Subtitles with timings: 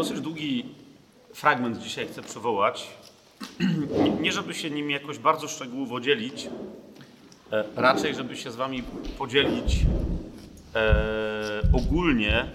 [0.00, 0.64] Dosyć długi
[1.34, 2.90] fragment dzisiaj chcę przywołać.
[4.22, 6.48] Nie, żeby się nim jakoś bardzo szczegółowo dzielić,
[7.52, 8.82] e, raczej, żeby się z Wami
[9.18, 9.76] podzielić
[10.74, 12.50] e, ogólnie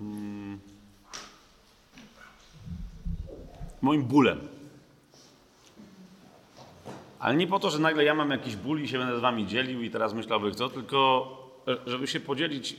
[0.00, 0.60] mm,
[3.80, 4.40] moim bólem.
[7.18, 9.46] Ale nie po to, że nagle ja mam jakiś ból i się będę z Wami
[9.46, 11.28] dzielił i teraz myślałbym co, tylko
[11.68, 12.76] e, żeby się podzielić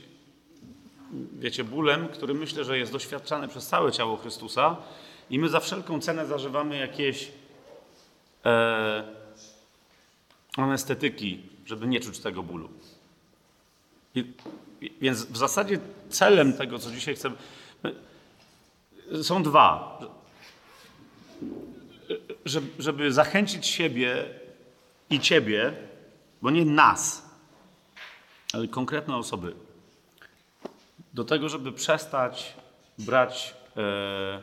[1.38, 4.76] wiecie, bólem, który myślę, że jest doświadczany przez całe ciało Chrystusa
[5.30, 7.32] i my za wszelką cenę zażywamy jakieś
[8.44, 9.04] e,
[10.56, 12.68] anestetyki, żeby nie czuć tego bólu.
[14.14, 14.32] I,
[15.00, 17.30] więc w zasadzie celem tego, co dzisiaj chcę,
[19.22, 19.98] są dwa.
[22.78, 24.24] Żeby zachęcić siebie
[25.10, 25.72] i ciebie,
[26.42, 27.30] bo nie nas,
[28.52, 29.54] ale konkretne osoby,
[31.14, 32.54] do tego, żeby przestać
[32.98, 34.42] brać e,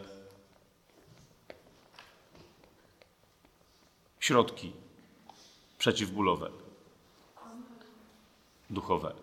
[4.19, 4.73] środki
[5.77, 6.49] przeciwbólowe,
[8.69, 9.13] duchowe.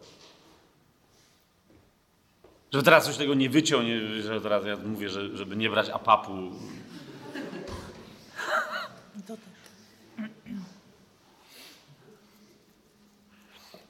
[2.73, 5.89] Żeby teraz coś tego nie wyciął, nie, że teraz ja mówię, że, żeby nie brać
[5.89, 6.33] apapu.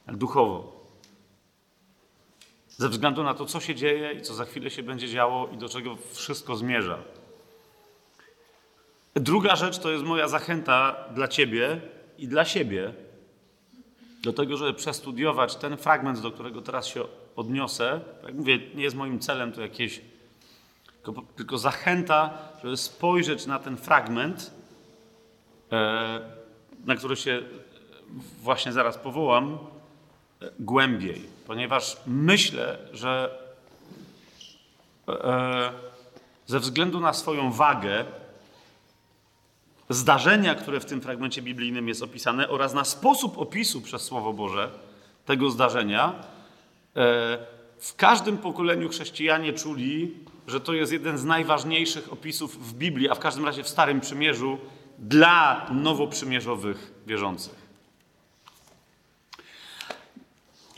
[0.07, 0.78] Duchowo.
[2.79, 5.57] Ze względu na to, co się dzieje i co za chwilę się będzie działo i
[5.57, 6.99] do czego wszystko zmierza.
[9.15, 11.81] Druga rzecz to jest moja zachęta dla Ciebie
[12.19, 12.95] i dla siebie,
[14.23, 17.05] do tego, żeby przestudiować ten fragment, do którego teraz się
[17.37, 18.01] odniosę.
[18.25, 20.01] Jak mówię, nie jest moim celem to jakieś,
[21.05, 24.51] tylko, tylko zachęta, żeby spojrzeć na ten fragment,
[25.73, 26.21] e,
[26.85, 27.43] na który się
[28.43, 29.59] właśnie zaraz powołam,
[30.61, 33.39] głębiej, ponieważ myślę, że
[35.09, 35.73] e,
[36.47, 38.05] ze względu na swoją wagę,
[39.91, 44.71] zdarzenia, które w tym fragmencie biblijnym jest opisane, oraz na sposób opisu przez Słowo Boże
[45.27, 46.15] tego zdarzenia,
[46.97, 47.39] e,
[47.79, 50.15] w każdym pokoleniu chrześcijanie czuli,
[50.47, 54.01] że to jest jeden z najważniejszych opisów w Biblii, a w każdym razie w Starym
[54.01, 54.59] Przymierzu
[54.99, 57.68] dla nowoprzymierzowych wierzących.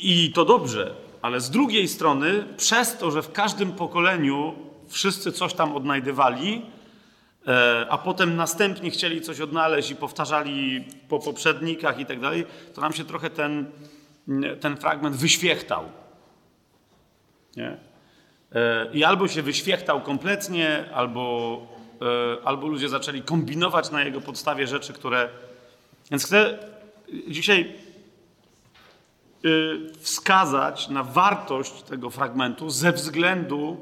[0.03, 4.55] I to dobrze, ale z drugiej strony, przez to, że w każdym pokoleniu
[4.88, 6.62] wszyscy coś tam odnajdywali,
[7.47, 12.81] e, a potem następnie chcieli coś odnaleźć i powtarzali po poprzednikach i tak dalej, to
[12.81, 13.71] nam się trochę ten,
[14.61, 15.84] ten fragment wyświechtał.
[17.56, 17.77] Nie?
[18.53, 21.56] E, I albo się wyświechtał kompletnie, albo,
[22.03, 25.28] e, albo ludzie zaczęli kombinować na jego podstawie rzeczy, które.
[26.11, 26.59] Więc chcę
[27.28, 27.72] dzisiaj
[30.00, 33.76] wskazać na wartość tego fragmentu ze względu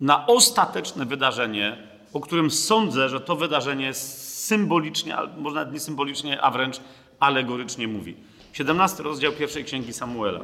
[0.00, 1.76] na ostateczne wydarzenie,
[2.12, 6.80] o którym sądzę, że to wydarzenie symbolicznie, może nawet nie symbolicznie, a wręcz
[7.20, 8.16] alegorycznie mówi.
[8.52, 10.40] 17 rozdział pierwszej księgi Samuela.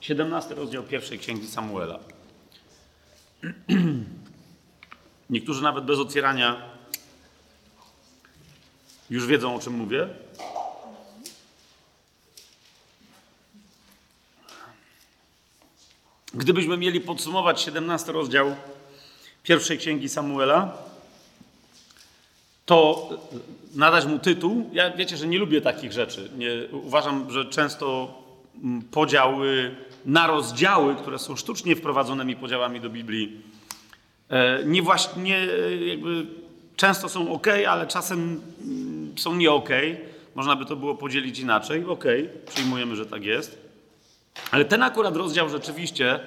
[0.00, 1.98] 17 rozdział pierwszej księgi Samuela.
[5.30, 6.62] Niektórzy nawet bez otwierania
[9.10, 10.08] już wiedzą, o czym mówię.
[16.34, 18.56] Gdybyśmy mieli podsumować 17 rozdział
[19.42, 20.76] pierwszej księgi Samuela,
[22.66, 23.08] to
[23.74, 24.70] nadać mu tytuł.
[24.72, 26.30] Ja wiecie, że nie lubię takich rzeczy.
[26.36, 28.14] Nie, uważam, że często
[28.64, 29.74] mm, podziały
[30.06, 33.42] na rozdziały, które są sztucznie wprowadzonymi podziałami do Biblii,
[34.30, 35.46] e, nie właśnie
[35.86, 36.26] jakby
[36.76, 39.68] często są ok, ale czasem mm, są nie ok.
[40.34, 41.84] Można by to było podzielić inaczej.
[41.84, 42.04] Ok,
[42.46, 43.67] przyjmujemy, że tak jest.
[44.50, 46.20] Ale ten akurat rozdział rzeczywiście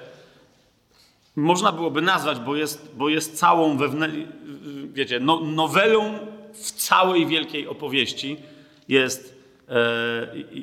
[1.36, 4.08] można byłoby nazwać, bo jest, bo jest całą wewnę...
[4.92, 6.18] wiecie, no, nowelą
[6.52, 8.36] w całej wielkiej opowieści.
[8.88, 9.74] Jest, e,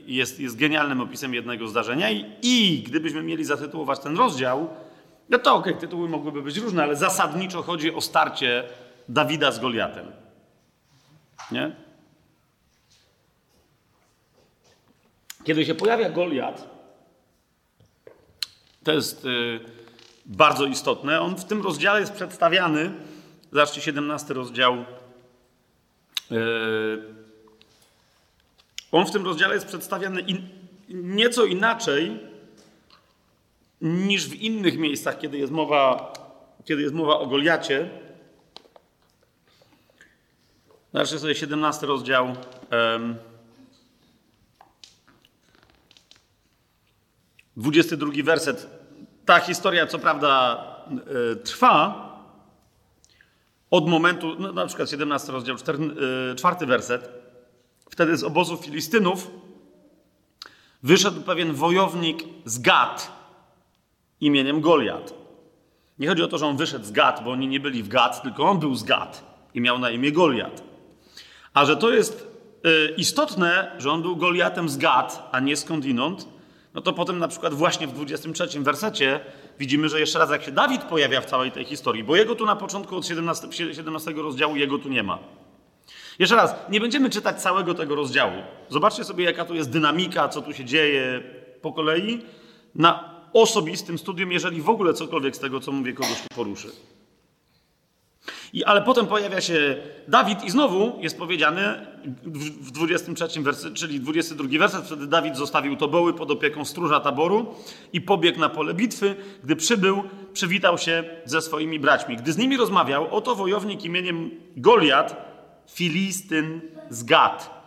[0.07, 4.69] jest, jest genialnym opisem jednego zdarzenia i, i gdybyśmy mieli zatytułować ten rozdział,
[5.29, 8.63] no to okej, okay, tytuły mogłyby być różne, ale zasadniczo chodzi o starcie
[9.09, 10.11] Dawida z Goliatem.
[11.51, 11.71] Nie?
[15.43, 16.78] Kiedy się pojawia Goliat,
[18.89, 19.59] to jest y,
[20.25, 21.21] bardzo istotne.
[21.21, 22.91] On w tym rozdziale jest przedstawiany.
[23.51, 24.73] Zobaczcie, 17 rozdział.
[26.31, 26.35] Y,
[28.91, 30.49] on w tym rozdziale jest przedstawiany in,
[30.89, 32.19] nieco inaczej
[33.81, 36.13] niż w innych miejscach, kiedy jest mowa,
[36.65, 37.89] kiedy jest mowa o Goliacie.
[40.93, 42.35] Zobaczcie sobie 17 rozdział.
[42.71, 43.15] Um,
[47.57, 48.78] 22 werset
[49.29, 50.63] ta historia, co prawda,
[51.31, 52.09] e, trwa
[53.71, 57.09] od momentu, no, na przykład 17 rozdział, 4, e, werset.
[57.89, 59.31] Wtedy z obozu Filistynów
[60.83, 63.11] wyszedł pewien wojownik z Gad
[64.21, 65.13] imieniem Goliat.
[65.99, 68.21] Nie chodzi o to, że on wyszedł z Gad, bo oni nie byli w Gad,
[68.21, 69.23] tylko on był z Gad
[69.53, 70.63] i miał na imię Goliat.
[71.53, 72.27] A że to jest
[72.65, 76.38] y, istotne, że on był Goliatem z Gad, a nie skądinąd,
[76.73, 79.19] no to potem na przykład właśnie w 23 wersecie
[79.59, 82.45] widzimy, że jeszcze raz jak się Dawid pojawia w całej tej historii, bo jego tu
[82.45, 85.19] na początku od 17, 17 rozdziału jego tu nie ma.
[86.19, 88.33] Jeszcze raz, nie będziemy czytać całego tego rozdziału.
[88.69, 91.23] Zobaczcie sobie, jaka tu jest dynamika, co tu się dzieje
[91.61, 92.21] po kolei,
[92.75, 96.67] na osobistym studium, jeżeli w ogóle cokolwiek z tego, co mówię, kogoś tu poruszy.
[98.53, 101.87] I, ale potem pojawia się Dawid i znowu jest powiedziane
[102.61, 107.55] w 23 werset, czyli 22 werset, wtedy Dawid zostawił toboły pod opieką stróża taboru
[107.93, 109.15] i pobiegł na pole bitwy.
[109.43, 110.03] Gdy przybył,
[110.33, 112.17] przywitał się ze swoimi braćmi.
[112.17, 115.29] Gdy z nimi rozmawiał, oto wojownik imieniem Goliat,
[115.71, 117.59] Filistyn z Gad,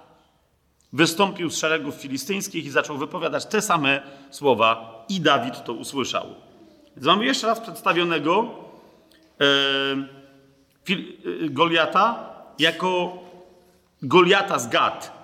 [0.92, 6.26] wystąpił z szeregów filistyńskich i zaczął wypowiadać te same słowa i Dawid to usłyszał.
[6.96, 8.50] Więc mamy jeszcze raz przedstawionego
[9.40, 10.21] e, Y,
[11.50, 13.18] Goliata jako
[14.02, 15.22] Goliata z Gad.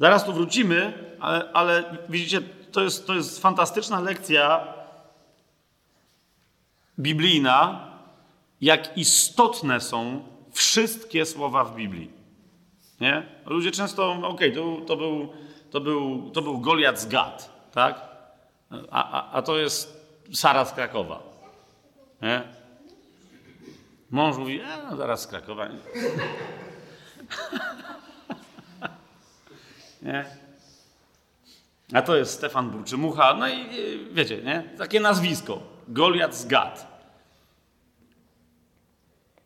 [0.00, 2.40] Zaraz tu wrócimy, ale, ale widzicie,
[2.72, 4.74] to jest, to jest fantastyczna lekcja
[6.98, 7.88] biblijna,
[8.60, 12.10] jak istotne są wszystkie słowa w Biblii.
[13.00, 13.26] Nie?
[13.46, 15.32] Ludzie często, okej, okay, to, to, był,
[15.70, 18.00] to, był, to był Goliat z Gad, tak?
[18.90, 21.33] A, a, a to jest Sara z Krakowa.
[22.24, 22.42] Nie?
[24.10, 25.68] Mąż mówi, e, no zaraz z Krakowa.
[30.02, 30.24] Nie?
[31.94, 33.34] A to jest Stefan Burczymucha.
[33.34, 33.66] No i
[34.12, 34.64] wiecie, nie?
[34.78, 35.62] Takie nazwisko.
[35.88, 36.94] Goliat z Gad.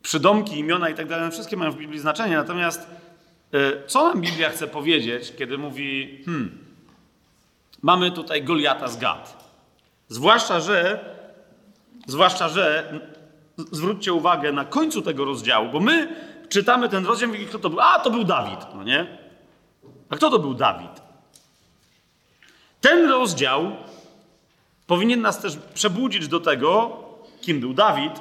[0.03, 2.37] Przydomki, imiona i tak dalej, wszystkie mają w Biblii znaczenie.
[2.37, 2.87] Natomiast
[3.53, 6.59] e, co nam Biblia chce powiedzieć, kiedy mówi, hmm,
[7.83, 9.53] mamy tutaj Goliata z Gad.
[10.09, 11.05] Zwłaszcza, że
[12.09, 12.93] Zwłaszcza, że
[13.73, 16.17] zwróćcie uwagę na końcu tego rozdziału, bo my
[16.49, 17.81] czytamy ten rozdział i kto to był?
[17.81, 19.19] A, to był Dawid, no nie?
[20.11, 20.91] A kto to był Dawid?
[22.81, 23.73] Ten rozdział
[24.87, 26.97] powinien nas też przebudzić do tego,
[27.41, 28.13] kim był Dawid,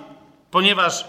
[0.51, 1.05] ponieważ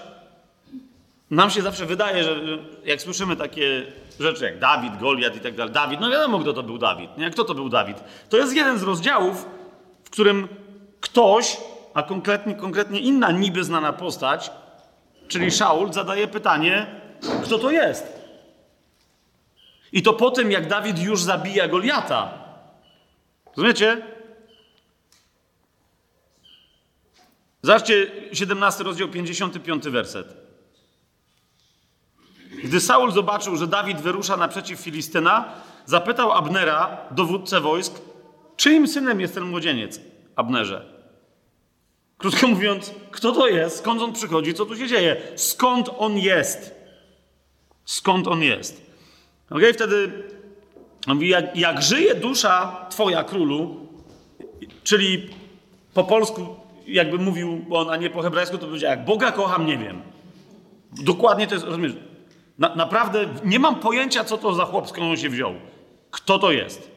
[1.31, 2.37] nam się zawsze wydaje, że
[2.85, 3.87] jak słyszymy takie
[4.21, 7.19] rzeczy jak Dawid, Goliat i tak dalej, Dawid, no wiadomo, kto to był Dawid.
[7.19, 7.31] Nie?
[7.31, 8.05] Kto to był Dawid?
[8.29, 9.47] To jest jeden z rozdziałów,
[10.05, 10.49] w którym
[11.01, 11.57] ktoś
[11.94, 14.50] a konkretnie, konkretnie inna niby znana postać,
[15.29, 16.87] czyli Szaul, zadaje pytanie,
[17.44, 18.19] kto to jest.
[19.93, 22.32] I to po tym, jak Dawid już zabija Goliata.
[23.56, 24.02] Rozumiecie?
[27.62, 30.37] Zobaczcie 17 rozdział, 55 werset.
[32.64, 35.55] Gdy Saul zobaczył, że Dawid wyrusza naprzeciw Filistyna,
[35.87, 37.94] zapytał Abnera, dowódcę wojsk,
[38.56, 40.00] czyim synem jest ten młodzieniec,
[40.37, 40.98] Abnerze?
[42.19, 46.75] Krótko mówiąc, kto to jest, skąd on przychodzi, co tu się dzieje, skąd on jest.
[47.85, 48.91] Skąd on jest.
[49.50, 50.12] Ok, wtedy
[51.06, 53.76] mówi, jak, jak żyje dusza Twoja, królu,
[54.84, 55.31] czyli
[55.94, 56.56] po polsku,
[56.87, 60.03] jakby mówił on, a nie po hebrajsku, to powiedział, jak Boga kocham, nie wiem.
[60.93, 61.93] Dokładnie to jest, rozumiesz?
[62.58, 65.55] Na, naprawdę nie mam pojęcia, co to za chłop, skąd on się wziął.
[66.10, 66.91] Kto to jest?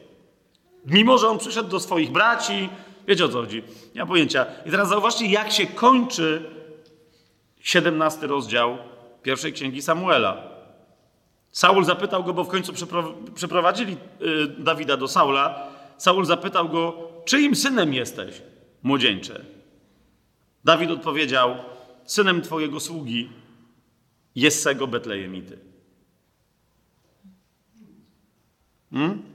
[0.86, 2.68] Mimo, że on przyszedł do swoich braci,
[3.08, 3.62] Wiecie o co chodzi?
[3.94, 4.46] Nie mam pojęcia.
[4.66, 6.50] I teraz zauważcie, jak się kończy
[7.60, 8.78] 17 rozdział
[9.22, 10.52] pierwszej księgi Samuela.
[11.52, 12.72] Saul zapytał go, bo w końcu
[13.34, 15.68] przeprowadzili y, Dawida do Saula.
[15.98, 18.42] Saul zapytał go, czyim synem jesteś,
[18.82, 19.44] młodzieńcze?
[20.64, 21.54] Dawid odpowiedział,
[22.04, 23.30] synem twojego sługi,
[24.34, 25.58] Jessego Betlejemity.
[28.92, 29.31] Hmm?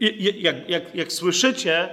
[0.00, 1.88] Jak, jak, jak słyszycie,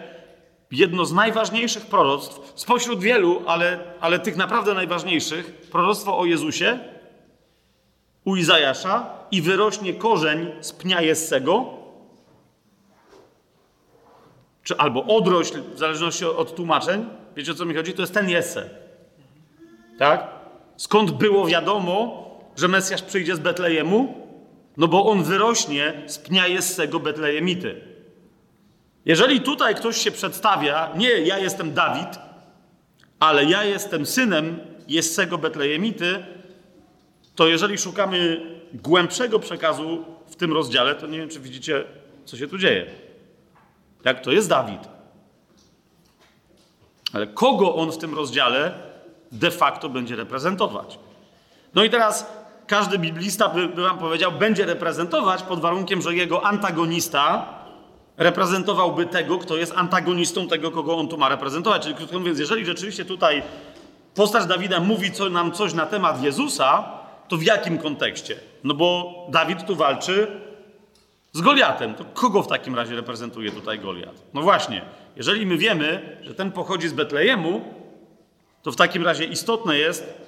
[0.72, 6.80] jedno z najważniejszych proroctw, spośród wielu, ale, ale tych naprawdę najważniejszych, proroctwo o Jezusie
[8.26, 11.66] u Izajasza i wyrośnie korzeń z pnia Jessego,
[14.64, 17.06] czy albo odrośl, w zależności od tłumaczeń.
[17.36, 17.94] Wiecie o co mi chodzi?
[17.94, 18.70] To jest ten Jesse.
[20.00, 20.28] Tak?
[20.78, 22.26] Skąd było wiadomo,
[22.56, 24.25] że Mesjasz przyjdzie z Betlejemu?
[24.78, 27.82] No bo on wyrośnie z pnia Jessego Betlejemity.
[29.06, 32.20] Jeżeli tutaj ktoś się przedstawia, nie ja jestem Dawid,
[33.20, 36.26] ale ja jestem synem Jessego Betlejemity,
[37.36, 38.42] to jeżeli szukamy
[38.74, 41.84] głębszego przekazu w tym rozdziale, to nie wiem, czy widzicie,
[42.26, 42.86] co się tu dzieje.
[44.04, 44.82] Jak to jest Dawid.
[47.14, 48.74] Ale kogo on w tym rozdziale
[49.32, 51.00] de facto będzie reprezentować?
[51.76, 56.46] No i teraz każdy biblista by, by wam powiedział, będzie reprezentować pod warunkiem, że jego
[56.46, 57.46] antagonista
[58.18, 61.84] reprezentowałby tego, kto jest antagonistą tego, kogo on tu ma reprezentować.
[61.84, 63.44] Czyli krótko mówiąc, jeżeli rzeczywiście tutaj
[64.16, 66.84] postać Dawida mówi co, nam coś na temat Jezusa,
[67.28, 68.36] to w jakim kontekście?
[68.64, 70.42] No bo Dawid tu walczy
[71.34, 71.96] z Goliatem.
[71.96, 74.16] To kogo w takim razie reprezentuje tutaj Goliat?
[74.34, 74.82] No właśnie,
[75.16, 77.62] jeżeli my wiemy, że ten pochodzi z Betlejemu,
[78.64, 80.25] to w takim razie istotne jest,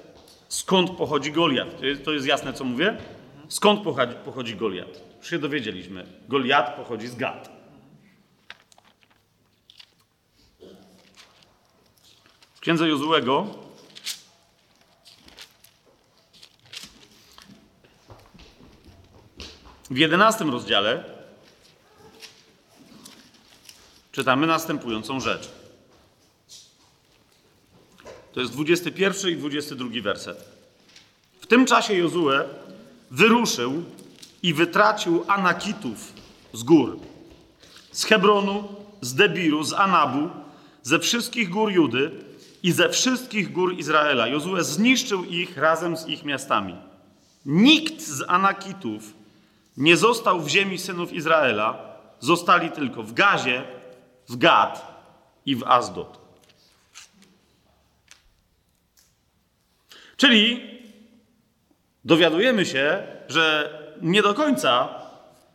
[0.48, 1.68] skąd pochodzi Goliat.
[2.04, 2.96] To jest, jasne, co mówię?
[3.48, 5.00] Skąd pochodzi, pochodzi Goliat?
[5.18, 6.06] Już się dowiedzieliśmy.
[6.28, 7.58] Goliat pochodzi z Gad.
[12.54, 13.46] W księdze Jozułego
[19.90, 21.04] w jedenastym rozdziale
[24.12, 25.57] czytamy następującą rzecz.
[28.38, 30.44] To jest 21 i 22 werset.
[31.40, 32.44] W tym czasie Jozue
[33.10, 33.82] wyruszył
[34.42, 36.12] i wytracił Anakitów
[36.52, 36.98] z gór.
[37.92, 38.64] Z Hebronu,
[39.00, 40.28] z Debiru, z Anabu,
[40.82, 42.10] ze wszystkich gór Judy
[42.62, 44.26] i ze wszystkich gór Izraela.
[44.26, 46.76] Jozue zniszczył ich razem z ich miastami.
[47.46, 49.02] Nikt z Anakitów
[49.76, 51.78] nie został w ziemi synów Izraela,
[52.20, 53.62] zostali tylko w Gazie,
[54.28, 55.02] w Gad
[55.46, 56.27] i w Azdot.
[60.18, 60.60] Czyli
[62.04, 63.70] dowiadujemy się, że
[64.02, 64.88] nie do końca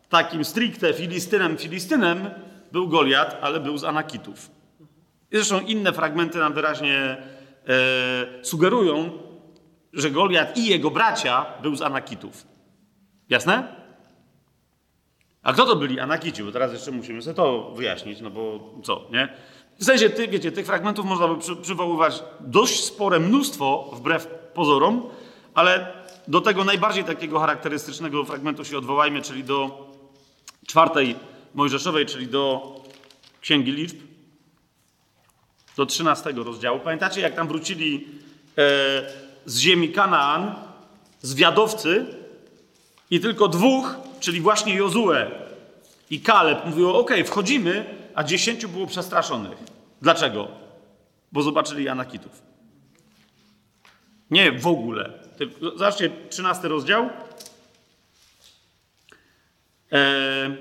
[0.09, 2.29] takim stricte Filistynem Filistynem
[2.71, 4.51] był Goliat, ale był z Anakitów.
[5.31, 7.17] Zresztą inne fragmenty nam wyraźnie e,
[8.41, 9.11] sugerują,
[9.93, 12.47] że Goliat i jego bracia był z Anakitów.
[13.29, 13.75] Jasne?
[15.43, 16.43] A kto to byli Anakici?
[16.43, 19.33] Bo teraz jeszcze musimy sobie to wyjaśnić, no bo co, nie?
[19.79, 25.03] W sensie, ty, wiecie, tych fragmentów można by przy, przywoływać dość spore mnóstwo, wbrew pozorom,
[25.53, 25.93] ale
[26.27, 29.87] do tego najbardziej takiego charakterystycznego fragmentu się odwołajmy, czyli do
[30.67, 31.15] czwartej
[31.53, 32.75] Mojżeszowej, czyli do
[33.41, 33.97] Księgi Liczb,
[35.77, 36.79] do 13 rozdziału.
[36.79, 38.07] Pamiętacie, jak tam wrócili
[38.57, 38.61] e,
[39.45, 40.55] z ziemi Kanaan
[41.21, 42.05] zwiadowcy
[43.11, 45.31] i tylko dwóch, czyli właśnie Jozue
[46.09, 49.57] i Kaleb mówiło, ok, wchodzimy, a dziesięciu było przestraszonych.
[50.01, 50.47] Dlaczego?
[51.31, 52.52] Bo zobaczyli Anakitów.
[54.31, 55.13] Nie w ogóle.
[55.61, 57.09] Zobaczcie, 13 rozdział.
[59.91, 60.57] E,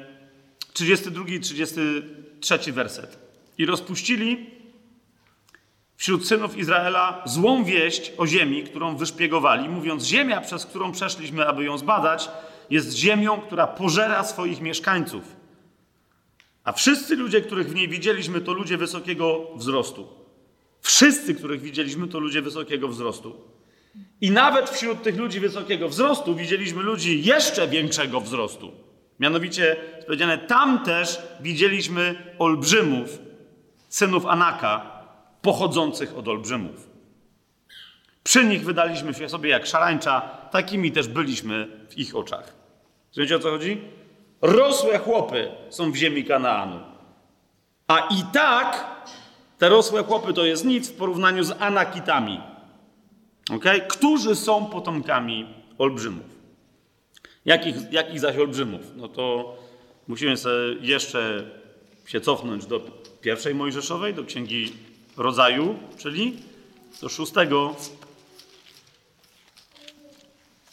[0.72, 3.18] 32 i 33 werset.
[3.58, 4.50] I rozpuścili
[5.96, 11.64] wśród synów Izraela złą wieść o ziemi, którą wyszpiegowali, mówiąc: Ziemia, przez którą przeszliśmy, aby
[11.64, 12.28] ją zbadać,
[12.70, 15.22] jest ziemią, która pożera swoich mieszkańców.
[16.64, 20.21] A wszyscy ludzie, których w niej widzieliśmy, to ludzie wysokiego wzrostu.
[20.82, 23.36] Wszyscy, których widzieliśmy, to ludzie wysokiego wzrostu.
[24.20, 28.72] I nawet wśród tych ludzi wysokiego wzrostu widzieliśmy ludzi jeszcze większego wzrostu.
[29.20, 33.18] Mianowicie, powiedziane, tam też widzieliśmy olbrzymów,
[33.88, 35.02] synów Anaka,
[35.42, 36.90] pochodzących od olbrzymów.
[38.24, 40.20] Przy nich wydaliśmy się sobie jak szarańcza,
[40.50, 42.54] takimi też byliśmy w ich oczach.
[43.16, 43.80] Wiecie o co chodzi?
[44.42, 46.80] Rosłe chłopy są w ziemi Kanaanu.
[47.88, 48.86] A i tak
[49.62, 52.40] te rosłe chłopy to jest nic w porównaniu z Anakitami,
[53.50, 53.80] okay?
[53.80, 55.46] którzy są potomkami
[55.78, 56.26] olbrzymów.
[57.44, 58.80] Jakich, jakich zaś olbrzymów?
[58.96, 59.56] No to
[60.08, 60.34] musimy
[60.80, 61.50] jeszcze
[62.06, 62.80] się cofnąć do
[63.20, 64.72] pierwszej Mojżeszowej, do Księgi
[65.16, 66.36] Rodzaju, czyli
[67.00, 67.76] do szóstego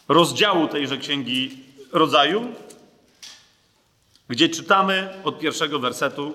[0.07, 2.53] rozdziału tejże Księgi Rodzaju,
[4.27, 6.33] gdzie czytamy od pierwszego wersetu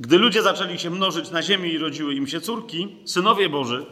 [0.00, 3.86] gdy ludzie zaczęli się mnożyć na ziemi i rodziły im się córki, synowie Boży,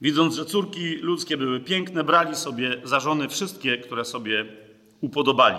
[0.00, 4.44] widząc, że córki ludzkie były piękne, brali sobie za żony wszystkie, które sobie
[5.00, 5.58] upodobali.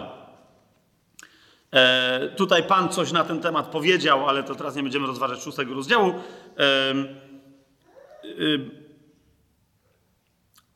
[1.72, 5.74] E, tutaj Pan coś na ten temat powiedział, ale to teraz nie będziemy rozważać szóstego
[5.74, 6.10] rozdziału.
[6.10, 6.14] E,
[6.62, 7.06] e,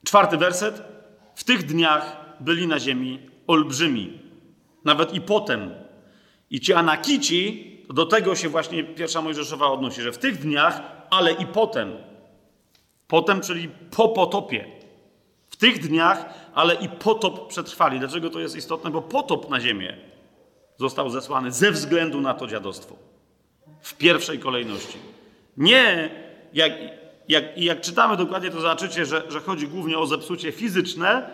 [0.05, 0.83] czwarty werset.
[1.35, 4.19] W tych dniach byli na ziemi olbrzymi,
[4.85, 5.71] nawet i potem.
[6.49, 11.31] I ci Anakici do tego się właśnie pierwsza Mojżeszowa odnosi, że w tych dniach, ale
[11.31, 11.97] i potem,
[13.07, 14.65] potem, czyli po potopie,
[15.49, 17.99] w tych dniach, ale i potop przetrwali.
[17.99, 18.91] Dlaczego to jest istotne?
[18.91, 19.97] Bo potop na ziemię
[20.77, 22.95] został zesłany ze względu na to dziadostwo.
[23.81, 24.97] W pierwszej kolejności.
[25.57, 26.09] Nie,
[26.53, 26.73] jak,
[27.27, 31.29] jak, jak czytamy dokładnie, to zobaczycie, że, że chodzi głównie o zepsucie fizyczne,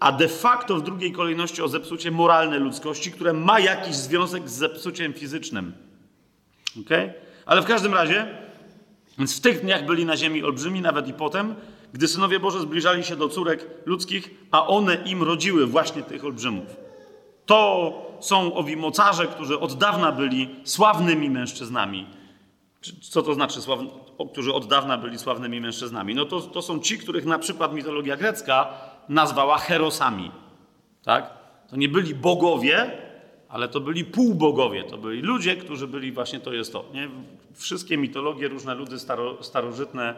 [0.00, 4.52] a de facto w drugiej kolejności o zepsucie moralne ludzkości, które ma jakiś związek z
[4.52, 5.72] zepsuciem fizycznym.
[6.80, 7.12] Okay?
[7.46, 8.38] Ale w każdym razie,
[9.18, 11.54] więc w tych dniach byli na ziemi olbrzymi, nawet i potem,
[11.92, 16.76] gdy synowie Boże zbliżali się do córek ludzkich, a one im rodziły właśnie tych olbrzymów.
[17.46, 22.06] To są owi mocarze, którzy od dawna byli sławnymi mężczyznami.
[23.00, 23.88] Co to znaczy, sławny,
[24.32, 26.14] którzy od dawna byli sławnymi mężczyznami?
[26.14, 28.68] No to, to są ci, których na przykład mitologia grecka
[29.08, 30.30] nazwała herosami.
[31.02, 31.30] Tak?
[31.70, 32.90] To nie byli bogowie,
[33.48, 34.84] ale to byli półbogowie.
[34.84, 36.84] To byli ludzie, którzy byli właśnie, to jest to.
[36.94, 37.08] Nie?
[37.54, 40.14] Wszystkie mitologie, różne ludy staro, starożytne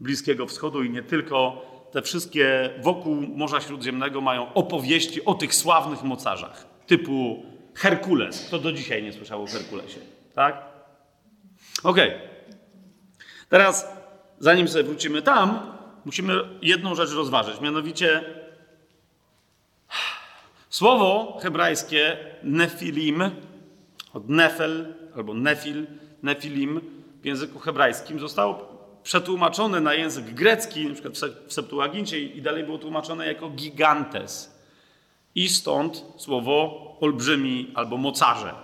[0.00, 6.02] Bliskiego Wschodu i nie tylko, te wszystkie wokół Morza Śródziemnego mają opowieści o tych sławnych
[6.02, 7.42] mocarzach, typu
[7.74, 8.46] Herkules.
[8.46, 10.00] Kto do dzisiaj nie słyszał o Herkulesie?
[10.34, 10.62] Tak?
[11.82, 12.08] Okej.
[12.08, 12.20] Okay.
[13.48, 13.88] Teraz,
[14.38, 15.72] zanim sobie wrócimy tam,
[16.04, 18.24] musimy jedną rzecz rozważyć, mianowicie
[20.70, 23.30] słowo hebrajskie nefilim,
[24.14, 25.86] od nefel albo nefil,
[26.22, 26.80] nefilim
[27.22, 31.14] w języku hebrajskim zostało przetłumaczone na język grecki, na przykład
[31.46, 34.60] w Septuagincie i dalej było tłumaczone jako gigantes.
[35.34, 38.54] I stąd słowo olbrzymi albo mocarze.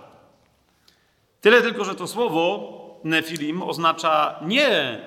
[1.41, 4.99] Tyle tylko, że to słowo nefilim oznacza nie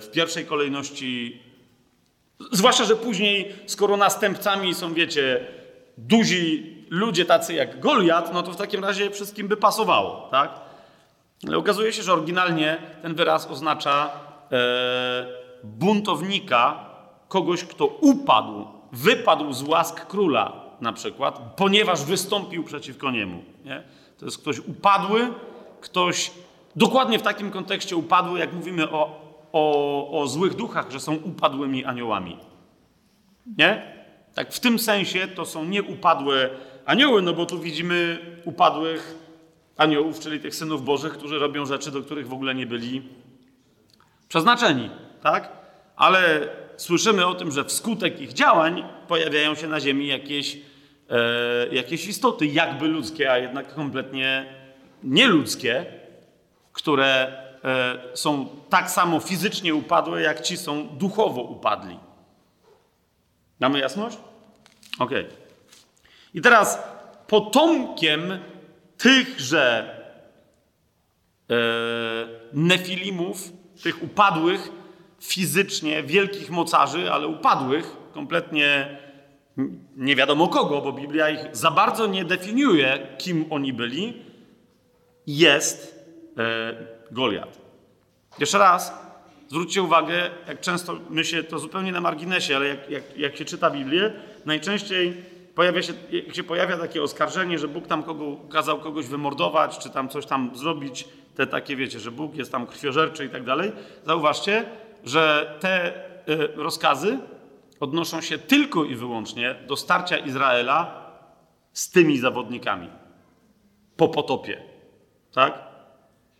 [0.00, 1.42] w pierwszej kolejności,
[2.52, 5.46] zwłaszcza, że później, skoro następcami są, wiecie,
[5.98, 10.60] duzi ludzie tacy jak Goliat, no to w takim razie wszystkim by pasowało, tak?
[11.46, 14.10] Ale okazuje się, że oryginalnie ten wyraz oznacza
[14.52, 15.26] e,
[15.64, 16.84] buntownika,
[17.28, 23.44] kogoś, kto upadł, wypadł z łask króla na przykład, ponieważ wystąpił przeciwko niemu.
[23.64, 23.82] Nie?
[24.18, 25.32] To jest ktoś upadły,
[25.80, 26.30] ktoś
[26.76, 29.20] dokładnie w takim kontekście upadły, jak mówimy o,
[29.52, 32.36] o, o złych duchach, że są upadłymi aniołami.
[33.58, 33.96] Nie?
[34.34, 36.50] Tak w tym sensie to są nieupadłe
[36.86, 39.14] anioły, no bo tu widzimy upadłych
[39.76, 43.02] aniołów, czyli tych synów bożych, którzy robią rzeczy, do których w ogóle nie byli
[44.28, 44.90] przeznaczeni,
[45.22, 45.52] tak?
[45.96, 50.58] Ale słyszymy o tym, że wskutek ich działań pojawiają się na ziemi jakieś,
[51.10, 54.46] e, jakieś istoty, jakby ludzkie, a jednak kompletnie
[55.02, 55.86] nieludzkie,
[56.76, 57.32] które
[57.64, 61.98] e, są tak samo fizycznie upadłe, jak ci są duchowo upadli.
[63.60, 64.18] Mamy jasność?
[64.98, 65.10] Ok.
[66.34, 66.78] I teraz
[67.26, 68.38] potomkiem
[68.98, 69.96] tychże
[71.50, 71.54] e,
[72.52, 74.72] nefilimów, tych upadłych
[75.20, 78.98] fizycznie, wielkich mocarzy, ale upadłych, kompletnie
[79.96, 84.22] nie wiadomo kogo, bo Biblia ich za bardzo nie definiuje, kim oni byli,
[85.26, 85.95] jest
[87.10, 87.58] Goliat.
[88.38, 89.06] Jeszcze raz,
[89.48, 93.44] zwróćcie uwagę, jak często my się, to zupełnie na marginesie, ale jak, jak, jak się
[93.44, 94.12] czyta Biblię,
[94.46, 99.78] najczęściej pojawia się, jak się pojawia takie oskarżenie, że Bóg tam kogo, kazał kogoś wymordować,
[99.78, 103.44] czy tam coś tam zrobić, te takie wiecie, że Bóg jest tam krwiożerczy i tak
[103.44, 103.72] dalej,
[104.06, 104.64] zauważcie,
[105.04, 105.94] że te
[106.28, 107.18] y, rozkazy
[107.80, 111.06] odnoszą się tylko i wyłącznie do starcia Izraela
[111.72, 112.88] z tymi zawodnikami
[113.96, 114.62] po potopie.
[115.32, 115.65] Tak?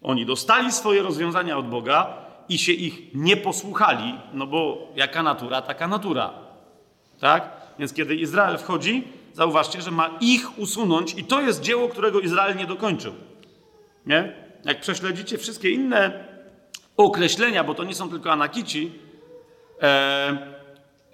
[0.07, 2.15] Oni dostali swoje rozwiązania od Boga
[2.49, 6.31] i się ich nie posłuchali, no bo jaka natura, taka natura.
[7.21, 7.51] Tak?
[7.79, 12.57] Więc kiedy Izrael wchodzi, zauważcie, że ma ich usunąć i to jest dzieło, którego Izrael
[12.57, 13.13] nie dokończył.
[14.07, 14.33] Nie?
[14.65, 16.25] Jak prześledzicie wszystkie inne
[16.97, 18.93] określenia, bo to nie są tylko anakici,
[19.83, 20.57] e,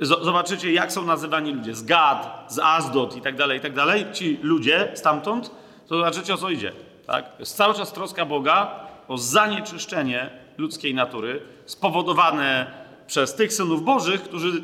[0.01, 4.07] zobaczycie, jak są nazywani ludzie z Gad, z Azdot i tak dalej, i tak dalej.
[4.13, 5.51] Ci ludzie stamtąd,
[5.89, 6.73] to zobaczycie, o co idzie.
[7.07, 7.25] Tak?
[7.39, 12.67] Jest cały czas troska Boga o zanieczyszczenie ludzkiej natury spowodowane
[13.07, 14.63] przez tych synów Bożych, którzy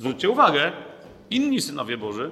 [0.00, 0.72] Zwróćcie uwagę,
[1.30, 2.30] inni synowie Boży,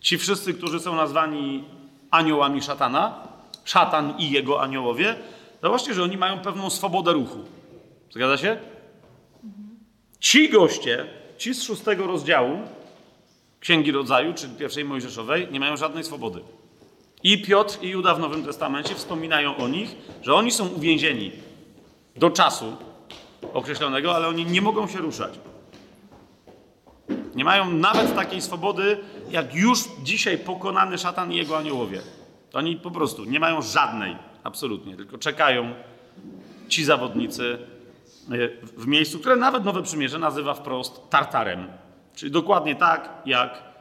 [0.00, 1.64] ci wszyscy, którzy są nazwani
[2.10, 3.28] aniołami szatana,
[3.64, 5.14] szatan i jego aniołowie,
[5.62, 7.38] zobaczcie, że oni mają pewną swobodę ruchu.
[8.10, 8.56] Zgadza się?
[10.20, 11.06] Ci goście,
[11.38, 12.58] ci z szóstego rozdziału
[13.60, 16.40] Księgi Rodzaju, czy pierwszej Mojżeszowej, nie mają żadnej swobody.
[17.24, 21.32] I Piotr i Juda w Nowym Testamencie wspominają o nich, że oni są uwięzieni
[22.16, 22.76] do czasu
[23.52, 25.38] określonego, ale oni nie mogą się ruszać.
[27.34, 28.98] Nie mają nawet takiej swobody,
[29.30, 32.00] jak już dzisiaj pokonany szatan i jego aniołowie.
[32.52, 35.74] Oni po prostu nie mają żadnej, absolutnie, tylko czekają
[36.68, 37.58] ci zawodnicy
[38.30, 38.36] e,
[38.76, 41.66] w miejscu, które nawet Nowe Przymierze nazywa wprost Tartarem.
[42.14, 43.71] Czyli dokładnie tak, jak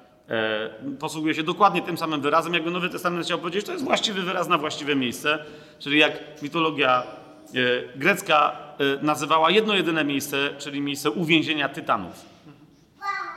[1.00, 4.48] posługuje się dokładnie tym samym wyrazem, jakby Nowy Testament chciał powiedzieć, to jest właściwy wyraz
[4.48, 5.46] na właściwe miejsce.
[5.80, 8.58] Czyli jak mitologia e, grecka
[9.00, 12.26] e, nazywała jedno jedyne miejsce, czyli miejsce uwięzienia tytanów.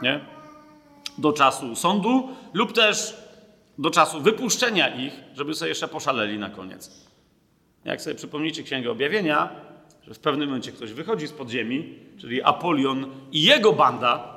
[0.02, 0.20] Nie?
[1.18, 3.16] Do czasu sądu lub też
[3.78, 6.90] do czasu wypuszczenia ich, żeby sobie jeszcze poszaleli na koniec.
[7.84, 9.48] Jak sobie przypomnicie Księgę Objawienia,
[10.06, 14.33] że w pewnym momencie ktoś wychodzi z podziemi, czyli Apolion i jego banda,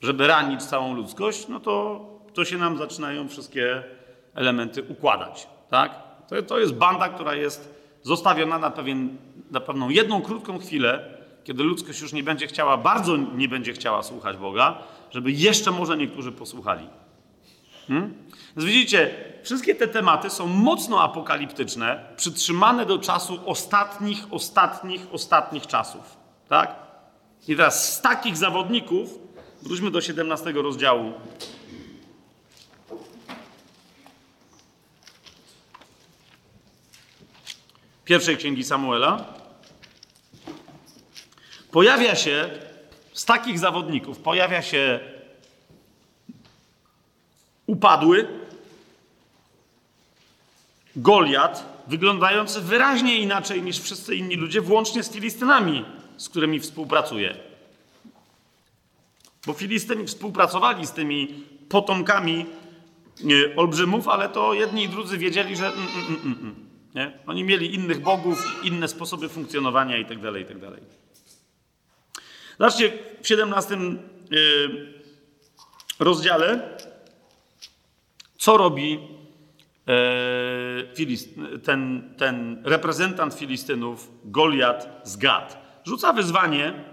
[0.00, 3.82] żeby ranić całą ludzkość, no to, to się nam zaczynają wszystkie
[4.34, 5.48] elementy układać.
[5.70, 5.94] Tak?
[6.28, 9.16] To, to jest banda, która jest zostawiona na, pewien,
[9.50, 14.02] na pewną jedną krótką chwilę, kiedy ludzkość już nie będzie chciała, bardzo nie będzie chciała
[14.02, 14.78] słuchać Boga,
[15.10, 16.86] żeby jeszcze może niektórzy posłuchali.
[17.88, 18.14] Hmm?
[18.56, 26.16] Więc widzicie, wszystkie te tematy są mocno apokaliptyczne, przytrzymane do czasu ostatnich, ostatnich, ostatnich czasów.
[26.48, 26.74] Tak?
[27.48, 29.18] I teraz z takich zawodników,
[29.62, 31.12] wróćmy do 17 rozdziału.
[38.04, 39.34] Pierwszej księgi Samuela.
[41.70, 42.50] Pojawia się
[43.12, 45.00] z takich zawodników, pojawia się
[47.66, 48.28] upadły
[50.96, 55.84] Goliat, wyglądający wyraźnie inaczej niż wszyscy inni ludzie, włącznie z Filistynami,
[56.16, 57.49] z którymi współpracuje.
[59.46, 62.46] Bo Filistyni współpracowali z tymi potomkami
[63.24, 66.54] nie, olbrzymów, ale to jedni i drudzy wiedzieli, że mm, mm, mm,
[66.94, 67.18] nie?
[67.26, 70.32] oni mieli innych bogów, inne sposoby funkcjonowania itd.
[70.32, 70.70] Tak itd.
[70.70, 70.80] Tak
[72.58, 73.78] Zobaczcie, w 17
[74.30, 74.94] yy,
[75.98, 76.76] rozdziale
[78.40, 78.98] co robi
[79.88, 85.80] e, ten, ten reprezentant Filistynów, Goliat z Gad?
[85.84, 86.84] Rzuca wyzwanie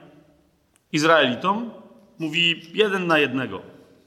[0.92, 1.72] Izraelitom,
[2.20, 3.62] mówi jeden na jednego.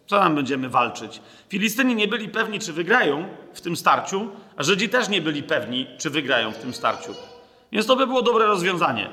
[0.07, 1.21] Co nam będziemy walczyć?
[1.49, 5.87] Filistyni nie byli pewni, czy wygrają w tym starciu, a Żydzi też nie byli pewni,
[5.99, 7.15] czy wygrają w tym starciu.
[7.73, 9.11] Więc to by było dobre rozwiązanie.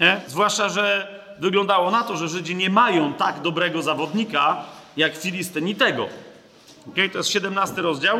[0.00, 0.20] Nie?
[0.26, 4.64] Zwłaszcza, że wyglądało na to, że Żydzi nie mają tak dobrego zawodnika
[4.96, 6.08] jak Filistyni tego.
[6.88, 7.08] Okay?
[7.08, 8.18] To jest 17 rozdział.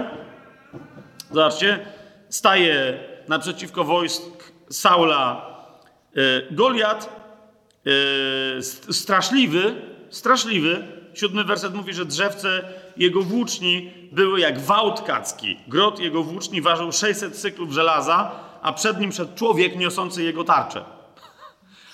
[1.31, 1.87] Zobaczcie,
[2.29, 5.47] staje naprzeciwko wojsk Saula
[6.17, 7.28] y, Goliat,
[8.89, 9.75] y, straszliwy,
[10.11, 10.83] straszliwy.
[11.15, 12.65] Siódmy werset mówi, że drzewce
[12.97, 15.57] jego włóczni były jak wałt kacki.
[15.69, 18.31] Grot jego włóczni ważył 600 cyklów żelaza,
[18.63, 20.85] a przed nim szedł człowiek niosący jego tarczę.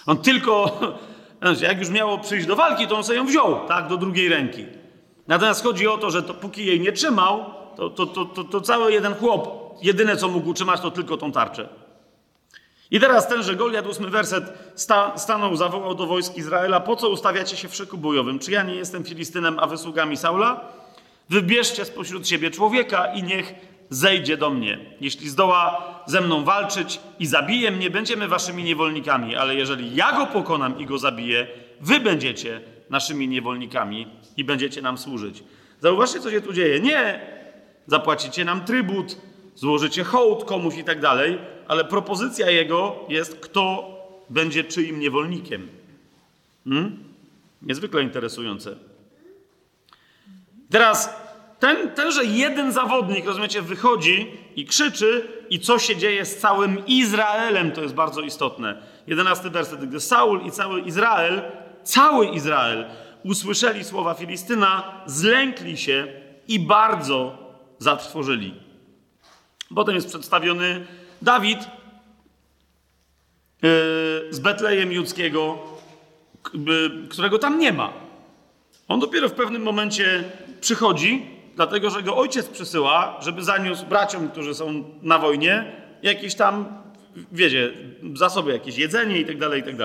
[0.07, 0.81] On tylko,
[1.69, 4.67] jak już miało przyjść do walki, to on sobie ją wziął, tak, do drugiej ręki.
[5.29, 7.45] Natomiast chodzi o to, że to, póki jej nie trzymał,
[7.77, 11.33] to, to, to, to, to cały jeden chłop, jedyne co mógł trzymać, to tylko tą
[11.33, 11.69] tarczę.
[12.91, 14.45] I teraz tenże Goliat, ósmy werset,
[14.75, 18.39] sta, stanął, zawołał do wojsk Izraela, po co ustawiacie się w szyku bojowym?
[18.39, 20.61] Czy ja nie jestem Filistynem, a wysługami Saula?
[21.31, 23.55] Wybierzcie spośród siebie człowieka i niech
[23.91, 24.79] zejdzie do mnie.
[25.01, 30.27] Jeśli zdoła ze mną walczyć i zabije mnie, będziemy waszymi niewolnikami, ale jeżeli ja go
[30.27, 31.47] pokonam i go zabiję,
[31.81, 35.45] wy będziecie naszymi niewolnikami i będziecie nam służyć.
[35.81, 36.81] Zauważcie, co się tu dzieje.
[36.81, 37.21] Nie
[37.87, 39.17] zapłacicie nam trybut,
[39.55, 41.39] złożycie hołd komuś i tak dalej,
[41.69, 43.95] ale propozycja jego jest, kto
[44.31, 45.69] będzie czyim niewolnikiem.
[46.65, 47.05] Hmm?
[47.63, 48.77] Niezwykle interesujące.
[50.71, 51.11] Teraz
[51.59, 57.73] ten, tenże jeden zawodnik, rozumiecie, wychodzi i krzyczy, i co się dzieje z całym Izraelem,
[57.73, 58.83] to jest bardzo istotne.
[59.07, 61.43] Jedenasty werset, gdy Saul i cały Izrael
[61.85, 62.85] cały Izrael
[63.25, 66.07] usłyszeli słowa Filistyna, zlękli się
[66.49, 67.39] i bardzo
[67.79, 68.55] zatrwożyli.
[69.75, 70.87] Potem jest przedstawiony
[71.23, 71.69] Dawid yy,
[74.31, 75.59] z Betlejem Judzkiego,
[77.11, 77.93] którego tam nie ma.
[78.89, 80.25] On dopiero w pewnym momencie
[80.61, 85.73] przychodzi, dlatego że go ojciec przysyła, żeby zaniósł braciom, którzy są na wojnie,
[86.03, 86.83] jakieś tam,
[87.33, 87.73] wiecie,
[88.15, 89.77] zasoby, jakieś jedzenie i tak dalej, i tak.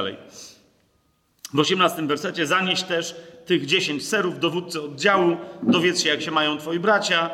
[1.54, 3.16] W 18 wersecie zanieś też
[3.46, 7.32] tych 10 serów dowódcy oddziału, dowiedz się, jak się mają twoi bracia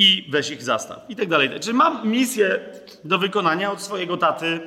[0.00, 0.98] i weź ich zastaw.
[1.08, 1.50] I tak dalej.
[1.60, 2.60] Czyli mam misję
[3.04, 4.60] do wykonania od swojego taty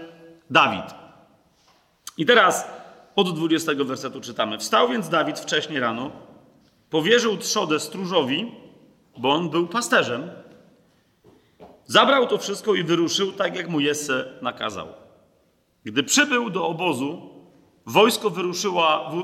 [0.50, 0.96] Dawid.
[2.18, 2.68] I teraz
[3.16, 4.58] od 20 wersetu czytamy.
[4.58, 6.12] Wstał więc Dawid wcześnie rano,
[6.90, 8.52] powierzył trzodę stróżowi,
[9.18, 10.30] bo on był pasterzem,
[11.86, 14.88] zabrał to wszystko i wyruszył tak, jak mu Jesse nakazał.
[15.84, 17.30] Gdy przybył do obozu,
[17.86, 18.32] Wojsko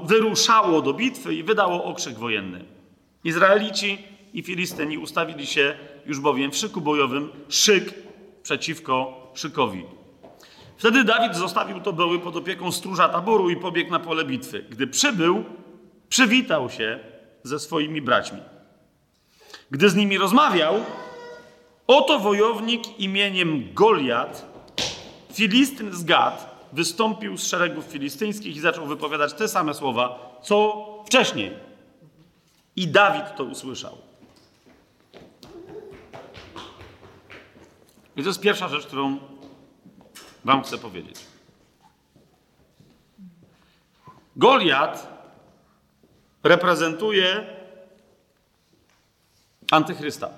[0.04, 2.66] wyruszało do bitwy i wydało okrzyk wojenny.
[3.24, 3.98] Izraelici
[4.34, 5.76] i Filistyni ustawili się
[6.10, 7.94] już bowiem w szyku bojowym, szyk
[8.44, 9.86] przeciwko szykowi.
[10.78, 14.66] Wtedy Dawid zostawił to były pod opieką stróża taboru i pobiegł na pole bitwy.
[14.70, 15.44] Gdy przybył,
[16.10, 17.00] przywitał się
[17.44, 18.40] ze swoimi braćmi.
[19.72, 20.76] Gdy z nimi rozmawiał,
[21.88, 24.46] oto wojownik imieniem Goliat,
[25.34, 31.52] Filistyn z Gad, wystąpił z szeregów filistyńskich i zaczął wypowiadać te same słowa, co wcześniej.
[32.76, 34.09] I Dawid to usłyszał.
[38.20, 39.20] I to jest pierwsza rzecz, którą
[40.46, 41.16] Wam chcę powiedzieć.
[44.36, 45.24] Goliat
[46.44, 47.48] reprezentuje
[49.72, 50.30] antychrysta.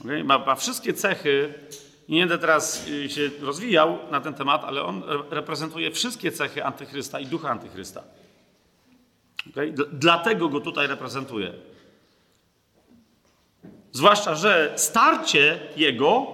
[0.00, 0.24] Okay?
[0.24, 1.54] Ma, ma, wszystkie cechy,
[2.08, 7.20] nie będę teraz y, się rozwijał na ten temat, ale on reprezentuje wszystkie cechy antychrysta
[7.20, 8.02] i ducha antychrysta.
[9.50, 9.74] Okay?
[9.92, 11.75] Dlatego go tutaj reprezentuje.
[13.96, 16.26] Zwłaszcza, że starcie jego,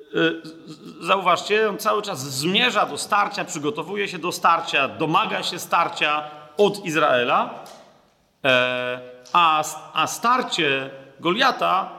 [0.00, 0.42] y,
[1.00, 6.84] zauważcie, on cały czas zmierza do starcia, przygotowuje się do starcia, domaga się starcia od
[6.84, 7.64] Izraela,
[8.44, 9.00] e,
[9.32, 11.90] a, a starcie Goliata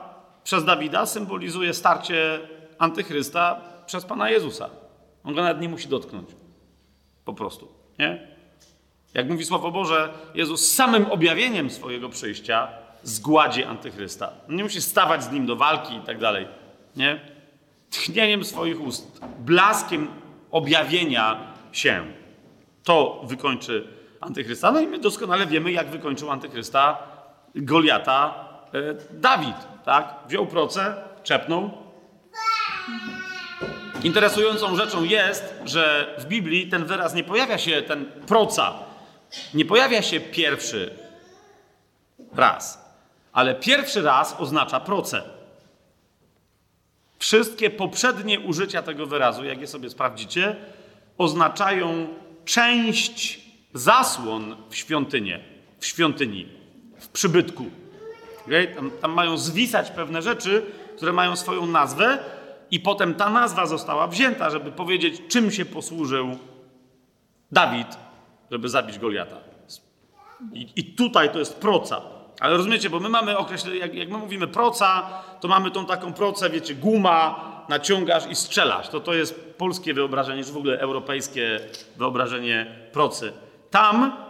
[0.44, 2.40] przez Dawida symbolizuje starcie
[2.78, 4.70] antychrysta przez Pana Jezusa.
[5.24, 6.28] On go nawet nie musi dotknąć.
[7.24, 7.68] Po prostu.
[7.98, 8.28] Nie?
[9.14, 14.32] Jak mówi Słowo Boże, Jezus samym objawieniem swojego przyjścia zgładzi antychrysta.
[14.48, 16.48] Nie musi stawać z nim do walki i tak dalej.
[16.96, 17.20] Nie?
[17.90, 20.08] Tchnieniem swoich ust, blaskiem
[20.50, 21.40] objawienia
[21.72, 22.04] się.
[22.84, 23.88] To wykończy
[24.20, 24.72] antychrysta.
[24.72, 26.98] No i my doskonale wiemy, jak wykończył antychrysta
[27.54, 29.56] Goliata e, Dawid.
[29.84, 30.14] Tak?
[30.28, 31.70] Wziął proce, czepnął.
[34.04, 38.74] Interesującą rzeczą jest, że w Biblii ten wyraz nie pojawia się, ten proca,
[39.54, 40.94] nie pojawia się pierwszy
[42.34, 42.85] raz
[43.36, 45.22] ale pierwszy raz oznacza proce.
[47.18, 50.56] Wszystkie poprzednie użycia tego wyrazu, jak je sobie sprawdzicie,
[51.18, 52.08] oznaczają
[52.44, 53.40] część
[53.74, 55.32] zasłon w świątyni,
[55.78, 56.48] w świątyni,
[56.98, 57.64] w przybytku.
[58.46, 58.66] Okay?
[58.66, 60.62] Tam, tam mają zwisać pewne rzeczy,
[60.96, 62.18] które mają swoją nazwę,
[62.70, 66.38] i potem ta nazwa została wzięta, żeby powiedzieć, czym się posłużył
[67.52, 67.88] Dawid,
[68.50, 69.36] żeby zabić Goliata.
[70.52, 72.15] I, i tutaj to jest proca.
[72.40, 75.08] Ale rozumiecie, bo my mamy określenie, jak, jak my mówimy proca,
[75.40, 78.88] to mamy tą taką procę, wiecie, guma, naciągasz i strzelasz.
[78.88, 81.60] To to jest polskie wyobrażenie, czy w ogóle europejskie
[81.96, 83.32] wyobrażenie procy.
[83.70, 84.26] Tam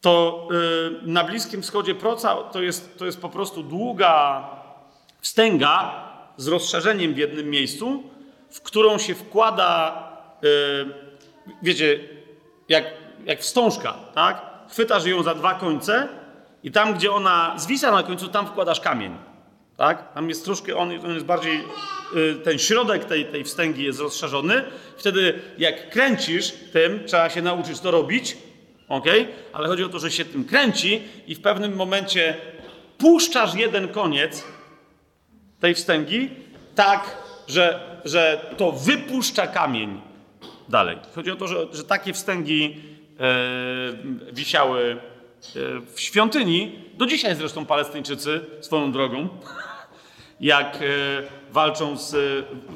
[0.00, 4.44] to yy, na Bliskim Wschodzie proca to jest, to jest po prostu długa
[5.20, 5.94] wstęga
[6.36, 8.02] z rozszerzeniem w jednym miejscu,
[8.50, 10.02] w którą się wkłada,
[10.42, 10.94] yy,
[11.62, 12.00] wiecie,
[12.68, 12.84] jak,
[13.24, 14.42] jak wstążka, tak?
[14.70, 16.08] Chwytasz ją za dwa końce
[16.62, 19.16] i tam, gdzie ona zwisa na końcu, tam wkładasz kamień.
[19.76, 20.12] Tak?
[20.14, 21.64] Tam jest troszkę, on, on jest bardziej,
[22.16, 24.64] y, ten środek tej, tej wstęgi jest rozszerzony.
[24.96, 28.36] Wtedy jak kręcisz tym, trzeba się nauczyć to robić,
[28.88, 29.06] ok?
[29.52, 32.36] Ale chodzi o to, że się tym kręci i w pewnym momencie
[32.98, 34.44] puszczasz jeden koniec
[35.60, 36.30] tej wstęgi
[36.74, 37.16] tak,
[37.48, 40.00] że, że to wypuszcza kamień
[40.68, 40.98] dalej.
[41.14, 42.76] Chodzi o to, że, że takie wstęgi
[43.20, 44.96] e, wisiały
[45.94, 49.28] w świątyni, do dzisiaj zresztą Palestyńczycy swoją drogą,
[50.40, 50.86] jak e,
[51.52, 52.10] walczą z,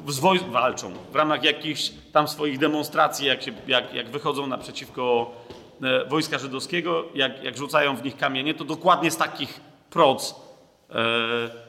[0.09, 5.35] z woj- walczą w ramach jakichś tam swoich demonstracji, jak, się, jak, jak wychodzą naprzeciwko
[5.83, 10.35] e, wojska żydowskiego, jak, jak rzucają w nich kamienie, to dokładnie z takich proc
[10.91, 10.95] e,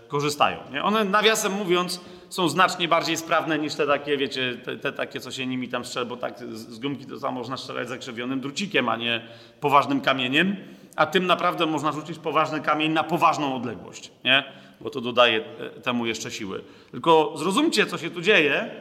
[0.07, 0.57] korzystają.
[0.71, 0.83] Nie?
[0.83, 5.31] One, nawiasem mówiąc, są znacznie bardziej sprawne niż te takie, wiecie, te, te takie, co
[5.31, 8.89] się nimi tam strzela, bo tak z, z gumki to samo można strzelać zakrzewionym drucikiem,
[8.89, 9.27] a nie
[9.59, 10.55] poważnym kamieniem
[10.95, 14.43] a tym naprawdę można rzucić poważny kamień na poważną odległość, nie?
[14.81, 16.63] Bo to dodaje e, temu jeszcze siły.
[16.91, 18.71] Tylko zrozumcie, co się tu dzieje,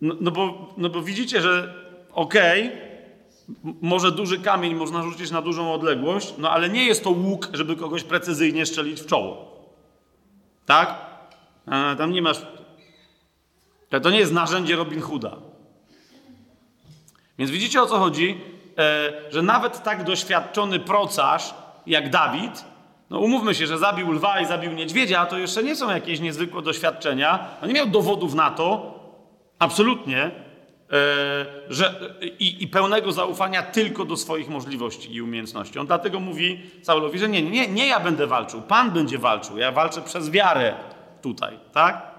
[0.00, 1.74] no, no bo, no bo widzicie, że
[2.12, 2.94] okej, okay,
[3.82, 7.76] może duży kamień można rzucić na dużą odległość, no ale nie jest to łuk, żeby
[7.76, 9.54] kogoś precyzyjnie strzelić w czoło.
[10.66, 10.96] Tak?
[11.66, 12.46] A, tam nie masz...
[14.02, 15.36] To nie jest narzędzie Robin Hooda.
[17.38, 18.40] Więc widzicie, o co chodzi?
[18.78, 21.54] E, że nawet tak doświadczony procarz
[21.86, 22.64] jak Dawid,
[23.10, 26.62] no umówmy się, że zabił lwa i zabił niedźwiedzia, to jeszcze nie są jakieś niezwykłe
[26.62, 27.48] doświadczenia.
[27.62, 28.98] On nie miał dowodów na to,
[29.58, 30.30] absolutnie, e,
[31.68, 31.94] że,
[32.38, 35.78] i, i, pełnego zaufania tylko do swoich możliwości i umiejętności.
[35.78, 39.72] On dlatego mówi Saulowi, że nie, nie, nie ja będę walczył, Pan będzie walczył, ja
[39.72, 40.74] walczę przez wiarę
[41.22, 42.13] tutaj, tak?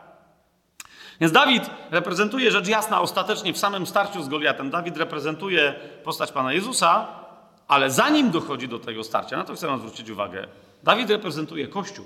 [1.20, 4.70] Więc Dawid reprezentuje rzecz jasna ostatecznie w samym starciu z Goliatem.
[4.70, 7.08] Dawid reprezentuje postać Pana Jezusa,
[7.68, 10.48] ale zanim dochodzi do tego starcia, na to chcę zwrócić uwagę,
[10.84, 12.06] Dawid reprezentuje Kościół,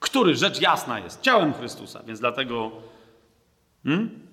[0.00, 2.70] który rzecz jasna jest ciałem Chrystusa, więc dlatego
[3.84, 4.26] hmm,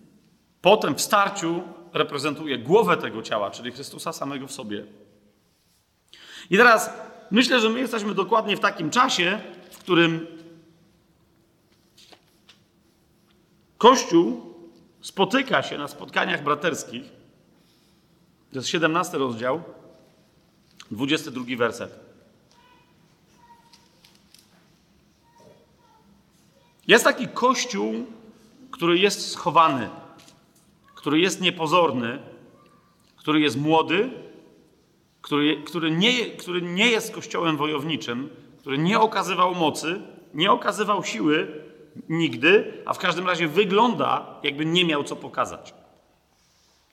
[0.61, 4.85] potem w starciu reprezentuje głowę tego ciała, czyli Chrystusa samego w sobie.
[6.49, 6.89] I teraz
[7.31, 10.27] myślę, że my jesteśmy dokładnie w takim czasie, w którym
[13.83, 14.41] Kościół
[15.01, 17.03] spotyka się na spotkaniach braterskich
[18.51, 19.63] To jest 17 rozdział,
[20.91, 21.99] 22 werset.
[26.87, 28.05] Jest taki kościół,
[28.71, 29.89] który jest schowany,
[30.95, 32.19] który jest niepozorny,
[33.15, 34.11] który jest młody,
[35.21, 40.01] który, który, nie, który nie jest kościołem wojowniczym, który nie okazywał mocy,
[40.33, 41.62] nie okazywał siły
[42.09, 45.73] nigdy, a w każdym razie wygląda, jakby nie miał co pokazać.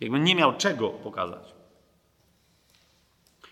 [0.01, 1.55] Jakby nie miał czego pokazać.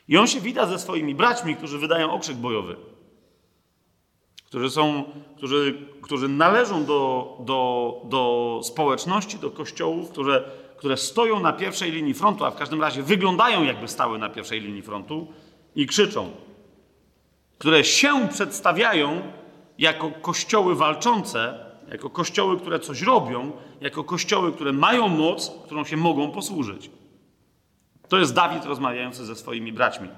[0.09, 2.77] I on się wita ze swoimi braćmi, którzy wydają okrzyk bojowy.
[4.47, 5.05] Którzy, są,
[5.37, 10.45] którzy, którzy należą do, do, do społeczności, do kościołów, które,
[10.77, 14.61] które stoją na pierwszej linii frontu, a w każdym razie wyglądają, jakby stały na pierwszej
[14.61, 15.27] linii frontu
[15.75, 16.31] i krzyczą.
[17.59, 19.33] Które się przedstawiają
[19.79, 25.97] jako kościoły walczące, jako kościoły, które coś robią, jako kościoły, które mają moc, którą się
[25.97, 26.91] mogą posłużyć.
[28.09, 30.09] To jest Dawid rozmawiający ze swoimi braćmi.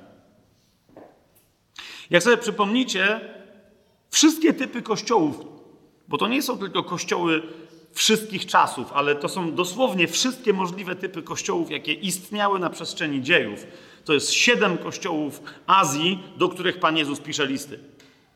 [2.10, 3.20] Jak sobie przypomnicie,
[4.10, 5.40] wszystkie typy kościołów,
[6.08, 7.42] bo to nie są tylko kościoły
[7.92, 13.66] wszystkich czasów, ale to są dosłownie wszystkie możliwe typy kościołów, jakie istniały na przestrzeni dziejów.
[14.04, 17.78] To jest siedem kościołów Azji, do których Pan Jezus pisze listy.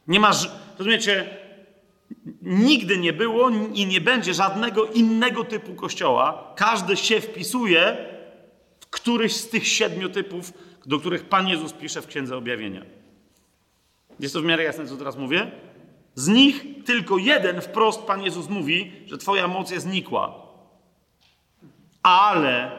[0.08, 0.30] Nie ma,
[0.78, 1.38] rozumiecie,
[2.42, 6.52] nigdy nie było i nie będzie żadnego innego typu kościoła.
[6.56, 7.96] Każdy się wpisuje
[8.80, 10.52] w któryś z tych siedmiu typów,
[10.86, 12.82] do których Pan Jezus pisze w Księdze Objawienia.
[14.20, 15.50] Jest to w miarę jasne, co teraz mówię?
[16.14, 20.34] Z nich tylko jeden wprost Pan Jezus mówi, że Twoja moc jest nikła.
[22.02, 22.70] Ale,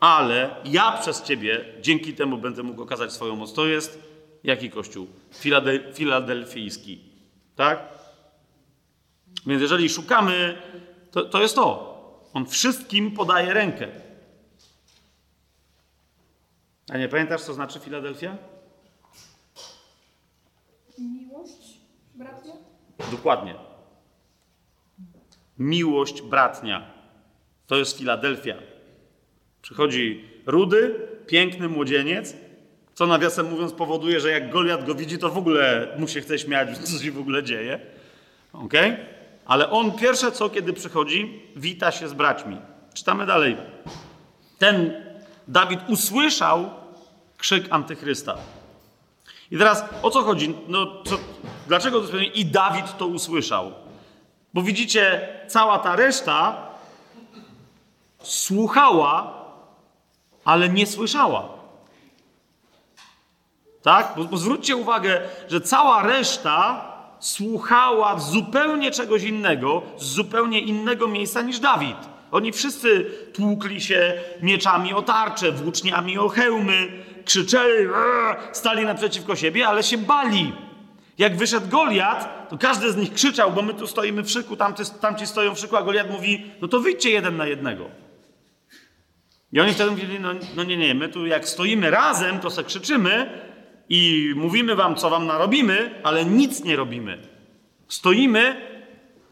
[0.00, 3.52] ale ja przez Ciebie dzięki temu będę mógł okazać swoją moc.
[3.52, 4.02] To jest
[4.44, 5.06] jaki kościół?
[5.34, 7.00] Filadel filadelfijski.
[7.56, 7.98] Tak?
[9.46, 10.62] Więc jeżeli szukamy,
[11.10, 11.98] to, to jest to.
[12.32, 13.88] On wszystkim podaje rękę.
[16.90, 18.36] A nie pamiętasz, co znaczy Filadelfia?
[20.98, 21.78] Miłość
[22.14, 22.52] bratnia?
[23.10, 23.54] Dokładnie.
[25.58, 26.90] Miłość bratnia.
[27.66, 28.54] To jest Filadelfia.
[29.62, 32.36] Przychodzi rudy, piękny młodzieniec,
[32.98, 36.38] co nawiasem mówiąc powoduje, że jak Goliat go widzi, to w ogóle mu się chce
[36.38, 37.80] śmiać, co się w ogóle dzieje.
[38.52, 38.72] Ok?
[39.46, 42.56] Ale on pierwsze co, kiedy przychodzi, wita się z braćmi.
[42.94, 43.56] Czytamy dalej.
[44.58, 45.04] Ten
[45.48, 46.70] Dawid usłyszał
[47.36, 48.36] krzyk antychrysta.
[49.50, 50.54] I teraz o co chodzi?
[50.68, 51.18] No, co,
[51.66, 53.72] dlaczego to jest I Dawid to usłyszał.
[54.54, 56.66] Bo widzicie, cała ta reszta
[58.22, 59.44] słuchała,
[60.44, 61.57] ale nie słyszała.
[63.82, 64.12] Tak?
[64.16, 66.84] Bo, bo zwróćcie uwagę, że cała reszta
[67.20, 71.96] słuchała zupełnie czegoś innego, z zupełnie innego miejsca niż Dawid.
[72.30, 76.88] Oni wszyscy tłukli się mieczami o tarcze, włóczniami o hełmy,
[77.24, 77.88] krzyczeli,
[78.52, 80.52] stali naprzeciwko siebie, ale się bali.
[81.18, 84.82] Jak wyszedł Goliat, to każdy z nich krzyczał, bo my tu stoimy w szyku, tamty,
[85.00, 87.90] tamci stoją w szyku, a Goliat mówi, no to wyjdźcie jeden na jednego.
[89.52, 92.64] I oni wtedy mówili, no, no nie, nie, my tu jak stoimy razem, to se
[92.64, 93.30] krzyczymy
[93.88, 97.18] i mówimy wam, co wam narobimy, ale nic nie robimy.
[97.88, 98.60] Stoimy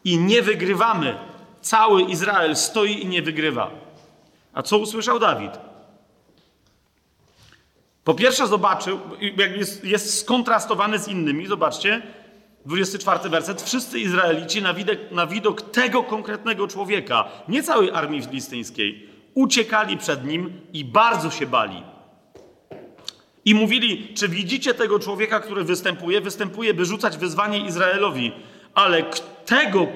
[0.03, 1.17] i nie wygrywamy.
[1.61, 3.71] Cały Izrael stoi i nie wygrywa.
[4.53, 5.51] A co usłyszał Dawid?
[8.03, 8.99] Po pierwsze zobaczył,
[9.57, 12.01] jest, jest skontrastowany z innymi, zobaczcie,
[12.65, 13.61] 24 werset.
[13.61, 20.25] Wszyscy Izraelici na widok, na widok tego konkretnego człowieka, nie całej armii filistyńskiej, uciekali przed
[20.25, 21.83] nim i bardzo się bali.
[23.47, 26.21] I mówili, czy widzicie tego człowieka, który występuje?
[26.21, 28.31] Występuje, by rzucać wyzwanie Izraelowi.
[28.73, 29.03] Ale
[29.45, 29.87] tego,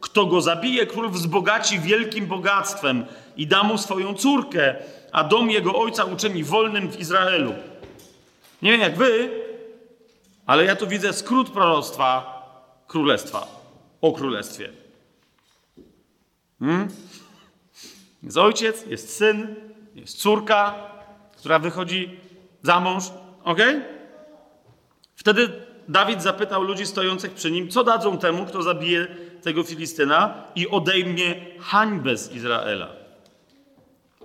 [0.00, 3.04] kto go zabije, król wzbogaci wielkim bogactwem
[3.36, 4.74] i da mu swoją córkę,
[5.12, 7.54] a dom jego ojca uczyni wolnym w Izraelu.
[8.62, 9.30] Nie wiem jak wy,
[10.46, 12.42] ale ja tu widzę skrót proroctwa
[12.86, 13.46] królestwa.
[14.00, 14.68] O królestwie.
[16.58, 16.88] Hmm?
[18.22, 19.54] Jest ojciec, jest syn,
[19.94, 20.74] jest córka,
[21.36, 22.23] która wychodzi
[22.64, 23.04] za mąż.
[23.44, 23.58] Ok?
[25.16, 25.48] Wtedy
[25.88, 29.06] Dawid zapytał ludzi stojących przy nim, co dadzą temu, kto zabije
[29.42, 32.88] tego Filistyna i odejmie hańbę z Izraela.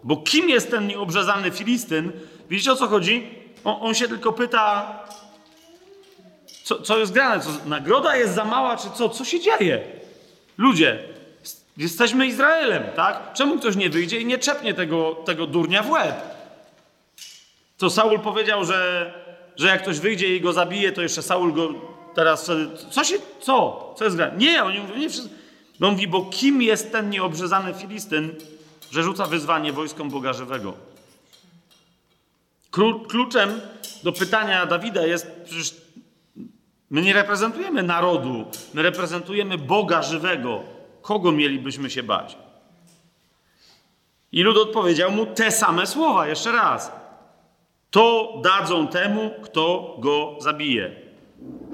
[0.04, 2.12] Bo kim jest ten nieobrzezany Filistyn?
[2.50, 3.30] Widzicie o co chodzi?
[3.64, 5.00] On, on się tylko pyta,
[6.64, 7.44] co, co jest grane?
[7.44, 9.10] Co, nagroda jest za mała, czy co?
[9.10, 9.84] Co się dzieje?
[10.58, 11.04] Ludzie,
[11.78, 13.34] jesteśmy Izraelem, tak?
[13.34, 16.39] Czemu ktoś nie wyjdzie i nie czepnie tego, tego durnia w łeb?
[17.80, 19.14] Co Saul powiedział, że,
[19.56, 21.70] że jak ktoś wyjdzie i go zabije, to jeszcze Saul go
[22.16, 22.52] teraz.
[22.92, 23.16] Co się.
[23.42, 23.94] Co?
[23.98, 24.38] Co jest grane?
[24.38, 25.30] Nie, oni mówią, nie wszyscy.
[25.80, 28.36] No on mówi, bo kim jest ten nieobrzezany Filistyn,
[28.92, 30.74] że rzuca wyzwanie wojskom Boga żywego.
[33.10, 33.62] Kluczem
[34.04, 35.76] do pytania Dawida jest przecież
[36.90, 40.64] my nie reprezentujemy narodu, my reprezentujemy Boga żywego.
[41.02, 42.38] Kogo mielibyśmy się bać?
[44.32, 46.99] I lud odpowiedział mu te same słowa, jeszcze raz.
[47.92, 50.96] To dadzą temu, kto go zabije.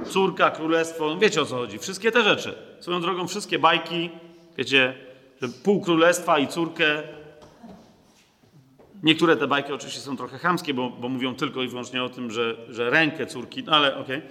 [0.05, 1.79] Córka, królestwo, no wiecie o co chodzi.
[1.79, 2.55] Wszystkie te rzeczy.
[2.79, 4.09] Swoją drogą, wszystkie bajki,
[4.57, 4.95] wiecie,
[5.41, 6.85] że pół królestwa i córkę.
[9.03, 12.31] Niektóre te bajki oczywiście są trochę chamskie, bo, bo mówią tylko i wyłącznie o tym,
[12.31, 14.17] że, że rękę córki, no ale okej.
[14.17, 14.29] Okay.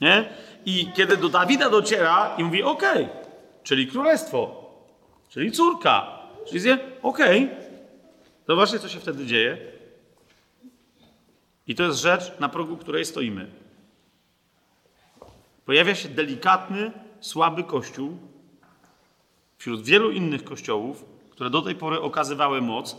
[0.00, 0.28] Nie?
[0.66, 3.08] I kiedy do Dawida dociera i mówi, okej, okay,
[3.62, 4.70] czyli królestwo,
[5.28, 6.18] czyli córka,
[6.50, 6.72] czyli
[7.02, 7.67] okej, okay.
[8.48, 9.58] Zobaczcie, co się wtedy dzieje.
[11.66, 13.50] I to jest rzecz, na progu której stoimy.
[15.64, 18.18] Pojawia się delikatny, słaby kościół
[19.58, 22.96] wśród wielu innych kościołów, które do tej pory okazywały moc,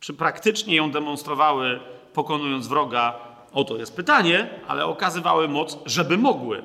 [0.00, 1.80] czy praktycznie ją demonstrowały,
[2.12, 3.18] pokonując wroga.
[3.52, 6.62] Oto jest pytanie, ale okazywały moc, żeby mogły.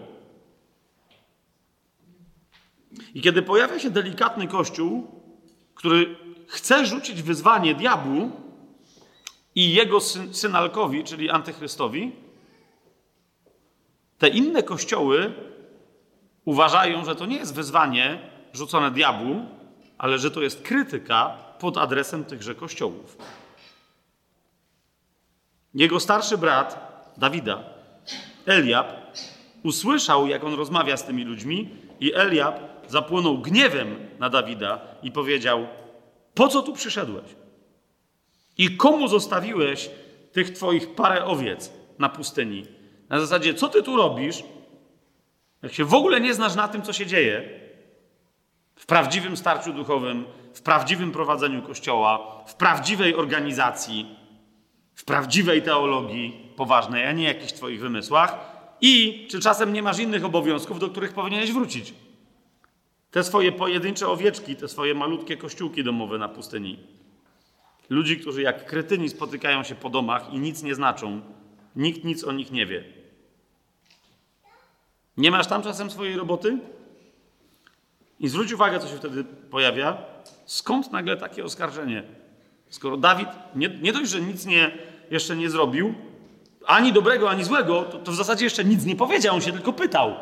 [3.14, 5.08] I kiedy pojawia się delikatny kościół,
[5.76, 6.16] który
[6.50, 8.32] chce rzucić wyzwanie diabłu
[9.56, 12.12] i jego syn, synalkowi, czyli antychrystowi,
[14.18, 15.34] te inne kościoły
[16.46, 18.20] uważają, że to nie jest wyzwanie
[18.54, 19.46] rzucone diabłu,
[19.98, 23.18] ale że to jest krytyka pod adresem tychże kościołów.
[25.74, 27.64] Jego starszy brat Dawida,
[28.46, 28.88] Eliab,
[29.64, 31.70] usłyszał, jak on rozmawia z tymi ludźmi,
[32.00, 35.68] i Eliab zapłonął gniewem na Dawida i powiedział:
[36.34, 37.26] Po co tu przyszedłeś?
[38.58, 39.90] I komu zostawiłeś
[40.32, 42.66] tych twoich parę owiec na pustyni?
[43.10, 44.44] Na zasadzie, co ty tu robisz?
[45.64, 47.60] Jak się w ogóle nie znasz na tym, co się dzieje,
[48.76, 54.16] w prawdziwym starciu duchowym, w prawdziwym prowadzeniu kościoła, w prawdziwej organizacji,
[54.96, 58.36] w prawdziwej teologii poważnej, a nie jakichś Twoich wymysłach.
[58.82, 61.94] I czy czasem nie masz innych obowiązków, do których powinieneś wrócić?
[63.12, 66.80] Te swoje pojedyncze owieczki, te swoje malutkie kościółki domowe na pustyni.
[67.90, 71.22] Ludzi, którzy jak kretyni spotykają się po domach i nic nie znaczą,
[71.76, 72.84] nikt nic o nich nie wie.
[75.18, 76.58] Nie masz tam czasem swojej roboty?
[78.20, 79.98] I zwróć uwagę, co się wtedy pojawia.
[80.46, 82.04] Skąd nagle takie oskarżenie?
[82.70, 84.72] Skoro Dawid nie, nie dość, że nic nie,
[85.12, 85.94] jeszcze nie zrobił,
[86.66, 89.74] ani dobrego, ani złego, to, to w zasadzie jeszcze nic nie powiedział, on się tylko
[89.74, 90.16] pytał.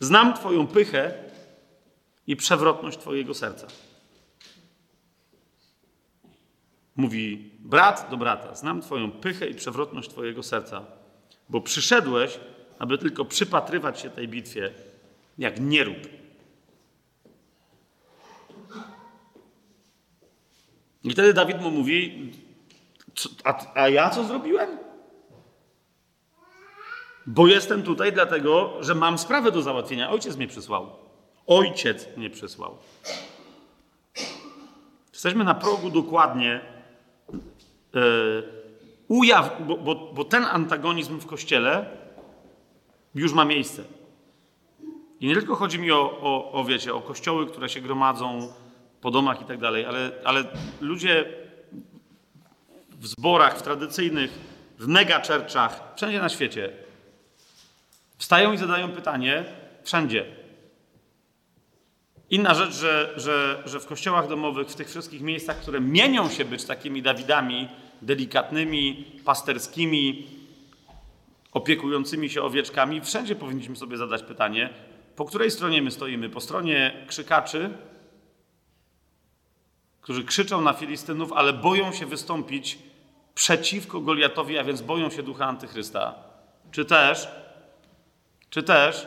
[0.00, 1.14] Znam Twoją pychę
[2.26, 3.66] i przewrotność Twojego serca.
[6.96, 10.84] Mówi brat do brata: Znam Twoją pychę i przewrotność Twojego serca,
[11.48, 12.40] bo przyszedłeś,
[12.78, 14.72] aby tylko przypatrywać się tej bitwie,
[15.38, 16.08] jak nie rób.
[21.04, 22.32] I wtedy Dawid mu mówi:
[23.44, 24.85] a, a ja co zrobiłem?
[27.26, 30.10] Bo jestem tutaj dlatego, że mam sprawę do załatwienia.
[30.10, 30.90] Ojciec mnie przysłał.
[31.46, 32.76] Ojciec mnie przysłał.
[35.12, 36.60] Jesteśmy na progu dokładnie
[37.94, 38.42] yy,
[39.08, 41.86] ujaw, bo, bo, bo ten antagonizm w kościele
[43.14, 43.84] już ma miejsce.
[45.20, 48.52] I nie tylko chodzi mi o, o, o, wiecie, o kościoły, które się gromadzą
[49.00, 49.84] po domach i tak dalej,
[50.24, 50.44] ale,
[50.80, 51.24] ludzie
[52.90, 54.30] w zborach, w tradycyjnych,
[54.78, 56.85] w megaczerczach, wszędzie na świecie
[58.18, 59.44] wstają i zadają pytanie,
[59.82, 60.26] wszędzie.
[62.30, 66.44] Inna rzecz, że, że, że w kościołach domowych, w tych wszystkich miejscach, które mienią się
[66.44, 67.68] być takimi Dawidami
[68.02, 70.26] delikatnymi, pasterskimi,
[71.52, 74.70] opiekującymi się owieczkami, wszędzie powinniśmy sobie zadać pytanie,
[75.16, 76.30] po której stronie my stoimy?
[76.30, 77.70] Po stronie krzykaczy,
[80.00, 82.78] którzy krzyczą na Filistynów, ale boją się wystąpić
[83.34, 86.14] przeciwko Goliatowi, a więc boją się ducha antychrysta.
[86.70, 87.28] Czy też,
[88.56, 89.06] czy też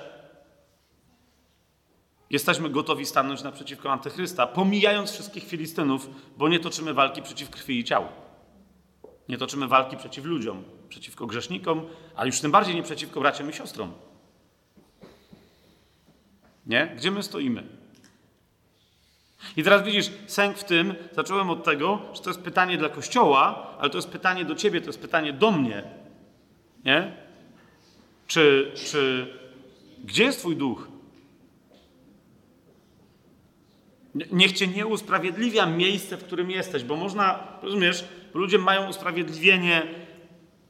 [2.30, 7.84] jesteśmy gotowi stanąć naprzeciwko antychrysta, pomijając wszystkich Filistynów, bo nie toczymy walki przeciw krwi i
[7.84, 8.08] ciału.
[9.30, 11.86] Nie toczymy walki przeciw ludziom, przeciwko grzesznikom,
[12.16, 13.93] a już tym bardziej nie przeciwko braciom i siostrom.
[16.66, 16.93] Nie?
[16.97, 17.64] Gdzie my stoimy?
[19.58, 23.68] I teraz widzisz, sęk w tym, zacząłem od tego, że to jest pytanie dla Kościoła,
[23.80, 25.84] ale to jest pytanie do ciebie, to jest pytanie do mnie.
[26.86, 27.30] Nie?
[28.28, 29.34] Czy, czy
[30.04, 30.88] gdzie jest twój duch?
[34.32, 39.88] Niech cię nie usprawiedliwia miejsce, w którym jesteś, bo można, rozumiesz, ludzie mają usprawiedliwienie,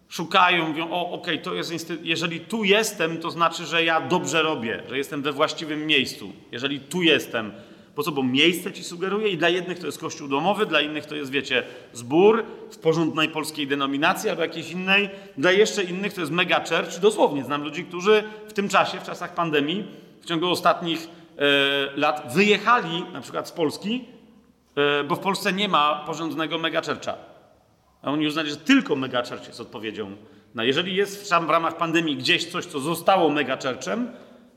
[0.09, 4.41] szukają, mówią, o, okej, okay, to jest, jeżeli tu jestem, to znaczy, że ja dobrze
[4.41, 6.33] robię, że jestem we właściwym miejscu.
[6.51, 7.51] Jeżeli tu jestem,
[7.99, 8.23] Po co?
[8.23, 11.63] Miejsce ci sugeruje i dla jednych to jest kościół domowy, dla innych to jest, wiecie,
[11.93, 15.09] zbór w porządnej polskiej denominacji albo jakiejś innej.
[15.37, 16.99] Dla jeszcze innych to jest mega church.
[16.99, 19.85] Dosłownie znam ludzi, którzy w tym czasie, w czasach pandemii,
[20.21, 24.05] w ciągu ostatnich e, lat wyjechali na przykład z Polski,
[24.75, 27.15] e, bo w Polsce nie ma porządnego mega churcha.
[28.01, 30.15] A oni uznali, że tylko mega church jest odpowiedzią
[30.55, 30.63] na.
[30.63, 34.11] Jeżeli jest w ramach pandemii gdzieś coś, co zostało mega churchem,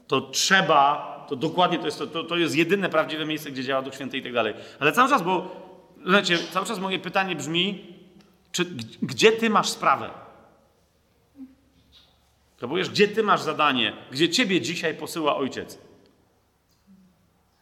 [0.06, 3.94] to trzeba to dokładnie to jest, to, to jest jedyne prawdziwe miejsce, gdzie działa Duch
[3.94, 4.54] Święty i tak dalej.
[4.80, 5.56] Ale cały czas, bo
[6.06, 7.84] znacie, cały czas moje pytanie brzmi,
[8.52, 8.64] czy,
[9.02, 10.10] gdzie ty masz sprawę?
[12.60, 13.92] Kapujesz, gdzie ty masz zadanie?
[14.10, 15.78] Gdzie ciebie dzisiaj posyła ojciec?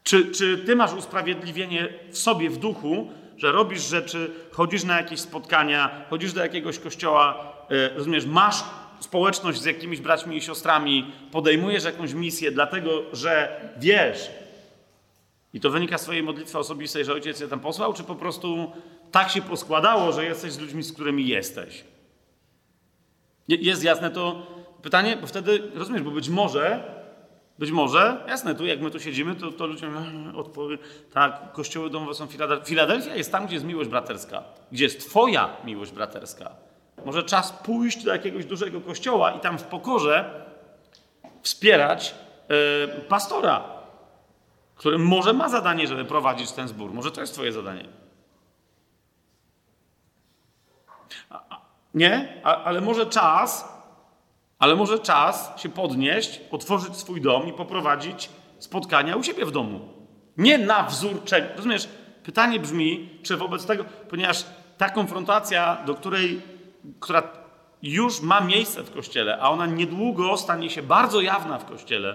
[0.02, 5.20] Czy, czy ty masz usprawiedliwienie w sobie, w duchu, że robisz rzeczy, chodzisz na jakieś
[5.20, 8.64] spotkania, chodzisz do jakiegoś kościoła, yy, rozumiesz, masz
[9.00, 14.30] społeczność z jakimiś braćmi i siostrami, podejmujesz jakąś misję, dlatego że wiesz,
[15.54, 18.72] i to wynika z Twojej modlitwy osobistej, że ojciec cię tam posłał, czy po prostu
[19.10, 21.84] tak się poskładało, że jesteś z ludźmi, z którymi jesteś?
[23.48, 24.46] Jest jasne to
[24.82, 26.94] pytanie, bo wtedy rozumiesz, bo być może,
[27.58, 29.90] być może, jasne, tu jak my tu siedzimy, to, to ludzie
[30.34, 30.78] odpowie,
[31.12, 32.64] tak, kościoły domowe są Filadelfia.
[32.64, 34.42] Filadelfia jest tam, gdzie jest miłość braterska,
[34.72, 36.50] gdzie jest Twoja miłość braterska.
[37.04, 40.44] Może czas pójść do jakiegoś dużego kościoła i tam w pokorze
[41.42, 42.14] wspierać
[42.48, 43.64] yy, pastora,
[44.74, 46.92] który może ma zadanie, żeby prowadzić ten zbór.
[46.92, 47.84] Może to jest Twoje zadanie.
[51.94, 52.40] Nie?
[52.44, 53.68] A, ale może czas,
[54.58, 59.88] ale może czas się podnieść, otworzyć swój dom i poprowadzić spotkania u siebie w domu.
[60.36, 61.48] Nie na wzór czego.
[61.56, 61.88] Rozumiesz?
[62.22, 64.44] Pytanie brzmi, czy wobec tego, ponieważ
[64.78, 66.42] ta konfrontacja, do której
[67.00, 67.22] która
[67.82, 72.14] już ma miejsce w kościele, a ona niedługo stanie się bardzo jawna w kościele,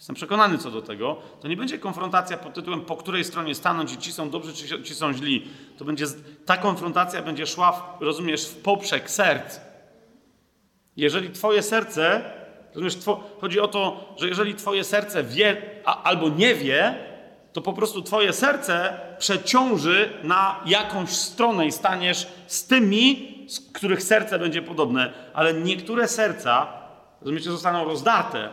[0.00, 3.92] jestem przekonany co do tego, to nie będzie konfrontacja pod tytułem, po której stronie stanąć
[3.92, 5.48] i ci są dobrzy, czy ci są źli.
[5.78, 6.06] To będzie,
[6.46, 9.60] ta konfrontacja będzie szła, w, rozumiesz, w poprzek serc.
[10.96, 12.22] Jeżeli twoje serce,
[12.74, 16.94] rozumiesz, two, chodzi o to, że jeżeli twoje serce wie a, albo nie wie,
[17.52, 24.02] to po prostu twoje serce przeciąży na jakąś stronę i staniesz z tymi, z których
[24.02, 26.66] serce będzie podobne, ale niektóre serca,
[27.20, 28.48] rozumiecie, zostaną rozdarte,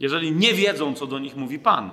[0.00, 1.90] jeżeli nie wiedzą, co do nich mówi Pan.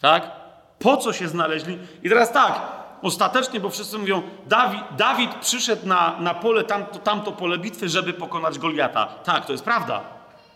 [0.00, 0.30] Tak?
[0.78, 1.78] Po co się znaleźli?
[2.02, 2.62] I teraz tak,
[3.02, 8.12] ostatecznie, bo wszyscy mówią, Dawid, Dawid przyszedł na, na pole, tamto, tamto pole bitwy, żeby
[8.12, 9.06] pokonać Goliata.
[9.06, 10.00] Tak, to jest prawda.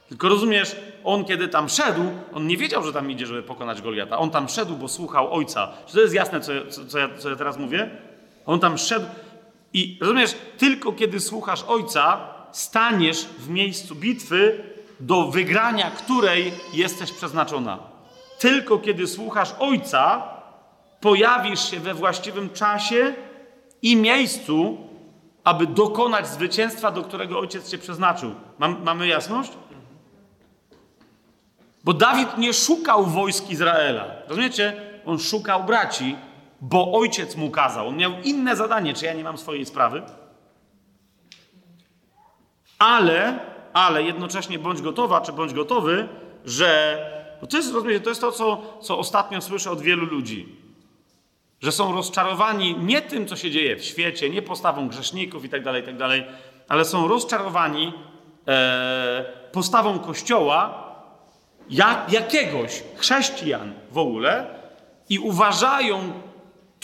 [0.08, 2.02] Tylko rozumiesz, on kiedy tam szedł,
[2.34, 4.18] on nie wiedział, że tam idzie, żeby pokonać Goliata.
[4.18, 5.68] On tam szedł, bo słuchał ojca.
[5.86, 7.90] Czy to jest jasne, co, co, co, ja, co ja teraz mówię?
[8.46, 9.06] On tam szedł,
[9.74, 12.20] i rozumiesz, tylko kiedy słuchasz Ojca,
[12.52, 14.64] staniesz w miejscu bitwy,
[15.00, 17.78] do wygrania której jesteś przeznaczona.
[18.38, 20.22] Tylko kiedy słuchasz Ojca,
[21.00, 23.14] pojawisz się we właściwym czasie
[23.82, 24.78] i miejscu,
[25.44, 28.34] aby dokonać zwycięstwa, do którego Ojciec cię przeznaczył.
[28.58, 29.52] Mam, mamy jasność?
[31.84, 34.04] Bo Dawid nie szukał wojsk Izraela.
[34.28, 34.82] Rozumiecie?
[35.06, 36.16] On szukał braci,
[36.68, 37.88] bo ojciec mu kazał.
[37.88, 38.94] On miał inne zadanie.
[38.94, 40.02] Czy ja nie mam swojej sprawy?
[42.78, 43.38] Ale,
[43.72, 46.08] ale jednocześnie bądź gotowa, czy bądź gotowy,
[46.44, 46.98] że
[47.48, 50.56] to jest, rozumiecie, to jest to, co, co ostatnio słyszę od wielu ludzi.
[51.60, 55.64] Że są rozczarowani nie tym, co się dzieje w świecie, nie postawą grzeszników i tak
[55.64, 56.24] dalej, tak dalej,
[56.68, 57.92] ale są rozczarowani
[58.48, 60.84] e, postawą Kościoła,
[61.70, 64.46] jak, jakiegoś chrześcijan w ogóle
[65.08, 66.12] i uważają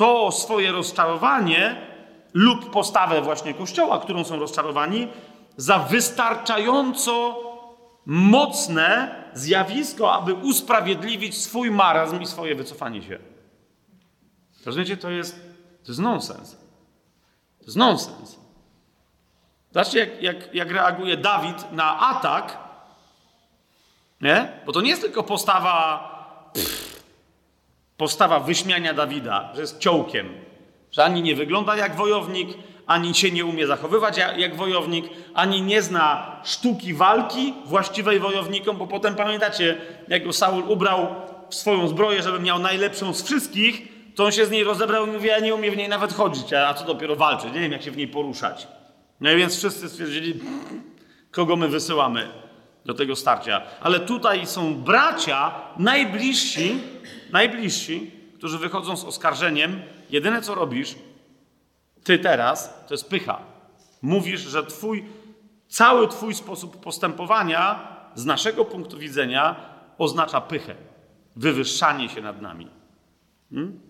[0.01, 1.77] to swoje rozczarowanie
[2.35, 5.09] lub postawę właśnie Kościoła, którą są rozczarowani,
[5.57, 7.43] za wystarczająco
[8.07, 13.19] mocne zjawisko, aby usprawiedliwić swój marazm i swoje wycofanie się.
[14.67, 15.37] Rozumiecie, to jest,
[15.83, 16.57] to jest nonsens.
[17.59, 18.39] To jest nonsens.
[19.71, 22.59] Zobaczcie, jak, jak, jak reaguje Dawid na atak,
[24.21, 24.53] nie?
[24.67, 26.90] Bo to nie jest tylko postawa pff,
[28.01, 30.29] postawa wyśmiania Dawida, że jest ciołkiem,
[30.93, 32.49] że ani nie wygląda jak wojownik,
[32.87, 38.87] ani się nie umie zachowywać jak wojownik, ani nie zna sztuki walki właściwej wojownikom, bo
[38.87, 39.77] potem pamiętacie,
[40.09, 41.07] jak go Saul ubrał
[41.49, 45.11] w swoją zbroję, żeby miał najlepszą z wszystkich, to on się z niej rozebrał i
[45.11, 47.83] mówi, ja nie umiem w niej nawet chodzić, a co dopiero walczyć, nie wiem jak
[47.83, 48.69] się w niej poruszać.
[49.21, 50.41] No i więc wszyscy stwierdzili,
[51.31, 52.29] kogo my wysyłamy
[52.85, 53.63] do tego starcia.
[53.81, 56.81] Ale tutaj są bracia najbliżsi,
[57.33, 59.83] najbliżsi, którzy wychodzą z oskarżeniem.
[60.11, 60.95] Jedyne co robisz,
[62.05, 63.39] ty teraz, to jest pycha.
[64.03, 65.05] Mówisz, że twój,
[65.69, 69.57] cały twój sposób postępowania z naszego punktu widzenia
[69.99, 70.75] oznacza pychę,
[71.37, 72.69] wywyższanie się nad nami.
[73.51, 73.81] Hmm?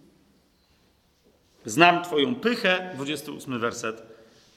[1.64, 4.02] Znam Twoją pychę, 28 werset,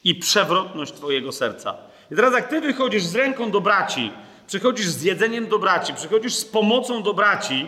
[0.04, 1.78] i przewrotność Twojego serca.
[2.14, 4.11] I teraz, jak Ty wychodzisz z ręką do braci,
[4.47, 7.68] przychodzisz z jedzeniem do braci, przychodzisz z pomocą do braci,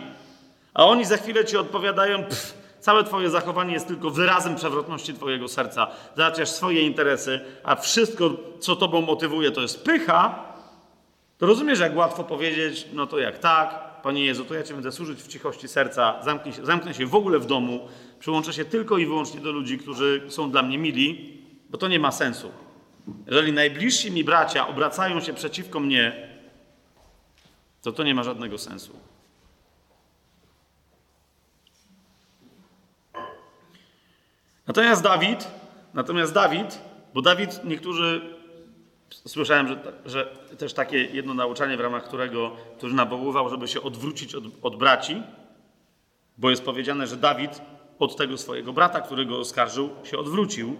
[0.74, 5.48] a oni za chwilę Ci odpowiadają, pff, całe Twoje zachowanie jest tylko wyrazem przewrotności Twojego
[5.48, 5.86] serca.
[6.16, 8.30] Załatwiasz swoje interesy, a wszystko,
[8.60, 10.44] co Tobą motywuje, to jest pycha,
[11.38, 14.92] to rozumiesz, jak łatwo powiedzieć, no to jak tak, Panie Jezu, to ja Cię będę
[14.92, 17.88] służyć w cichości serca, zamknę się, zamknę się w ogóle w domu,
[18.18, 21.98] przyłączę się tylko i wyłącznie do ludzi, którzy są dla mnie mili, bo to nie
[21.98, 22.65] ma sensu.
[23.26, 26.28] Jeżeli najbliżsi mi bracia obracają się przeciwko mnie,
[27.82, 28.98] to to nie ma żadnego sensu.
[34.66, 35.48] Natomiast Dawid,
[35.94, 36.80] natomiast Dawid,
[37.14, 38.36] bo Dawid, niektórzy,
[39.10, 40.24] słyszałem, że, że
[40.58, 45.22] też takie jedno nauczanie, w ramach którego, który nawoływał, żeby się odwrócić od, od braci,
[46.38, 47.62] bo jest powiedziane, że Dawid
[47.98, 50.76] od tego swojego brata, który go oskarżył, się odwrócił.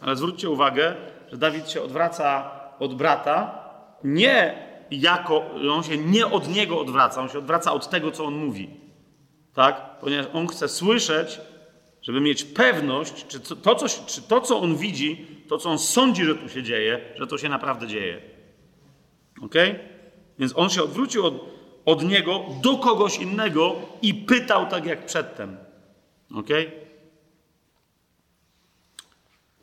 [0.00, 0.96] Ale zwróćcie uwagę,
[1.30, 3.64] że Dawid się odwraca od brata
[4.04, 8.34] nie jako, on się nie od niego odwraca, on się odwraca od tego, co on
[8.34, 8.70] mówi.
[9.54, 9.98] Tak?
[10.00, 11.40] Ponieważ on chce słyszeć,
[12.02, 16.24] żeby mieć pewność, czy to, co, czy to, co on widzi, to, co on sądzi,
[16.24, 18.20] że tu się dzieje, że to się naprawdę dzieje.
[19.42, 19.54] Ok?
[20.38, 21.34] Więc on się odwrócił od,
[21.84, 25.56] od niego do kogoś innego i pytał tak jak przedtem.
[26.34, 26.48] Ok?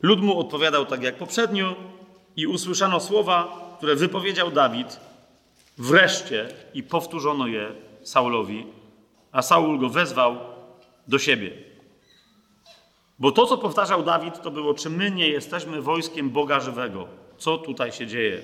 [0.02, 1.74] Lud mu odpowiadał tak jak poprzednio
[2.36, 5.00] i usłyszano słowa, które wypowiedział Dawid
[5.78, 7.72] wreszcie i powtórzono je
[8.02, 8.66] Saulowi,
[9.32, 10.36] a Saul go wezwał
[11.08, 11.50] do siebie.
[13.18, 17.08] Bo to, co powtarzał Dawid, to było, czy my nie jesteśmy wojskiem Boga żywego?
[17.38, 18.42] Co tutaj się dzieje?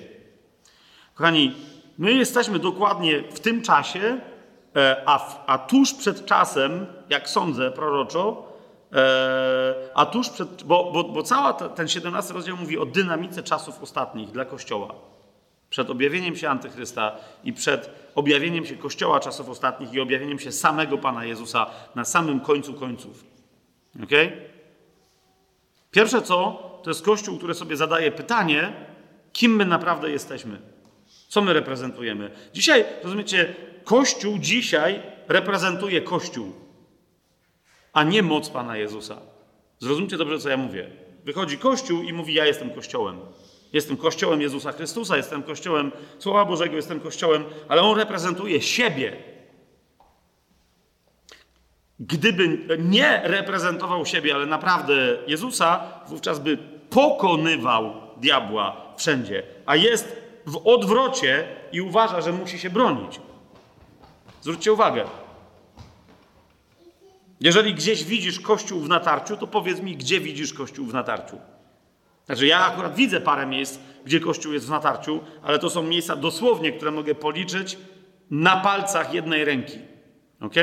[1.13, 1.55] Kochani,
[1.97, 4.19] my jesteśmy dokładnie w tym czasie,
[4.75, 8.52] e, a, a tuż przed czasem, jak sądzę proroczo,
[9.93, 14.31] a tuż przed, bo, bo, bo cały ten 17 rozdział mówi o dynamice czasów ostatnich
[14.31, 14.95] dla Kościoła.
[15.69, 20.97] Przed objawieniem się Antychrysta i przed objawieniem się Kościoła czasów ostatnich i objawieniem się samego
[20.97, 21.65] Pana Jezusa
[21.95, 23.23] na samym końcu końców.
[24.03, 24.31] Okay?
[25.91, 28.73] Pierwsze co, to jest Kościół, który sobie zadaje pytanie,
[29.33, 30.61] kim my naprawdę jesteśmy.
[31.27, 32.31] Co my reprezentujemy?
[32.53, 36.53] Dzisiaj, rozumiecie, Kościół dzisiaj reprezentuje Kościół,
[37.93, 39.17] a nie moc Pana Jezusa.
[39.79, 40.89] Zrozumcie dobrze, co ja mówię.
[41.23, 43.19] Wychodzi Kościół i mówi: Ja jestem Kościołem.
[43.73, 49.17] Jestem Kościołem Jezusa Chrystusa, jestem Kościołem Słowa Bożego, jestem Kościołem, ale on reprezentuje siebie.
[51.99, 54.93] Gdyby nie reprezentował siebie, ale naprawdę
[55.27, 56.57] Jezusa, wówczas by
[56.89, 63.19] pokonywał diabła wszędzie, a jest w odwrocie i uważa, że musi się bronić.
[64.41, 65.05] Zwróćcie uwagę.
[67.43, 71.37] Jeżeli gdzieś widzisz kościół w natarciu, to powiedz mi, gdzie widzisz kościół w natarciu.
[72.25, 76.15] Znaczy, ja akurat widzę parę miejsc, gdzie kościół jest w natarciu, ale to są miejsca
[76.15, 77.77] dosłownie, które mogę policzyć
[78.31, 79.77] na palcach jednej ręki.
[80.41, 80.53] Ok?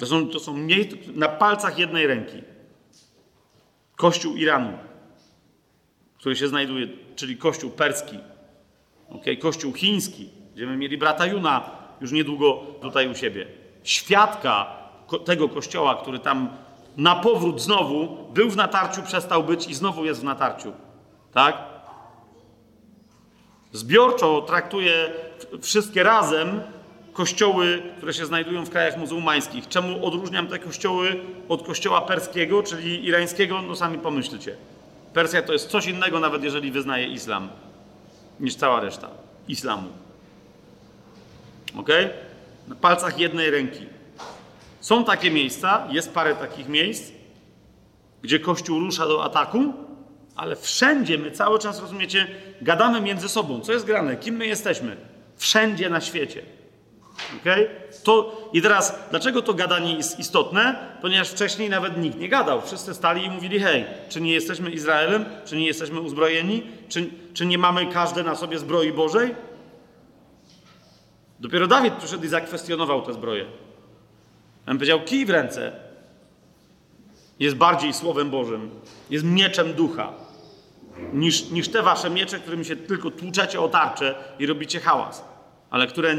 [0.00, 2.42] To są, to są miejsca na palcach jednej ręki.
[3.96, 4.78] Kościół Iranu,
[6.18, 8.18] który się znajduje, czyli kościół perski,
[9.08, 9.36] okay?
[9.36, 11.70] kościół chiński, gdzie my mieli brata Juna
[12.00, 13.63] już niedługo tutaj u siebie.
[13.84, 14.66] Świadka
[15.24, 16.48] tego kościoła, który tam
[16.96, 20.72] na powrót znowu był w natarciu, przestał być i znowu jest w natarciu.
[21.32, 21.56] Tak?
[23.72, 25.12] Zbiorczo traktuje
[25.60, 26.60] wszystkie razem
[27.12, 29.68] kościoły, które się znajdują w krajach muzułmańskich.
[29.68, 33.62] Czemu odróżniam te kościoły od kościoła perskiego, czyli irańskiego?
[33.62, 34.56] No sami pomyślcie.
[35.12, 37.48] Persja to jest coś innego, nawet jeżeli wyznaje islam,
[38.40, 39.08] niż cała reszta
[39.48, 39.88] islamu.
[41.76, 41.88] Ok?
[42.68, 43.86] Na palcach jednej ręki.
[44.80, 47.12] Są takie miejsca, jest parę takich miejsc,
[48.22, 49.74] gdzie Kościół rusza do ataku,
[50.36, 52.26] ale wszędzie my cały czas, rozumiecie,
[52.62, 53.60] gadamy między sobą.
[53.60, 54.16] Co jest grane?
[54.16, 54.96] Kim my jesteśmy?
[55.36, 56.42] Wszędzie na świecie.
[57.40, 57.68] Okay?
[58.04, 60.94] To, I teraz, dlaczego to gadanie jest istotne?
[61.02, 62.60] Ponieważ wcześniej nawet nikt nie gadał.
[62.60, 65.24] Wszyscy stali i mówili: hej, czy nie jesteśmy Izraelem?
[65.44, 66.62] Czy nie jesteśmy uzbrojeni?
[66.88, 69.34] Czy, czy nie mamy każdy na sobie zbroi Bożej?
[71.44, 73.46] Dopiero Dawid przyszedł i zakwestionował tę zbroję.
[74.66, 75.72] On powiedział: kij w ręce
[77.40, 78.70] jest bardziej Słowem Bożym,
[79.10, 80.12] jest mieczem ducha,
[81.12, 85.24] niż, niż te wasze miecze, którymi się tylko tłuczecie o tarczę i robicie hałas,
[85.70, 86.16] ale, które,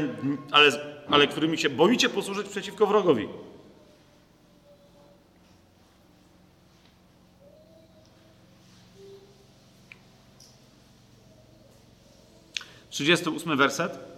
[0.50, 0.70] ale,
[1.10, 3.28] ale którymi się boicie posłużyć przeciwko wrogowi.
[12.90, 14.15] Trzydziesty ósmy werset.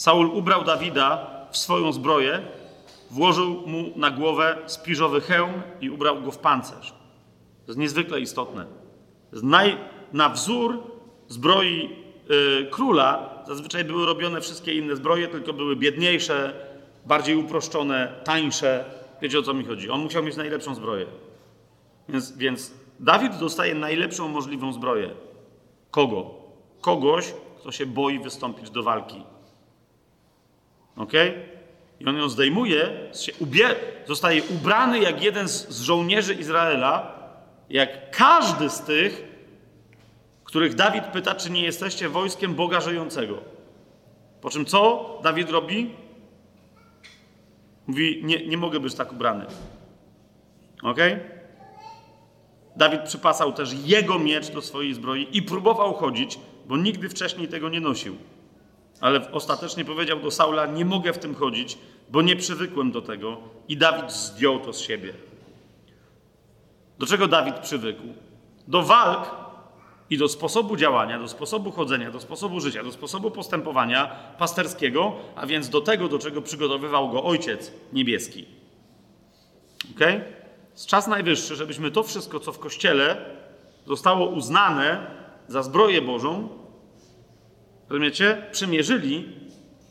[0.00, 2.42] Saul ubrał Dawida w swoją zbroję,
[3.10, 6.90] włożył mu na głowę spiżowy hełm i ubrał go w pancerz.
[6.90, 8.66] To jest niezwykle istotne.
[9.32, 9.76] Naj,
[10.12, 10.82] na wzór
[11.28, 11.90] zbroi
[12.30, 16.54] y, króla zazwyczaj były robione wszystkie inne zbroje, tylko były biedniejsze,
[17.06, 18.84] bardziej uproszczone, tańsze.
[19.22, 19.90] Wiecie o co mi chodzi?
[19.90, 21.06] On musiał mieć najlepszą zbroję.
[22.08, 25.10] Więc, więc Dawid dostaje najlepszą możliwą zbroję.
[25.90, 26.30] Kogo?
[26.80, 29.22] Kogoś, kto się boi wystąpić do walki.
[30.96, 31.12] Ok?
[32.00, 32.90] I on ją zdejmuje,
[33.38, 33.68] ubie,
[34.06, 37.20] zostaje ubrany jak jeden z, z żołnierzy Izraela,
[37.70, 39.24] jak każdy z tych,
[40.44, 43.38] których Dawid pyta, czy nie jesteście wojskiem Boga żyjącego.
[44.40, 45.90] Po czym co Dawid robi?
[47.86, 49.46] Mówi, nie, nie mogę być tak ubrany.
[50.82, 50.98] Ok?
[52.76, 57.68] Dawid przypasał też jego miecz do swojej zbroi i próbował chodzić, bo nigdy wcześniej tego
[57.68, 58.16] nie nosił.
[59.00, 61.78] Ale ostatecznie powiedział do Saula: Nie mogę w tym chodzić,
[62.10, 63.36] bo nie przywykłem do tego.
[63.68, 65.14] I Dawid zdjął to z siebie.
[66.98, 68.02] Do czego Dawid przywykł?
[68.68, 69.30] Do walk
[70.10, 74.06] i do sposobu działania, do sposobu chodzenia, do sposobu życia, do sposobu postępowania
[74.38, 78.46] pasterskiego, a więc do tego, do czego przygotowywał go Ojciec Niebieski.
[79.90, 80.00] Ok?
[80.72, 83.16] Jest czas najwyższy, żebyśmy to wszystko, co w Kościele
[83.86, 85.06] zostało uznane
[85.48, 86.48] za zbroję Bożą,
[87.90, 89.28] rozumiecie, przymierzyli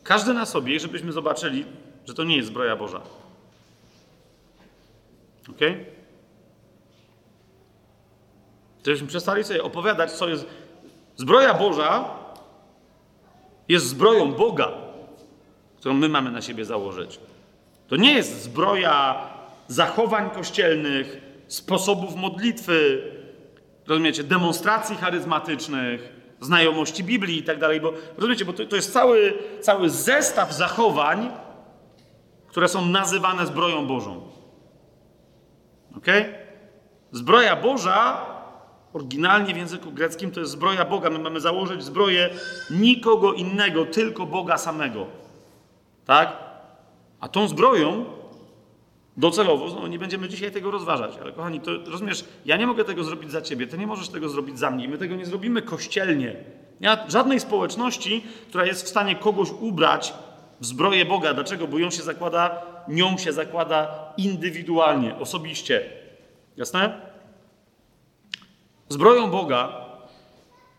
[0.02, 1.64] każdy na sobie, żebyśmy zobaczyli,
[2.06, 3.00] że to nie jest zbroja Boża.
[5.50, 5.60] Ok?
[8.86, 10.46] Żebyśmy przestali sobie opowiadać, co jest.
[11.16, 12.10] Zbroja Boża
[13.68, 14.72] jest zbroją Boga,
[15.78, 17.20] którą my mamy na siebie założyć.
[17.88, 19.26] To nie jest zbroja
[19.68, 23.02] zachowań kościelnych, sposobów modlitwy,
[23.86, 29.38] rozumiecie, demonstracji charyzmatycznych, znajomości Biblii i tak dalej, bo rozumiecie, bo to, to jest cały,
[29.60, 31.30] cały zestaw zachowań,
[32.46, 34.20] które są nazywane zbroją Bożą.
[35.96, 36.06] Ok?
[37.12, 38.26] Zbroja Boża,
[38.92, 41.10] oryginalnie w języku greckim, to jest zbroja Boga.
[41.10, 42.30] My mamy założyć zbroję
[42.70, 45.06] nikogo innego, tylko Boga samego.
[46.04, 46.36] Tak?
[47.20, 48.19] A tą zbroją
[49.20, 53.04] docelowo, no nie będziemy dzisiaj tego rozważać, ale kochani, to rozumiesz, ja nie mogę tego
[53.04, 56.36] zrobić za ciebie, ty nie możesz tego zrobić za mnie, my tego nie zrobimy kościelnie.
[56.80, 60.14] Nie żadnej społeczności, która jest w stanie kogoś ubrać
[60.60, 61.34] w zbroję Boga.
[61.34, 61.66] Dlaczego?
[61.68, 65.90] Bo ją się zakłada, nią się zakłada indywidualnie, osobiście.
[66.56, 67.00] Jasne?
[68.88, 69.86] Zbroją Boga,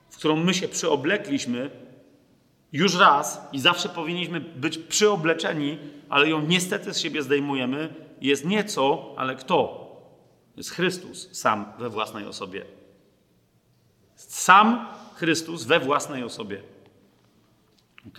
[0.10, 1.70] w którą my się przyoblekliśmy,
[2.74, 5.78] już raz i zawsze powinniśmy być przyobleczeni,
[6.10, 9.82] ale ją niestety z siebie zdejmujemy, jest nieco, ale kto?
[10.58, 12.66] Jest Chrystus sam we własnej osobie.
[14.16, 16.62] Sam Chrystus we własnej osobie.
[18.08, 18.18] Ok?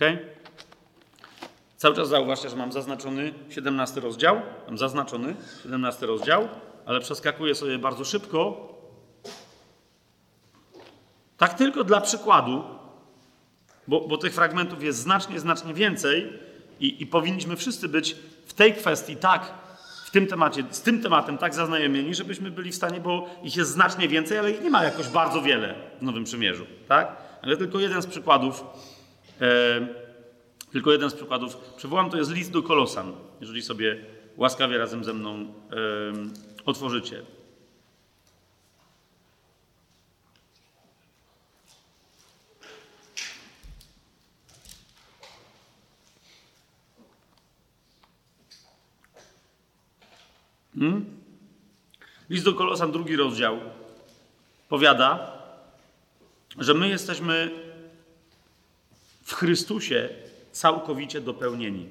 [1.77, 4.41] Cały czas zauważcie, że mam zaznaczony 17 rozdział.
[4.67, 6.47] Mam zaznaczony 17 rozdział,
[6.85, 8.69] ale przeskakuję sobie bardzo szybko.
[11.37, 12.63] Tak tylko dla przykładu,
[13.87, 16.39] bo, bo tych fragmentów jest znacznie, znacznie więcej
[16.79, 19.62] i, i powinniśmy wszyscy być w tej kwestii tak
[20.13, 24.07] tym temacie, z tym tematem tak zaznajomieni, żebyśmy byli w stanie, bo ich jest znacznie
[24.07, 27.15] więcej, ale ich nie ma jakoś bardzo wiele w Nowym Przymierzu, tak?
[27.41, 28.63] Ale tylko jeden z przykładów,
[29.41, 29.87] e,
[30.71, 34.05] tylko jeden z przykładów przywołam, to jest list do Kolosan, jeżeli sobie
[34.37, 35.45] łaskawie razem ze mną e,
[36.65, 37.21] otworzycie.
[50.79, 51.05] Hmm?
[52.29, 53.59] List do Kolosan, drugi rozdział,
[54.69, 55.31] powiada,
[56.59, 57.51] że my jesteśmy
[59.23, 60.09] w Chrystusie
[60.51, 61.87] całkowicie dopełnieni.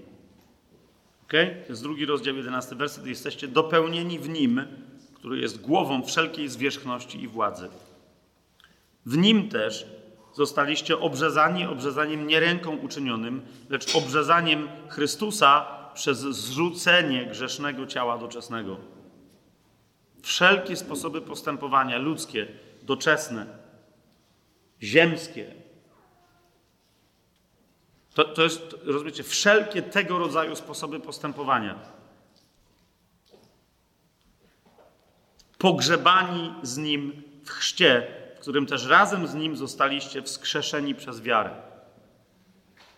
[1.24, 1.32] Ok?
[1.66, 3.06] To jest drugi rozdział, jedenasty werset.
[3.06, 4.64] Jesteście dopełnieni w Nim,
[5.14, 7.68] który jest głową wszelkiej zwierzchności i władzy.
[9.06, 9.86] W Nim też
[10.32, 18.76] zostaliście obrzezani obrzezaniem nie ręką uczynionym, lecz obrzezaniem Chrystusa przez zrzucenie grzesznego ciała doczesnego.
[20.22, 22.46] Wszelkie sposoby postępowania ludzkie,
[22.82, 23.46] doczesne,
[24.82, 25.54] ziemskie,
[28.14, 31.78] to, to jest, rozumiecie, wszelkie tego rodzaju sposoby postępowania.
[35.58, 41.50] Pogrzebani z Nim w chrzcie, w którym też razem z Nim zostaliście wskrzeszeni przez wiarę.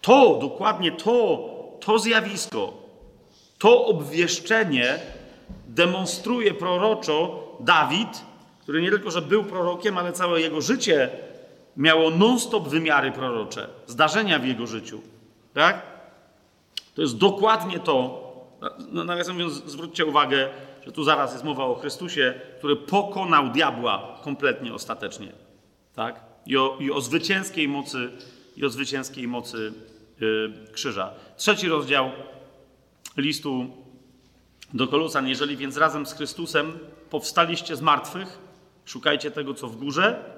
[0.00, 1.48] To, dokładnie to,
[1.80, 2.83] to zjawisko,
[3.64, 4.98] to obwieszczenie
[5.68, 8.22] demonstruje proroczo Dawid,
[8.60, 11.10] który nie tylko, że był prorokiem, ale całe jego życie
[11.76, 15.00] miało non-stop wymiary prorocze, zdarzenia w jego życiu.
[15.54, 15.82] Tak?
[16.94, 18.24] To jest dokładnie to.
[18.92, 20.48] No, nawiasem mówiąc, zwróćcie uwagę,
[20.86, 25.32] że tu zaraz jest mowa o Chrystusie, który pokonał diabła kompletnie, ostatecznie.
[25.94, 26.20] Tak?
[26.46, 28.10] I o, i o zwycięskiej mocy,
[28.56, 29.72] i o zwycięskiej mocy
[30.20, 31.10] yy, krzyża.
[31.36, 32.10] Trzeci rozdział
[33.16, 33.66] listu
[34.74, 35.28] do Kolosan.
[35.28, 36.78] Jeżeli więc razem z Chrystusem
[37.10, 38.38] powstaliście z martwych,
[38.84, 40.34] szukajcie tego, co w górze.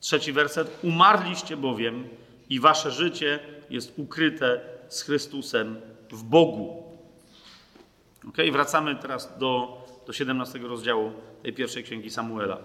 [0.00, 0.78] Trzeci werset.
[0.82, 2.08] Umarliście bowiem
[2.50, 3.38] i wasze życie
[3.70, 6.82] jest ukryte z Chrystusem w Bogu.
[8.28, 11.12] Ok, wracamy teraz do, do 17 rozdziału
[11.42, 12.58] tej pierwszej księgi Samuela.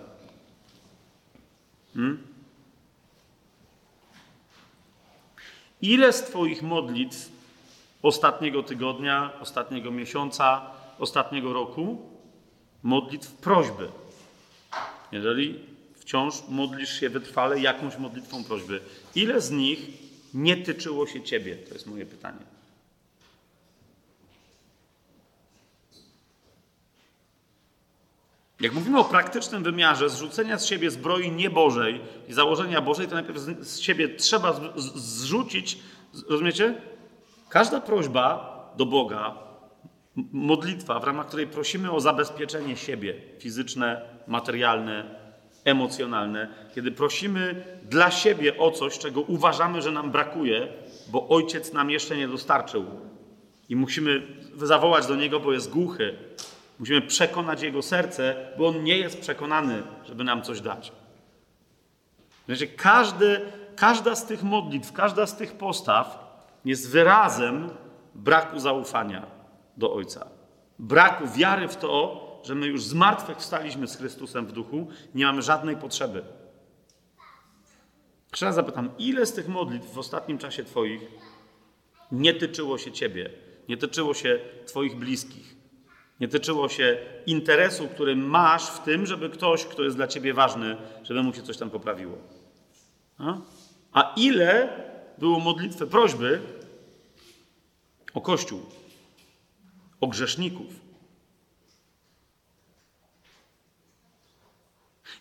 [1.93, 2.27] Hmm?
[5.81, 7.34] Ile z Twoich modlitw
[8.05, 10.61] ostatniego tygodnia, ostatniego miesiąca,
[10.99, 12.09] ostatniego roku,
[12.83, 13.89] modlitw prośby?
[15.11, 15.59] Jeżeli
[15.95, 18.81] wciąż modlisz się wytrwale jakąś modlitwą prośby,
[19.15, 19.79] ile z nich
[20.33, 21.55] nie tyczyło się Ciebie?
[21.55, 22.45] To jest moje pytanie.
[28.59, 33.39] Jak mówimy o praktycznym wymiarze zrzucenia z siebie zbroi niebożej i założenia Bożej, to najpierw
[33.39, 35.77] z siebie trzeba zrzucić,
[36.27, 36.81] rozumiecie?
[37.55, 39.35] Każda prośba do Boga,
[40.31, 45.15] modlitwa, w ramach której prosimy o zabezpieczenie siebie fizyczne, materialne,
[45.65, 50.67] emocjonalne, kiedy prosimy dla siebie o coś, czego uważamy, że nam brakuje,
[51.07, 52.85] bo ojciec nam jeszcze nie dostarczył
[53.69, 54.21] i musimy
[54.57, 56.17] zawołać do niego, bo jest głuchy,
[56.79, 60.91] Musimy przekonać jego serce, bo on nie jest przekonany, żeby nam coś dać.
[62.45, 63.41] Znaczy, każdy,
[63.75, 66.24] każda z tych modlitw, każda z tych postaw
[66.65, 67.69] jest wyrazem
[68.15, 69.25] braku zaufania
[69.77, 70.27] do Ojca.
[70.79, 75.25] Braku wiary w to, że my już z martwych wstaliśmy z Chrystusem w duchu, nie
[75.25, 76.23] mamy żadnej potrzeby.
[78.41, 81.01] Raz zapytam, ile z tych modlitw w ostatnim czasie Twoich
[82.11, 83.29] nie tyczyło się Ciebie,
[83.69, 85.55] nie tyczyło się Twoich bliskich,
[86.19, 90.77] nie tyczyło się interesu, który masz w tym, żeby ktoś, kto jest dla ciebie ważny,
[91.03, 92.17] żeby mu się coś tam poprawiło.
[93.17, 93.37] A,
[93.91, 94.69] A ile
[95.17, 96.41] było modlitwy, prośby
[98.15, 98.61] o Kościół,
[100.01, 100.67] o grzeszników?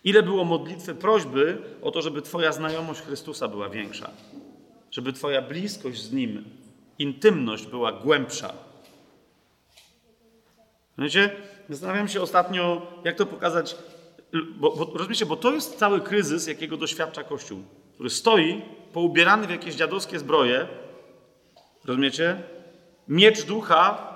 [0.03, 4.11] Ile było modlitwy, prośby o to, żeby Twoja znajomość Chrystusa była większa,
[4.91, 6.43] żeby Twoja bliskość z Nim,
[6.99, 8.53] intymność była głębsza,
[10.97, 11.35] Wiecie,
[11.69, 13.75] zastanawiam się ostatnio, jak to pokazać,
[14.55, 18.61] bo, bo, rozumiecie, bo to jest cały kryzys, jakiego doświadcza Kościół, który stoi
[18.93, 20.67] poubierany w jakieś dziadowskie zbroje,
[21.85, 22.43] rozumiecie?
[23.07, 24.15] Miecz ducha,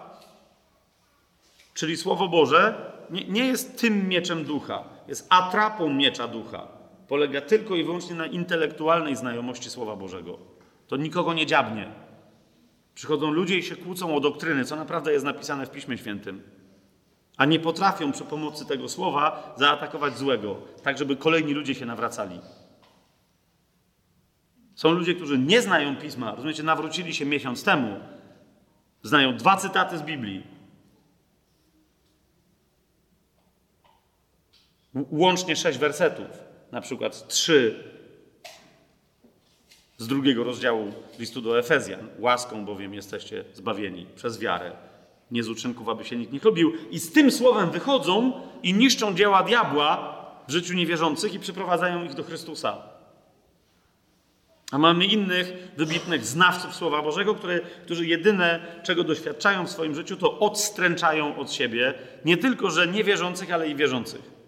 [1.73, 6.67] czyli Słowo Boże, nie, nie jest tym mieczem ducha, jest atrapą miecza ducha.
[7.07, 10.37] Polega tylko i wyłącznie na intelektualnej znajomości Słowa Bożego.
[10.87, 11.91] To nikogo nie dziabnie.
[12.95, 16.43] Przychodzą ludzie i się kłócą o doktryny, co naprawdę jest napisane w Piśmie Świętym
[17.39, 22.39] a nie potrafią przy pomocy tego słowa zaatakować złego, tak żeby kolejni ludzie się nawracali.
[24.75, 27.99] Są ludzie, którzy nie znają pisma, rozumiecie, nawrócili się miesiąc temu,
[29.03, 30.43] znają dwa cytaty z Biblii.
[34.93, 36.27] Łącznie sześć wersetów,
[36.71, 37.83] na przykład trzy
[39.97, 42.07] z drugiego rozdziału listu do Efezjan.
[42.19, 44.89] Łaską bowiem jesteście zbawieni przez wiarę
[45.31, 46.73] nie z uczynków, aby się nikt nie chlubił.
[46.91, 50.15] I z tym słowem wychodzą i niszczą dzieła diabła
[50.47, 52.98] w życiu niewierzących i przyprowadzają ich do Chrystusa.
[54.71, 60.17] A mamy innych wybitnych znawców Słowa Bożego, które, którzy jedyne, czego doświadczają w swoim życiu,
[60.17, 61.93] to odstręczają od siebie
[62.25, 64.39] nie tylko, że niewierzących, ale i wierzących.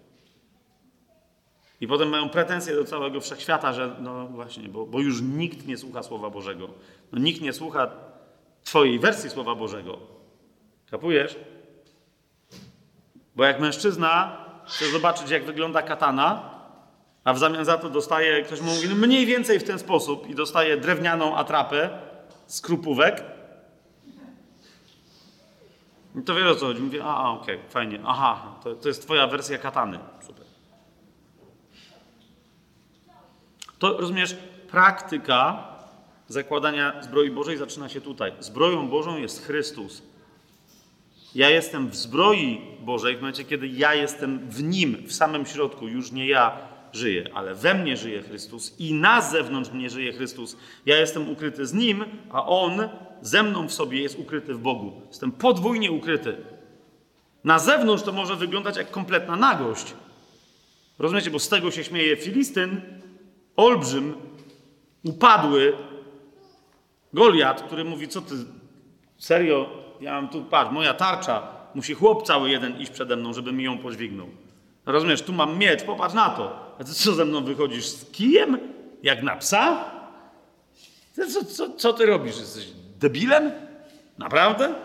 [1.82, 5.78] I potem mają pretensje do całego wszechświata, że no właśnie, bo, bo już nikt nie
[5.78, 6.70] słucha Słowa Bożego.
[7.12, 7.92] No, nikt nie słucha
[8.64, 9.98] Twojej wersji Słowa Bożego.
[10.92, 11.36] Kapujesz?
[13.36, 16.51] Bo jak mężczyzna chce zobaczyć, jak wygląda katana,
[17.24, 20.30] a w zamian za to dostaje, ktoś mu mówi, no mniej więcej w ten sposób
[20.30, 21.90] i dostaje drewnianą atrapę
[22.48, 23.24] z krupówek,
[26.16, 26.82] no to wiesz o co chodzi.
[26.82, 30.00] Mówię, a, a okej, okay, fajnie, aha, to, to jest twoja wersja katany.
[30.28, 30.46] Super.
[33.80, 34.36] To, rozumiesz,
[34.72, 35.68] praktyka
[36.28, 38.34] zakładania zbroi Bożej zaczyna się tutaj.
[38.40, 40.04] Zbroją Bożą jest Chrystus.
[41.36, 45.88] Ja jestem w zbroi Bożej w momencie, kiedy ja jestem w Nim, w samym środku.
[45.88, 50.58] Już nie ja żyję, ale we mnie żyje Chrystus i na zewnątrz mnie żyje Chrystus.
[50.86, 52.90] Ja jestem ukryty z Nim, a On
[53.22, 55.02] ze mną w sobie jest ukryty w Bogu.
[55.08, 56.38] Jestem podwójnie ukryty.
[57.44, 59.94] Na zewnątrz to może wyglądać jak kompletna nagość.
[61.00, 62.82] Rozumiecie, bo z tego się śmieje Filistyn,
[63.56, 64.14] olbrzym,
[65.04, 65.74] upadły
[67.14, 68.36] Goliat, który mówi, co ty
[69.18, 69.70] serio,
[70.02, 73.64] ja mam tu, patrz, moja tarcza, musi chłop cały jeden iść przede mną, żeby mi
[73.64, 74.28] ją podźwignął.
[74.86, 76.71] Rozumiesz, tu mam miecz, popatrz na to.
[76.82, 78.58] A ty co ze mną wychodzisz z kijem?
[79.04, 79.92] Jak na psa?
[81.34, 82.38] Co, co, co ty robisz?
[82.40, 82.68] Jesteś
[83.00, 83.52] debilem?
[84.18, 84.76] Naprawdę?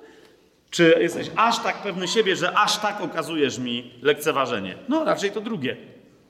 [0.70, 4.78] Czy jesteś aż tak pewny siebie, że aż tak okazujesz mi lekceważenie?
[4.88, 5.76] No, raczej to drugie.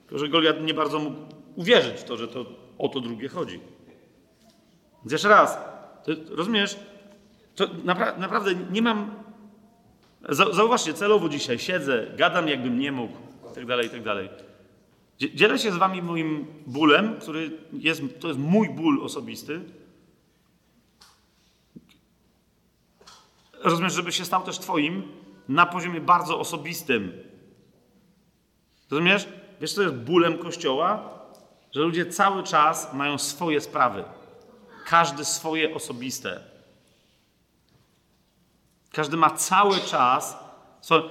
[0.07, 1.17] Tylko, że Goliat nie bardzo mógł
[1.55, 2.45] uwierzyć w to, że to
[2.77, 3.59] o to drugie chodzi.
[4.99, 5.57] Więc jeszcze raz,
[6.29, 6.79] rozumiesz?
[7.55, 9.23] To napra naprawdę nie mam.
[10.29, 13.17] Zauważcie, celowo dzisiaj siedzę, gadam jakbym nie mógł,
[13.51, 14.46] i tak dalej, i tak dalej.
[15.17, 19.61] Dzielę się z wami moim bólem, który jest, to jest mój ból osobisty.
[23.53, 25.03] Rozumiesz, żeby się stał też twoim
[25.49, 27.11] na poziomie bardzo osobistym.
[28.91, 29.27] Rozumiesz?
[29.61, 31.09] Wiesz, co jest bólem Kościoła?
[31.71, 34.03] Że ludzie cały czas mają swoje sprawy.
[34.85, 36.43] Każdy swoje osobiste.
[38.91, 40.37] Każdy ma cały czas.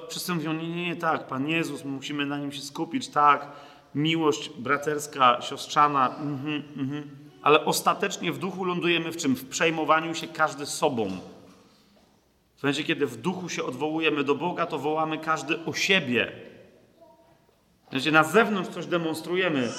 [0.08, 3.52] Wszyscy mówią, nie, nie, nie, tak, Pan Jezus, musimy na nim się skupić, tak,
[3.96, 7.10] miłość braterska, siostrzana, mhm, mhm.
[7.42, 9.36] ale ostatecznie w duchu lądujemy w czym?
[9.36, 11.10] W przejmowaniu się każdy sobą.
[12.56, 16.32] W momencie, kiedy w duchu się odwołujemy do Boga, to wołamy każdy o siebie.
[17.90, 19.72] Znaczy, na zewnątrz coś demonstrujemy,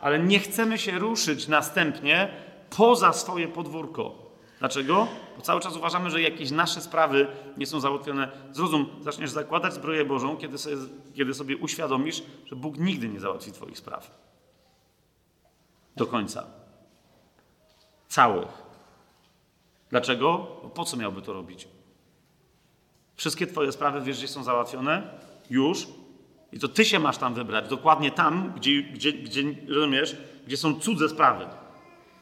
[0.00, 2.28] ale nie chcemy się ruszyć następnie
[2.76, 4.25] poza swoje podwórko.
[4.66, 5.08] Dlaczego?
[5.36, 8.28] Bo cały czas uważamy, że jakieś nasze sprawy nie są załatwione.
[8.52, 10.76] Zrozum, zaczniesz zakładać zbroję Bożą, kiedy sobie,
[11.14, 14.10] kiedy sobie uświadomisz, że Bóg nigdy nie załatwi Twoich spraw.
[15.96, 16.46] Do końca.
[18.08, 18.48] Całych.
[19.90, 20.46] Dlaczego?
[20.62, 21.68] Bo po co miałby to robić?
[23.16, 25.10] Wszystkie Twoje sprawy wiesz, gdzie są załatwione?
[25.50, 25.86] Już.
[26.52, 27.68] I to Ty się masz tam wybrać.
[27.68, 31.46] Dokładnie tam, gdzie, gdzie, gdzie rozumiesz, gdzie są cudze sprawy.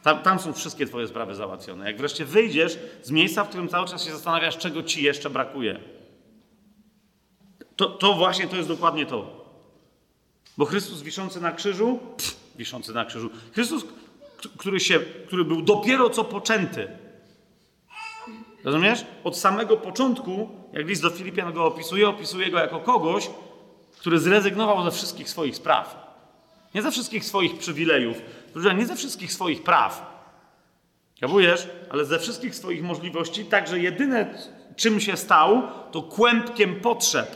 [0.05, 1.85] Tam, tam, są wszystkie Twoje sprawy załatwione.
[1.85, 5.79] Jak wreszcie wyjdziesz z miejsca, w którym cały czas się zastanawiasz, czego Ci jeszcze brakuje,
[7.75, 9.45] to, to właśnie to jest dokładnie to.
[10.57, 13.85] Bo Chrystus wiszący na krzyżu, pff, wiszący na krzyżu, Chrystus,
[14.57, 16.87] który, się, który był dopiero co poczęty,
[18.63, 19.05] rozumiesz?
[19.23, 23.29] Od samego początku, jak list do Filipian go opisuje, opisuje go jako kogoś,
[23.99, 26.04] który zrezygnował ze wszystkich swoich spraw.
[26.75, 28.17] Nie ze wszystkich swoich przywilejów,
[28.77, 30.15] nie ze wszystkich swoich praw.
[31.21, 31.67] Kapujesz?
[31.89, 34.37] Ale ze wszystkich swoich możliwości, tak że jedyne
[34.75, 35.61] czym się stał,
[35.91, 37.35] to kłębkiem potrzeb.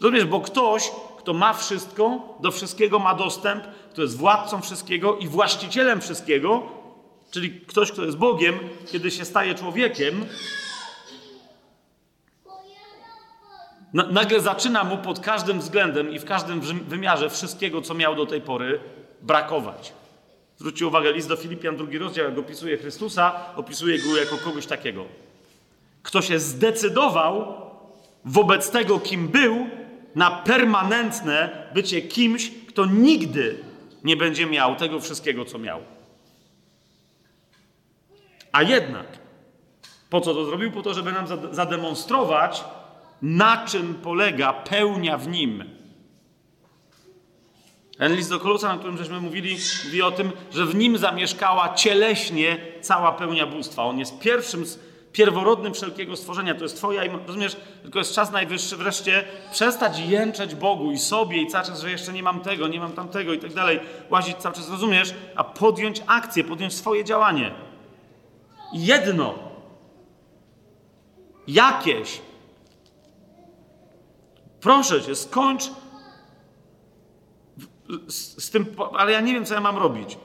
[0.00, 5.28] Rozumiesz, bo ktoś, kto ma wszystko, do wszystkiego ma dostęp, kto jest władcą wszystkiego i
[5.28, 6.62] właścicielem wszystkiego,
[7.30, 8.58] czyli ktoś, kto jest Bogiem,
[8.92, 10.26] kiedy się staje człowiekiem,
[13.94, 18.40] nagle zaczyna mu pod każdym względem i w każdym wymiarze wszystkiego, co miał do tej
[18.40, 18.80] pory,
[19.22, 19.92] brakować.
[20.56, 25.04] Zwróćcie uwagę, list do Filipian, drugi rozdział, jak opisuje Chrystusa, opisuje go jako kogoś takiego.
[26.02, 27.56] Kto się zdecydował
[28.24, 29.66] wobec tego, kim był,
[30.14, 33.58] na permanentne bycie kimś, kto nigdy
[34.04, 35.80] nie będzie miał tego wszystkiego, co miał.
[38.52, 39.06] A jednak,
[40.10, 40.72] po co to zrobił?
[40.72, 42.64] Po to, żeby nam zademonstrować,
[43.22, 45.64] na czym polega pełnia w nim.
[47.98, 51.74] Ten list do Kolosa, na którym żeśmy mówili, mówi o tym, że w nim zamieszkała
[51.74, 53.84] cieleśnie cała pełnia bóstwa.
[53.84, 54.64] On jest pierwszym,
[55.12, 56.54] pierworodnym wszelkiego stworzenia.
[56.54, 57.56] To jest Twoja, rozumiesz?
[57.82, 62.12] Tylko jest czas najwyższy wreszcie przestać jęczeć Bogu i sobie i cały czas, że jeszcze
[62.12, 63.80] nie mam tego, nie mam tamtego i tak dalej.
[64.10, 65.14] Łazić cały czas, rozumiesz?
[65.36, 67.50] A podjąć akcję, podjąć swoje działanie.
[68.72, 69.34] Jedno.
[71.46, 72.20] Jakieś
[74.64, 75.70] Proszę cię, skończ
[78.08, 80.18] z, z, tym, ale ja nie wiem, co ja mam robić.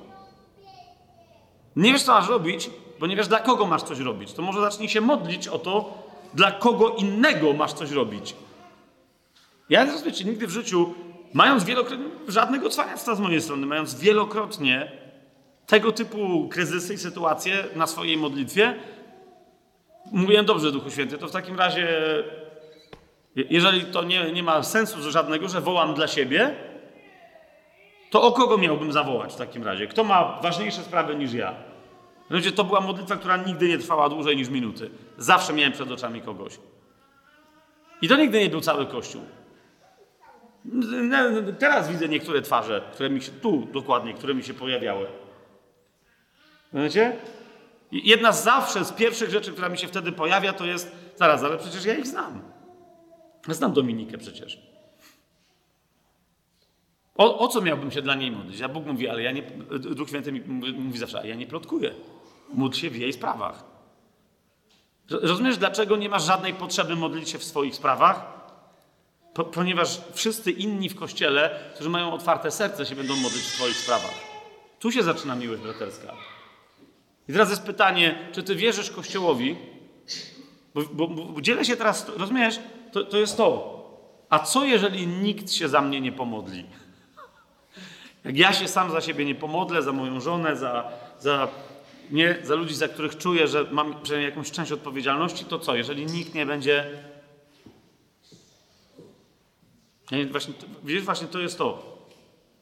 [1.75, 2.69] Nie wiesz, co masz robić,
[2.99, 4.33] bo nie wiesz, dla kogo masz coś robić.
[4.33, 8.35] To może zacznij się modlić o to, dla kogo innego masz coś robić.
[9.69, 10.93] Ja teraz wiecie, nigdy w życiu,
[11.33, 14.91] mając wielokrotnie, żadnego cwaniactwa z mojej strony, mając wielokrotnie
[15.67, 18.75] tego typu kryzysy i sytuacje na swojej modlitwie,
[20.11, 21.87] mówiłem, dobrze, Duchu Święty, to w takim razie
[23.49, 26.55] jeżeli to nie, nie ma sensu żadnego, że wołam dla siebie,
[28.09, 29.87] to o kogo miałbym zawołać w takim razie?
[29.87, 31.55] Kto ma ważniejsze sprawy niż ja?
[32.29, 34.89] Ludzie, to była modlitwa, która nigdy nie trwała dłużej niż minuty.
[35.17, 36.59] Zawsze miałem przed oczami kogoś.
[38.01, 39.21] I to nigdy nie był cały Kościół.
[41.59, 45.05] Teraz widzę niektóre twarze, które mi się, tu dokładnie, które mi się pojawiały.
[46.73, 47.15] Wiecie?
[47.91, 51.57] Jedna z zawsze, z pierwszych rzeczy, która mi się wtedy pojawia, to jest, zaraz, ale
[51.57, 52.41] przecież ja ich znam.
[53.47, 54.59] Znam Dominikę przecież.
[57.15, 58.61] O, o, co miałbym się dla niej modlić?
[58.61, 59.41] A Bóg mówi, ale ja nie,
[59.79, 60.41] Duch Święty mi
[60.73, 61.93] mówi zawsze, a ja nie plotkuję.
[62.53, 63.63] Módl się w jej sprawach.
[65.09, 68.39] Rozumiesz, dlaczego nie masz żadnej potrzeby modlić się w swoich sprawach?
[69.33, 73.77] Po, ponieważ wszyscy inni w kościele, którzy mają otwarte serce, się będą modlić w Twoich
[73.77, 74.13] sprawach.
[74.79, 76.13] Tu się zaczyna miłość braterska.
[77.29, 79.55] I teraz jest pytanie, czy Ty wierzysz Kościołowi?
[80.75, 82.59] Bo, bo, bo dzielę się teraz, rozumiesz?
[82.91, 83.79] To, to jest to.
[84.29, 86.65] A co jeżeli nikt się za mnie nie pomodli?
[88.23, 91.47] Jak ja się sam za siebie nie pomodlę, za moją żonę, za, za,
[92.11, 95.75] nie, za ludzi, za których czuję, że mam przynajmniej jakąś część odpowiedzialności, to co?
[95.75, 96.85] Jeżeli nikt nie będzie.
[100.11, 101.99] Nie, właśnie, widzisz, właśnie to jest to.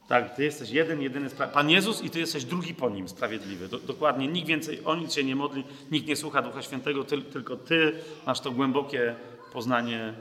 [0.08, 3.68] Tak, ty jesteś jeden, jedyny Pan Jezus i ty jesteś drugi po nim, sprawiedliwy.
[3.68, 7.22] Do, dokładnie, nikt więcej o nic się nie modli, nikt nie słucha Ducha Świętego, ty,
[7.22, 7.92] tylko ty
[8.26, 9.14] masz to głębokie
[9.52, 10.14] poznanie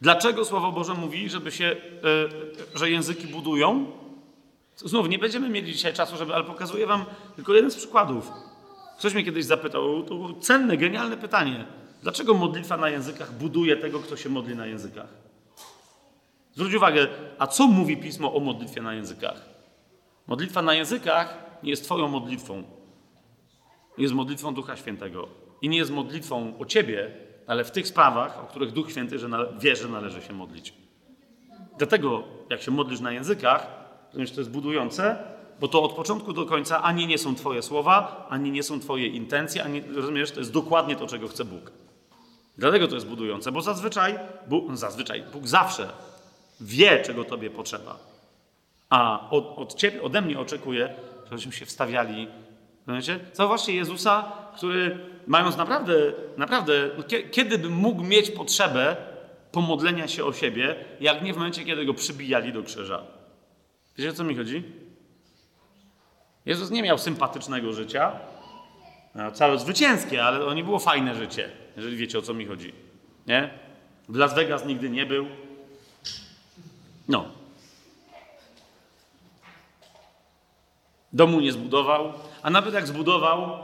[0.00, 1.64] Dlaczego Słowo Boże mówi, żeby się,
[2.74, 3.86] yy, że języki budują?
[4.76, 7.04] Znów nie będziemy mieli dzisiaj czasu, żeby, ale pokazuję wam
[7.36, 8.30] tylko jeden z przykładów.
[8.98, 11.64] Ktoś mnie kiedyś zapytał, to było cenne, genialne pytanie.
[12.02, 15.08] Dlaczego modlitwa na językach buduje tego, kto się modli na językach?
[16.54, 17.08] Zwróć uwagę,
[17.38, 19.42] a co mówi pismo o modlitwie na językach?
[20.26, 22.77] Modlitwa na językach nie jest Twoją modlitwą.
[23.98, 25.28] Jest modlitwą Ducha Świętego.
[25.62, 27.10] I nie jest modlitwą o Ciebie,
[27.46, 29.28] ale w tych sprawach, o których Duch Święty że
[29.58, 30.74] wie, że należy się modlić.
[31.78, 33.66] Dlatego, jak się modlisz na językach,
[34.12, 35.16] to jest budujące,
[35.60, 39.06] bo to od początku do końca ani nie są Twoje słowa, ani nie są Twoje
[39.06, 41.72] intencje, ani, rozumiesz, to jest dokładnie to, czego chce Bóg.
[42.58, 44.18] Dlatego to jest budujące, bo zazwyczaj,
[44.48, 45.88] Bóg, zazwyczaj, Bóg zawsze
[46.60, 47.98] wie, czego Tobie potrzeba.
[48.90, 50.94] A od, od Ciebie, ode mnie oczekuje,
[51.24, 52.28] żebyśmy się wstawiali.
[52.88, 53.20] Rozumiecie?
[53.32, 55.94] Zauważcie Jezusa, który mając naprawdę,
[56.36, 58.96] naprawdę, no, kiedy by mógł mieć potrzebę
[59.52, 63.02] pomodlenia się o siebie, jak nie w momencie, kiedy go przybijali do krzyża.
[63.98, 64.62] Wiecie, o co mi chodzi?
[66.46, 68.12] Jezus nie miał sympatycznego życia,
[69.32, 72.72] całe zwycięskie, ale to nie było fajne życie, jeżeli wiecie, o co mi chodzi.
[73.26, 73.50] Nie?
[74.08, 75.26] W Las Vegas nigdy nie był.
[77.08, 77.24] No.
[81.12, 82.12] Domu nie zbudował,
[82.42, 83.58] a nawet jak zbudował,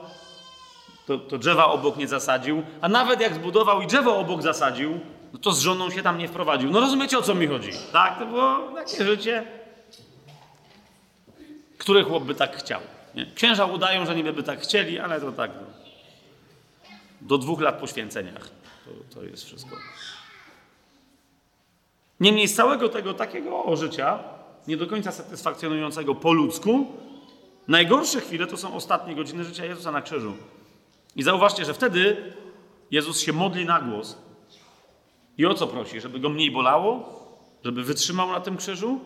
[1.07, 5.01] to, to drzewa obok nie zasadził, a nawet jak zbudował i drzewo obok zasadził,
[5.33, 6.71] no to z żoną się tam nie wprowadził.
[6.71, 7.71] No rozumiecie, o co mi chodzi?
[7.93, 9.45] Tak, to było takie życie,
[11.79, 12.81] które chłop by tak chciał.
[13.15, 13.27] Nie?
[13.35, 15.51] Księża udają, że niby by tak chcieli, ale to tak.
[15.61, 15.67] No.
[17.21, 18.49] Do dwóch lat po święceniach.
[18.85, 19.77] To, to jest wszystko.
[22.21, 24.19] Niemniej z całego tego takiego życia,
[24.69, 26.87] nie do końca satysfakcjonującego po ludzku,
[27.69, 30.33] najgorsze chwile to są ostatnie godziny życia Jezusa na krzyżu.
[31.17, 32.33] I zauważcie, że wtedy
[32.91, 34.19] Jezus się modli na głos.
[35.39, 36.01] I o co prosi?
[36.01, 37.21] Żeby go mniej bolało?
[37.65, 39.01] Żeby wytrzymał na tym krzyżu?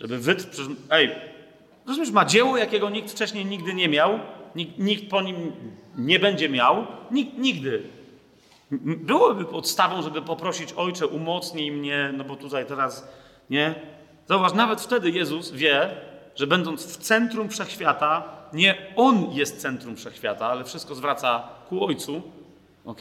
[0.00, 0.66] Żeby wytrwał.
[0.90, 1.10] Ej,
[1.86, 4.18] rozumiesz, ma dzieło, jakiego nikt wcześniej nigdy nie miał,
[4.56, 5.52] nikt, nikt po nim
[5.96, 7.82] nie będzie miał, nikt nigdy.
[8.80, 13.08] Byłoby podstawą, żeby poprosić Ojcze, umocnij mnie, no bo tutaj teraz,
[13.50, 13.74] nie?
[14.28, 15.96] Zauważ, nawet wtedy Jezus wie,
[16.36, 22.22] że będąc w centrum wszechświata, nie On jest centrum wszechświata, ale wszystko zwraca ku Ojcu,
[22.84, 23.00] ok?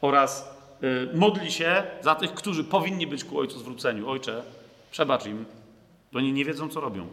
[0.00, 4.10] Oraz y, modli się za tych, którzy powinni być ku Ojcu zwróceniu.
[4.10, 4.42] Ojcze,
[4.90, 5.44] przebacz im,
[6.12, 7.06] bo oni nie wiedzą, co robią.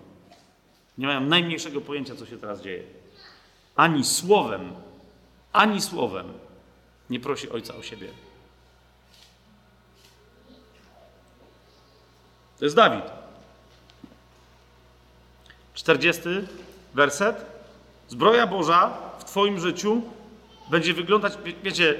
[0.97, 2.83] Nie mają najmniejszego pojęcia, co się teraz dzieje.
[3.75, 4.73] Ani słowem,
[5.53, 6.33] ani słowem
[7.09, 8.07] nie prosi Ojca o siebie.
[12.59, 13.18] To jest Dawid.
[15.79, 16.21] 40
[16.93, 17.45] werset.
[18.07, 20.01] Zbroja Boża w Twoim życiu
[20.71, 21.95] będzie wyglądać, wie, wiecie,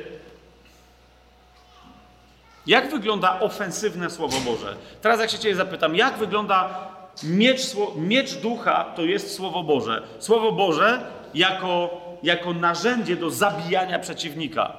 [2.68, 4.76] jak wygląda ofensywne Słowo Boże?
[5.02, 6.90] Teraz jak się Ciebie zapytam, jak wygląda
[7.24, 7.62] miecz,
[7.96, 10.04] miecz ducha, to jest Słowo Boże.
[10.20, 14.78] Słowo Boże jako, jako narzędzie do zabijania przeciwnika.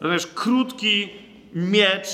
[0.00, 1.08] Rozumiesz, krótki
[1.54, 2.08] miecz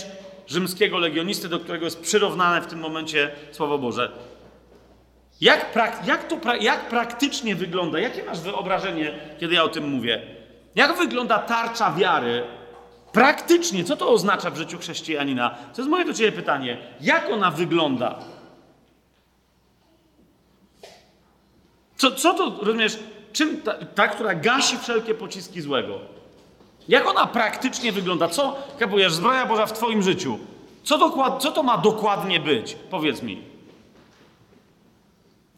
[0.47, 4.32] rzymskiego legionisty, do którego jest przyrównane w tym momencie Słowo Boże.
[5.43, 7.99] Jak, prak, jak, to, jak praktycznie wygląda?
[7.99, 10.23] Jakie masz wyobrażenie, kiedy ja o tym mówię?
[10.75, 12.45] Jak wygląda tarcza wiary?
[13.13, 15.51] Praktycznie, co to oznacza w życiu chrześcijanina?
[15.51, 16.79] To jest moje do Ciebie pytanie.
[17.01, 18.19] Jak ona wygląda?
[21.97, 22.99] Co, co to, rozumiesz,
[23.33, 25.99] czym ta, ta, która gasi wszelkie pociski złego?
[26.89, 28.29] Jak ona praktycznie wygląda?
[28.29, 30.39] Co, jak zbroja Boża w Twoim życiu?
[30.85, 32.77] Co, dokład, co to ma dokładnie być?
[32.91, 33.52] Powiedz mi.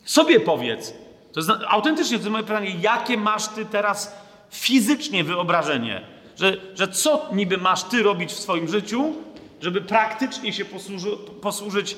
[0.05, 0.95] Sobie powiedz.
[1.33, 4.17] To jest autentycznie to jest moje pytanie, jakie masz ty teraz
[4.51, 6.03] fizycznie wyobrażenie?
[6.37, 9.13] Że, że co niby masz ty robić w swoim życiu,
[9.61, 11.11] żeby praktycznie się posłuży,
[11.43, 11.97] posłużyć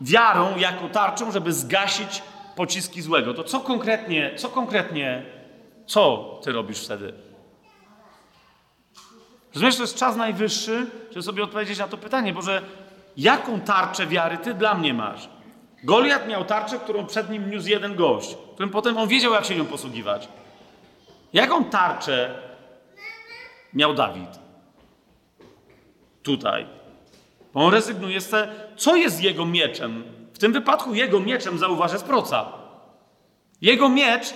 [0.00, 2.22] wiarą jako tarczą, żeby zgasić
[2.56, 3.34] pociski złego.
[3.34, 5.22] To co konkretnie, co konkretnie,
[5.86, 7.12] co ty robisz wtedy?
[9.54, 12.62] Rozumiesz, to jest czas najwyższy, żeby sobie odpowiedzieć na to pytanie, Boże,
[13.16, 15.28] jaką tarczę wiary ty dla mnie masz?
[15.84, 19.56] Goliat miał tarczę, którą przed nim niósł jeden gość, którym potem on wiedział, jak się
[19.56, 20.28] nią posługiwać.
[21.32, 22.34] Jaką tarczę
[23.74, 24.38] miał Dawid?
[26.22, 26.66] Tutaj.
[27.54, 30.04] Bo on rezygnuje z te, co jest jego mieczem.
[30.32, 32.52] W tym wypadku jego mieczem, zauważę, proca.
[33.60, 34.34] Jego miecz,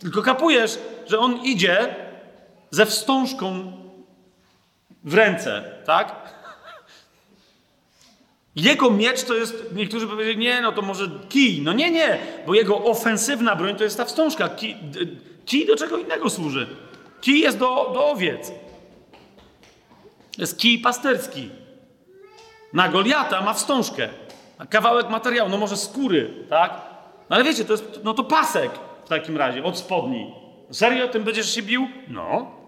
[0.00, 1.94] tylko kapujesz, że on idzie
[2.70, 3.72] ze wstążką
[5.04, 6.34] w ręce, tak?
[8.56, 11.62] Jego miecz to jest, niektórzy powiedzieli, nie, no to może kij.
[11.62, 14.48] No nie, nie, bo jego ofensywna broń to jest ta wstążka.
[14.48, 14.76] Kij,
[15.46, 16.66] kij do czego innego służy.
[17.20, 18.52] Kij jest do, do owiec.
[20.36, 21.50] To jest kij pasterski.
[22.72, 24.08] Na Goliata ma wstążkę.
[24.70, 26.70] Kawałek materiału, no może skóry, tak?
[27.30, 28.70] No ale wiecie, to jest, no to pasek
[29.04, 30.34] w takim razie, od spodni.
[30.70, 31.88] Serio tym będziesz się bił?
[32.08, 32.61] No.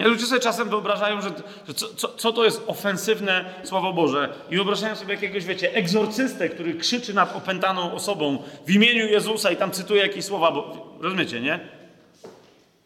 [0.00, 1.30] Nie, ludzie sobie czasem wyobrażają, że,
[1.68, 6.48] że co, co, co, to jest ofensywne Słowo Boże i wyobrażają sobie jakiegoś, wiecie, egzorcystę,
[6.48, 11.40] który krzyczy nad opętaną osobą w imieniu Jezusa i tam cytuje jakieś słowa, bo rozumiecie,
[11.40, 11.60] nie?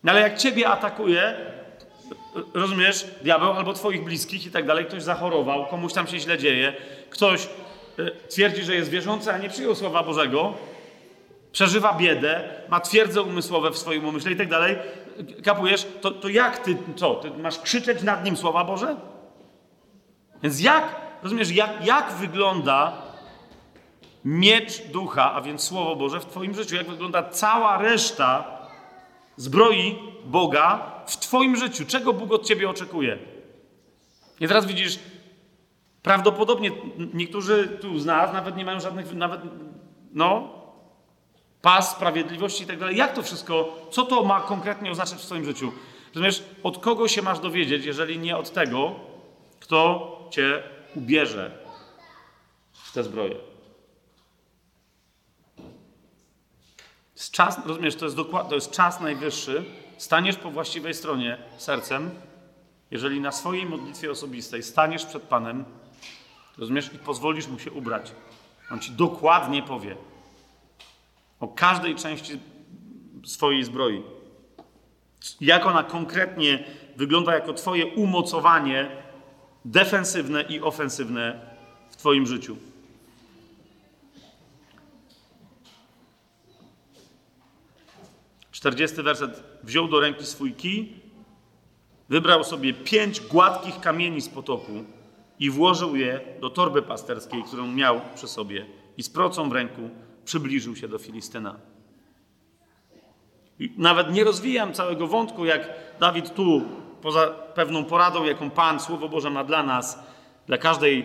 [0.05, 1.35] No ale jak ciebie atakuje,
[2.55, 6.73] rozumiesz, diabeł albo twoich bliskich i tak dalej, ktoś zachorował, komuś tam się źle dzieje,
[7.11, 7.49] ktoś
[7.99, 10.55] y, twierdzi, że jest wierzący, a nie przyjął Słowa Bożego,
[11.53, 14.77] przeżywa biedę, ma twierdze umysłowe w swoim umyśle i tak dalej,
[15.45, 18.97] kapujesz, to, to jak ty, co, ty masz krzyczeć nad nim Słowa Boże?
[20.43, 20.85] Więc jak,
[21.23, 22.93] rozumiesz, jak, jak wygląda
[24.25, 26.77] miecz ducha, a więc Słowo Boże w twoim życiu?
[26.77, 28.45] Jak wygląda cała reszta
[29.37, 31.85] zbroi Boga w twoim życiu?
[31.87, 33.19] Czego Bóg od ciebie oczekuje?
[34.41, 34.99] I teraz widzisz,
[36.03, 36.71] prawdopodobnie
[37.15, 39.41] niektórzy tu z nas nawet nie mają żadnych, nawet,
[40.13, 40.54] no,
[41.65, 42.97] pas sprawiedliwości i tak dalej.
[42.97, 45.73] Jak to wszystko, co to ma konkretnie oznaczać w swoim życiu?
[46.15, 48.95] Rozumiesz, od kogo się masz dowiedzieć, jeżeli nie od tego,
[49.61, 50.63] kto cię
[50.95, 51.59] ubierze
[52.73, 53.37] w te zbroje?
[57.17, 59.65] Jest czas, rozumiesz, to jest, dokład, to jest czas najwyższy.
[59.99, 62.11] Staniesz po właściwej stronie sercem,
[62.91, 65.65] jeżeli na swojej modlitwie osobistej staniesz przed Panem,
[66.59, 68.13] rozumiesz, i pozwolisz Mu się ubrać.
[68.71, 69.97] On ci dokładnie powie,
[71.41, 72.41] o każdej części
[73.25, 74.03] swojej zbroi.
[75.41, 76.65] Jak ona konkretnie
[76.97, 78.91] wygląda jako Twoje umocowanie
[79.65, 81.41] defensywne i ofensywne
[81.91, 82.57] w Twoim życiu.
[88.51, 89.43] Czterdziesty werset.
[89.63, 90.93] Wziął do ręki swój kij,
[92.09, 94.85] wybrał sobie pięć gładkich kamieni z potoku
[95.39, 98.67] i włożył je do torby pasterskiej, którą miał przy sobie
[98.97, 99.91] i z procą w ręku
[100.25, 101.57] przybliżył się do Filistyna.
[103.59, 105.71] I nawet nie rozwijam całego wątku, jak
[106.01, 106.63] Dawid tu,
[107.03, 109.99] poza pewną poradą, jaką Pan, Słowo Boże ma dla nas,
[110.47, 111.05] dla każdej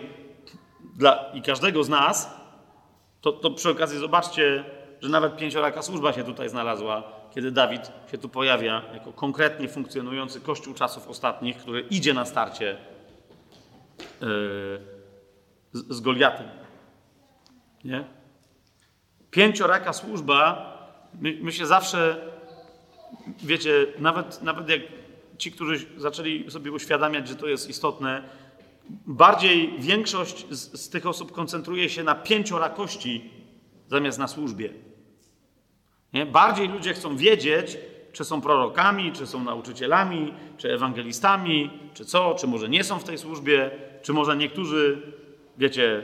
[0.96, 2.40] dla, i każdego z nas,
[3.20, 4.64] to, to przy okazji zobaczcie,
[5.00, 7.02] że nawet pięcioraka służba się tutaj znalazła,
[7.34, 12.76] kiedy Dawid się tu pojawia jako konkretnie funkcjonujący Kościół czasów ostatnich, który idzie na starcie
[14.00, 14.28] yy,
[15.72, 16.48] z, z Goliatem.
[17.84, 18.19] Nie?
[19.30, 20.70] Pięcioraka służba,
[21.20, 22.30] my, my się zawsze,
[23.42, 24.80] wiecie, nawet, nawet jak
[25.38, 28.22] ci, którzy zaczęli sobie uświadamiać, że to jest istotne,
[29.06, 33.30] bardziej większość z, z tych osób koncentruje się na pięciorakości
[33.88, 34.70] zamiast na służbie.
[36.12, 36.26] Nie?
[36.26, 37.78] Bardziej ludzie chcą wiedzieć,
[38.12, 43.04] czy są prorokami, czy są nauczycielami, czy ewangelistami, czy co, czy może nie są w
[43.04, 43.70] tej służbie,
[44.02, 45.02] czy może niektórzy,
[45.58, 46.02] wiecie,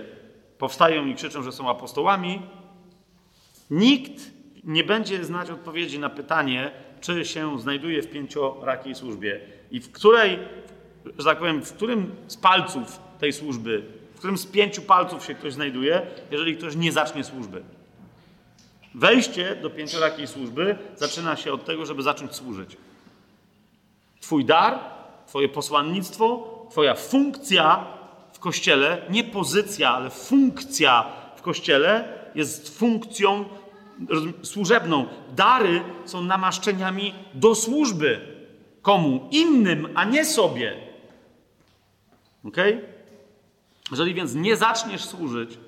[0.59, 2.43] powstają i krzyczą, że są apostołami,
[3.71, 4.31] Nikt
[4.65, 6.71] nie będzie znać odpowiedzi na pytanie,
[7.01, 9.41] czy się znajduje w pięciorakiej służbie
[9.71, 10.39] i w której,
[11.19, 13.83] że tak powiem, w którym z palców tej służby,
[14.15, 17.63] w którym z pięciu palców się ktoś znajduje, jeżeli ktoś nie zacznie służby.
[18.95, 22.77] Wejście do pięciorakiej służby zaczyna się od tego, żeby zacząć służyć.
[24.21, 24.79] Twój dar,
[25.27, 27.87] Twoje posłannictwo, Twoja funkcja
[28.33, 31.05] w kościele, nie pozycja, ale funkcja
[31.37, 33.45] w kościele jest funkcją
[34.43, 35.07] służebną.
[35.37, 38.37] Dary są namaszczeniami do służby.
[38.83, 39.29] Komu?
[39.31, 40.77] Innym, a nie sobie.
[42.45, 42.57] Ok?
[43.91, 45.59] Jeżeli więc nie zaczniesz służyć,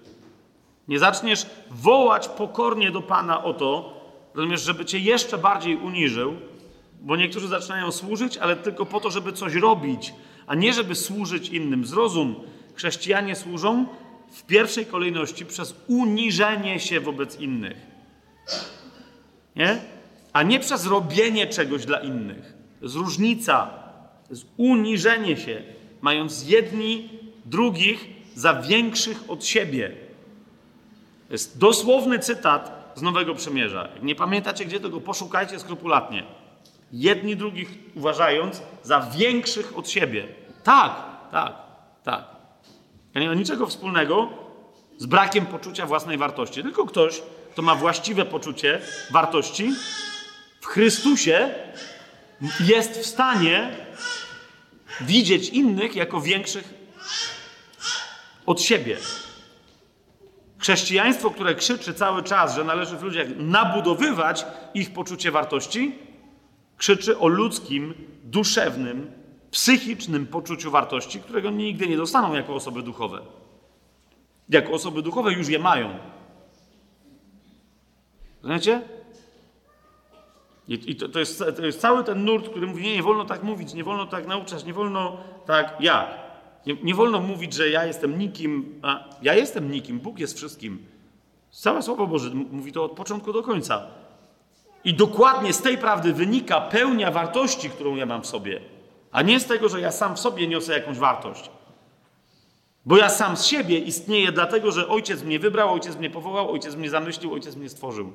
[0.89, 4.01] nie zaczniesz wołać pokornie do Pana o to,
[4.35, 6.35] rozumiesz, żeby cię jeszcze bardziej uniżył,
[7.01, 10.15] bo niektórzy zaczynają służyć, ale tylko po to, żeby coś robić,
[10.47, 11.87] a nie żeby służyć innym.
[11.87, 12.35] Zrozum,
[12.75, 13.87] Chrześcijanie służą
[14.31, 17.77] w pierwszej kolejności przez uniżenie się wobec innych.
[19.57, 19.79] Nie?
[20.33, 22.55] A nie przez robienie czegoś dla innych.
[22.79, 23.71] To jest różnica.
[24.57, 25.63] Uniżenie się,
[26.01, 27.09] mając jedni
[27.45, 29.93] drugich za większych od siebie.
[31.29, 33.89] To jest dosłowny cytat z Nowego Przymierza.
[33.95, 36.25] Jak nie pamiętacie gdzie, to go poszukajcie skrupulatnie.
[36.93, 40.27] Jedni drugich uważając za większych od siebie.
[40.65, 40.93] Tak,
[41.33, 41.55] tak,
[42.05, 42.38] tak.
[43.15, 44.29] Ja nie ma niczego wspólnego
[44.97, 46.63] z brakiem poczucia własnej wartości.
[46.63, 47.23] Tylko ktoś,
[47.53, 48.81] kto ma właściwe poczucie
[49.11, 49.73] wartości
[50.61, 51.51] w Chrystusie,
[52.61, 53.77] jest w stanie
[55.01, 56.75] widzieć innych jako większych
[58.47, 58.97] od siebie.
[60.59, 65.99] Chrześcijaństwo, które krzyczy cały czas, że należy w ludziach nabudowywać ich poczucie wartości,
[66.77, 67.95] krzyczy o ludzkim,
[68.25, 69.13] duszewnym,
[69.51, 73.21] psychicznym poczuciu wartości, którego nigdy nie dostaną jako osoby duchowe.
[74.49, 75.99] Jako osoby duchowe już je mają.
[78.43, 78.83] Rozumiecie?
[80.69, 83.43] I, to, to, jest, to jest cały ten nurt, który mówi, nie, nie wolno tak
[83.43, 85.17] mówić, nie wolno tak nauczać, nie wolno
[85.47, 86.09] tak jak.
[86.67, 90.87] Nie, nie wolno mówić, że ja jestem nikim, a ja jestem nikim, Bóg jest wszystkim.
[91.51, 93.87] Całe Słowo Boże mówi to od początku do końca.
[94.85, 98.61] I dokładnie z tej prawdy wynika pełnia wartości, którą ja mam w sobie,
[99.13, 101.51] a nie z tego, że ja sam w sobie niosę jakąś wartość.
[102.87, 106.75] Bo ja sam z siebie istnieję dlatego, że ojciec mnie wybrał, ojciec mnie powołał, ojciec
[106.75, 108.13] mnie zamyślił, ojciec mnie stworzył.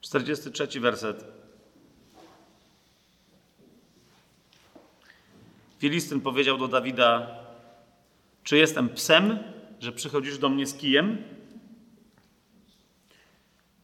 [0.00, 1.24] Czterdziesty trzeci werset.
[5.78, 7.26] Filistyn powiedział do Dawida:
[8.44, 9.51] Czy jestem psem,
[9.82, 11.24] że przychodzisz do mnie z kijem?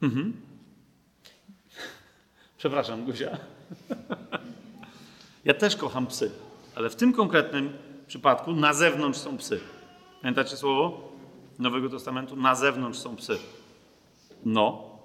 [0.02, 0.32] Mhm.
[2.58, 3.38] Przepraszam, Guzia.
[5.44, 6.30] Ja też kocham psy,
[6.74, 9.60] ale w tym konkretnym przypadku na zewnątrz są psy.
[10.22, 11.12] Pamiętacie słowo
[11.58, 12.36] Nowego Testamentu?
[12.36, 13.38] Na zewnątrz są psy.
[14.44, 14.98] No,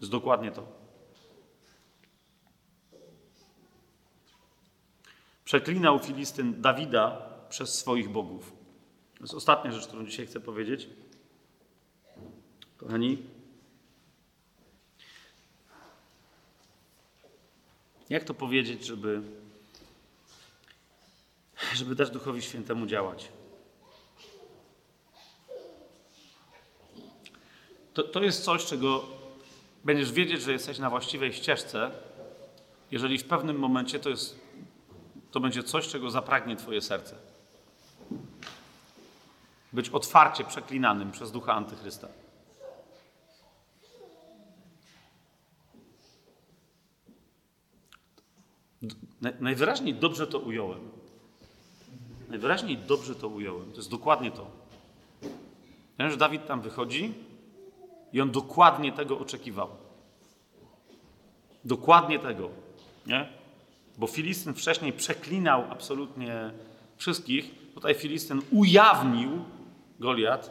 [0.00, 0.66] jest dokładnie to.
[5.44, 8.63] Przeklinał Filistyn Dawida przez swoich bogów.
[9.24, 10.88] To jest ostatnia rzecz, którą dzisiaj chcę powiedzieć.
[12.76, 13.22] Kochani,
[18.10, 19.22] jak to powiedzieć, żeby,
[21.74, 23.28] żeby dać Duchowi Świętemu działać?
[27.94, 29.04] To, to jest coś, czego
[29.84, 31.90] będziesz wiedzieć, że jesteś na właściwej ścieżce,
[32.90, 34.40] jeżeli w pewnym momencie to, jest,
[35.30, 37.33] to będzie coś, czego zapragnie Twoje serce.
[39.74, 42.08] Być otwarcie przeklinanym przez ducha antychrysta.
[49.40, 50.80] Najwyraźniej dobrze to ująłem.
[52.28, 53.70] Najwyraźniej dobrze to ująłem.
[53.70, 54.46] To jest dokładnie to.
[55.98, 57.14] Wiem, że Dawid tam wychodzi
[58.12, 59.68] i on dokładnie tego oczekiwał.
[61.64, 62.50] Dokładnie tego.
[63.06, 63.28] Nie?
[63.98, 66.50] Bo Filistyn wcześniej przeklinał absolutnie
[66.96, 67.54] wszystkich.
[67.74, 69.44] Tutaj Filistyn ujawnił
[69.98, 70.50] Goliat,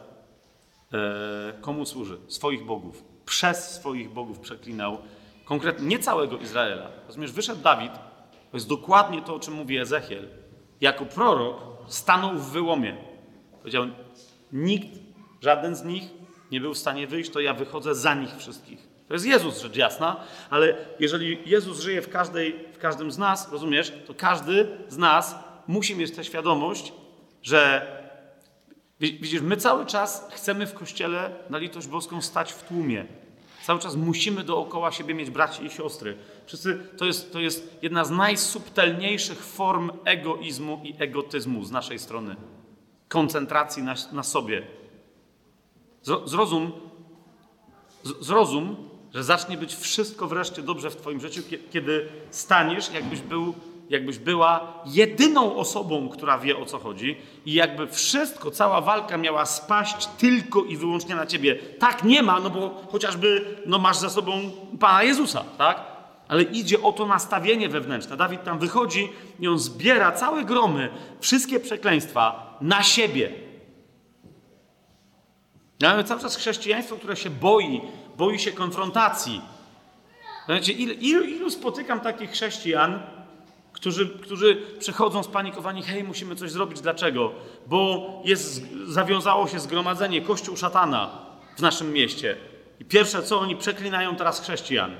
[0.92, 2.18] e, komu służy?
[2.28, 3.04] Swoich bogów.
[3.24, 4.98] Przez swoich bogów przeklinał
[5.44, 6.90] konkretnie nie całego Izraela.
[7.06, 7.92] Rozumiesz, wyszedł Dawid,
[8.50, 10.28] to jest dokładnie to, o czym mówi Ezechiel.
[10.80, 11.56] Jako prorok
[11.86, 12.96] stanął w wyłomie.
[13.58, 13.86] Powiedział,
[14.52, 14.98] nikt,
[15.40, 16.04] żaden z nich
[16.50, 18.88] nie był w stanie wyjść, to ja wychodzę za nich wszystkich.
[19.08, 20.16] To jest Jezus, rzecz jasna,
[20.50, 25.36] ale jeżeli Jezus żyje w, każdej, w każdym z nas, rozumiesz, to każdy z nas
[25.66, 26.92] musi mieć tę świadomość,
[27.42, 27.86] że
[29.00, 33.06] widzisz, my cały czas chcemy w Kościele na litość boską stać w tłumie.
[33.64, 36.16] Cały czas musimy dookoła siebie mieć braci i siostry.
[36.46, 42.36] Wszyscy, to, jest, to jest jedna z najsubtelniejszych form egoizmu i egotyzmu z naszej strony.
[43.08, 44.66] Koncentracji na, na sobie.
[46.02, 46.72] Zrozum,
[48.20, 48.76] zrozum,
[49.14, 53.54] że zacznie być wszystko wreszcie dobrze w Twoim życiu, kiedy staniesz, jakbyś był
[53.90, 57.16] jakbyś była jedyną osobą, która wie o co chodzi,
[57.46, 61.56] i jakby wszystko, cała walka miała spaść tylko i wyłącznie na ciebie.
[61.78, 64.50] Tak nie ma, no bo chociażby no masz za sobą
[64.80, 65.80] Pana Jezusa, tak?
[66.28, 68.16] Ale idzie o to nastawienie wewnętrzne.
[68.16, 69.08] Dawid tam wychodzi
[69.40, 70.90] i on zbiera całe gromy,
[71.20, 73.32] wszystkie przekleństwa na siebie.
[75.82, 77.80] Mamy cały czas chrześcijaństwo, które się boi,
[78.16, 79.40] boi się konfrontacji.
[80.46, 83.02] Znaczy, ilu, ilu, ilu spotykam takich chrześcijan,
[83.84, 86.80] którzy, którzy przychodzą spanikowani, hej, musimy coś zrobić.
[86.80, 87.32] Dlaczego?
[87.66, 91.18] Bo jest, zawiązało się zgromadzenie, kościół szatana
[91.56, 92.36] w naszym mieście.
[92.80, 94.96] I pierwsze co, oni przeklinają teraz chrześcijan.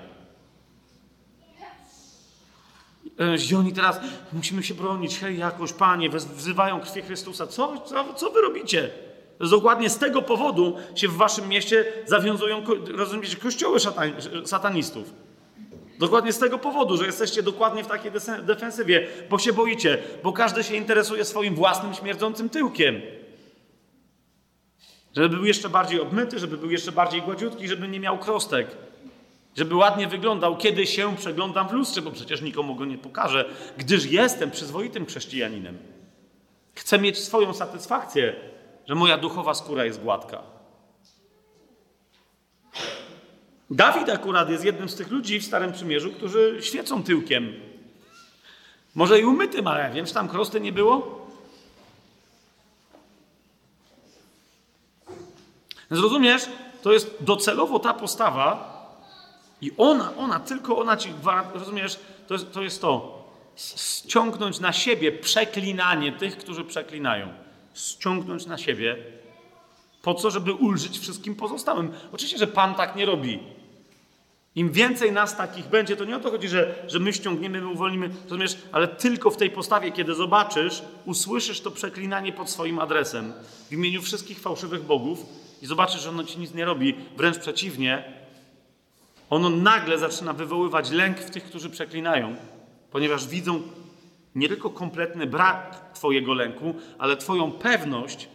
[3.19, 4.01] E, I oni teraz,
[4.33, 7.47] musimy się bronić, hej, jakoś, panie, wzywają krwi Chrystusa.
[7.47, 8.91] Co, co, co wy robicie?
[9.39, 14.13] To dokładnie z tego powodu się w waszym mieście zawiązują, rozumiecie, kościoły szatan,
[14.45, 15.24] satanistów.
[16.05, 18.13] Dokładnie z tego powodu, że jesteście dokładnie w takiej
[18.43, 23.01] defensywie, bo się boicie, bo każdy się interesuje swoim własnym śmierdzącym tyłkiem.
[25.17, 28.67] Żeby był jeszcze bardziej obmyty, żeby był jeszcze bardziej gładziutki, żeby nie miał krostek.
[29.57, 33.45] Żeby ładnie wyglądał, kiedy się przeglądam w lustrze, bo przecież nikomu go nie pokażę,
[33.77, 35.79] gdyż jestem przyzwoitym chrześcijaninem.
[36.75, 38.37] Chcę mieć swoją satysfakcję,
[38.89, 40.54] że moja duchowa skóra jest gładka.
[43.71, 47.53] Dawid akurat jest jednym z tych ludzi w Starym Przymierzu, którzy świecą tyłkiem.
[48.95, 51.27] Może i umytym, ale wiem, czy tam krosty nie było?
[55.91, 56.43] Zrozumiesz?
[56.83, 58.75] To jest docelowo ta postawa
[59.61, 61.99] i ona, ona, tylko ona ci gwarantuje, rozumiesz?
[62.27, 63.25] To jest, to jest to.
[63.57, 67.29] Ściągnąć na siebie przeklinanie tych, którzy przeklinają.
[67.75, 68.97] Ściągnąć na siebie
[70.05, 70.31] po co?
[70.31, 71.93] Żeby ulżyć wszystkim pozostałym.
[72.13, 73.39] Oczywiście, że Pan tak nie robi.
[74.55, 77.69] Im więcej nas takich będzie, to nie o to chodzi, że, że my ściągniemy, my
[77.69, 83.33] uwolnimy, rozumiesz, ale tylko w tej postawie, kiedy zobaczysz, usłyszysz to przeklinanie pod swoim adresem
[83.69, 85.27] w imieniu wszystkich fałszywych bogów
[85.63, 88.05] i zobaczysz, że ono ci nic nie robi, wręcz przeciwnie,
[89.31, 92.37] ono nagle zaczyna wywoływać lęk w tych, którzy przeklinają,
[92.91, 93.63] ponieważ widzą
[94.35, 98.29] nie tylko kompletny brak Twojego lęku, ale Twoją pewność,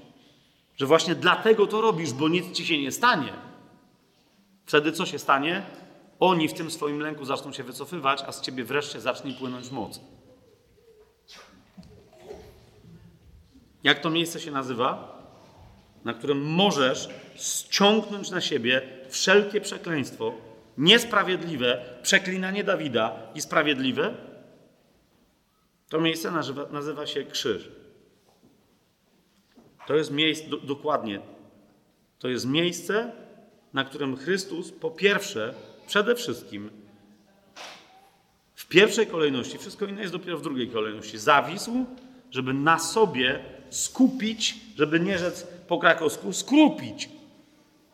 [0.80, 3.34] że właśnie dlatego to robisz, bo nic ci się nie stanie.
[4.66, 5.64] Wtedy co się stanie?
[6.20, 10.00] Oni w tym swoim lęku zaczną się wycofywać, a z ciebie wreszcie zacznie płynąć moc.
[13.84, 15.20] Jak to miejsce się nazywa?
[16.06, 20.34] Na którym możesz ściągnąć na siebie wszelkie przekleństwo,
[20.78, 24.14] niesprawiedliwe, przeklinanie Dawida i sprawiedliwe?
[25.90, 27.79] To miejsce nazywa, nazywa się krzyż.
[29.90, 31.20] To jest miejsce, do, dokładnie,
[32.20, 33.12] to jest miejsce,
[33.74, 35.54] na którym Chrystus po pierwsze,
[35.88, 36.70] przede wszystkim,
[38.56, 41.86] w pierwszej kolejności, wszystko inne jest dopiero w drugiej kolejności, zawisł,
[42.32, 43.40] żeby na sobie
[43.70, 47.10] skupić, żeby nie rzec po krakowsku, skrupić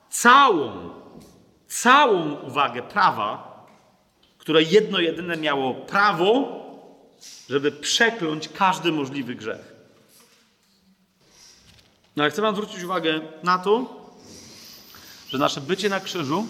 [0.09, 0.89] całą,
[1.67, 3.65] całą uwagę prawa,
[4.37, 6.61] które jedno jedyne miało prawo,
[7.49, 9.74] żeby przekląć każdy możliwy grzech.
[12.15, 14.01] No ale chcę Wam zwrócić uwagę na to,
[15.29, 16.47] że nasze bycie na krzyżu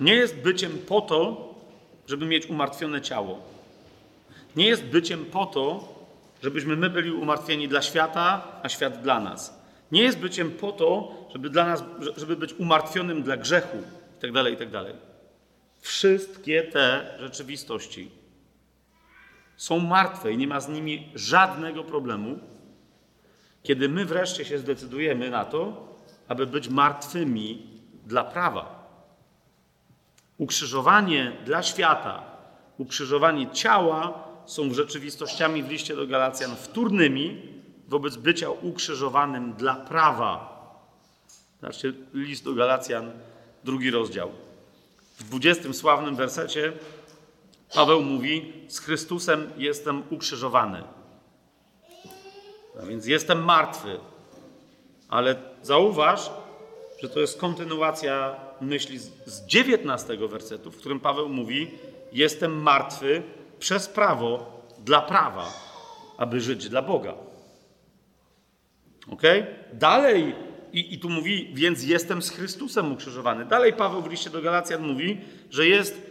[0.00, 1.48] nie jest byciem po to,
[2.06, 3.42] żeby mieć umartwione ciało.
[4.56, 5.94] Nie jest byciem po to,
[6.42, 9.58] żebyśmy my byli umartwieni dla świata, a świat dla nas.
[9.92, 11.84] Nie jest byciem po to, żeby, dla nas,
[12.16, 13.76] żeby być umartwionym dla grzechu
[14.14, 14.84] itd., tak itd.
[14.84, 14.96] Tak
[15.80, 18.10] Wszystkie te rzeczywistości
[19.56, 22.38] są martwe i nie ma z nimi żadnego problemu,
[23.62, 25.88] kiedy my wreszcie się zdecydujemy na to,
[26.28, 27.66] aby być martwymi
[28.06, 28.78] dla prawa.
[30.38, 32.22] Ukrzyżowanie dla świata,
[32.78, 37.42] ukrzyżowanie ciała są rzeczywistościami w liście do Galacjan wtórnymi
[37.88, 40.58] wobec bycia ukrzyżowanym dla prawa.
[41.60, 43.10] Zobaczcie, list do Galacjan,
[43.64, 44.30] drugi rozdział.
[45.18, 46.72] W dwudziestym sławnym wersecie
[47.74, 50.82] Paweł mówi: Z Chrystusem jestem ukrzyżowany.
[52.82, 53.98] A więc jestem martwy.
[55.08, 56.30] Ale zauważ,
[57.02, 61.70] że to jest kontynuacja myśli z 19 wersetu, w którym Paweł mówi:
[62.12, 63.22] Jestem martwy
[63.58, 65.52] przez prawo dla prawa,
[66.16, 67.14] aby żyć dla Boga.
[69.10, 69.22] Ok?
[69.72, 70.34] Dalej,
[70.72, 73.44] i, i tu mówi, więc jestem z Chrystusem ukrzyżowany.
[73.44, 76.10] Dalej Paweł w liście do Galacjan mówi, że jest,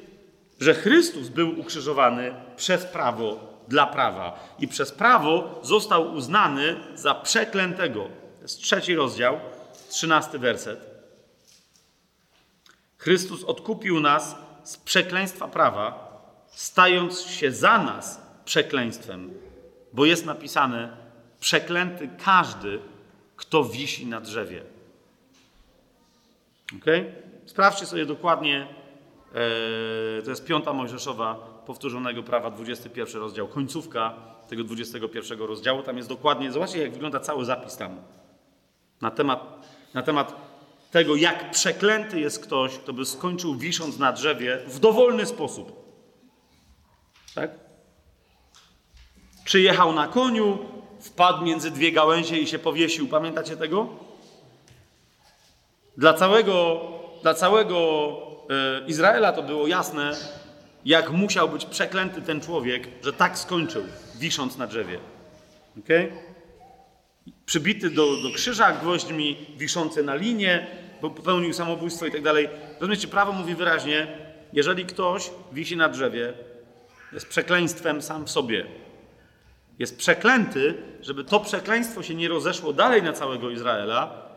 [0.59, 8.03] że Chrystus był ukrzyżowany przez prawo dla prawa i przez prawo został uznany za przeklętego.
[8.35, 9.39] To jest trzeci rozdział,
[9.89, 10.79] trzynasty werset.
[12.97, 16.07] Chrystus odkupił nas z przekleństwa prawa,
[16.47, 19.33] stając się za nas przekleństwem,
[19.93, 20.97] bo jest napisane:
[21.39, 22.79] Przeklęty każdy,
[23.35, 24.63] kto wisi na drzewie.
[26.75, 26.85] Ok?
[27.45, 28.67] Sprawdźcie sobie dokładnie,
[30.19, 34.13] e, to jest piąta Mojżeszowa, powtórzonego prawa, 21 rozdział, końcówka
[34.49, 35.83] tego 21 rozdziału.
[35.83, 38.01] Tam jest dokładnie, zobaczcie jak wygląda cały zapis tam.
[39.01, 40.35] Na temat, na temat
[40.91, 45.71] tego, jak przeklęty jest ktoś, kto by skończył wisząc na drzewie w dowolny sposób.
[47.35, 47.51] Tak?
[49.45, 50.57] Przyjechał na koniu,
[50.99, 53.07] wpadł między dwie gałęzie i się powiesił.
[53.07, 53.87] Pamiętacie tego?
[55.97, 56.81] Dla całego
[57.21, 58.07] dla całego
[58.49, 60.11] e, Izraela to było jasne,
[60.87, 63.83] jak musiał być przeklęty ten człowiek, że tak skończył,
[64.15, 64.99] wisząc na drzewie.
[65.79, 66.11] Okay?
[67.45, 70.67] Przybity do, do krzyża gwoźdźmi, wiszący na linie,
[71.01, 72.49] bo popełnił samobójstwo i tak dalej.
[72.79, 74.07] Rozumiecie, prawo mówi wyraźnie,
[74.53, 76.33] jeżeli ktoś wisi na drzewie,
[77.13, 78.65] jest przekleństwem sam w sobie.
[79.79, 84.27] Jest przeklęty, żeby to przekleństwo się nie rozeszło dalej na całego Izraela.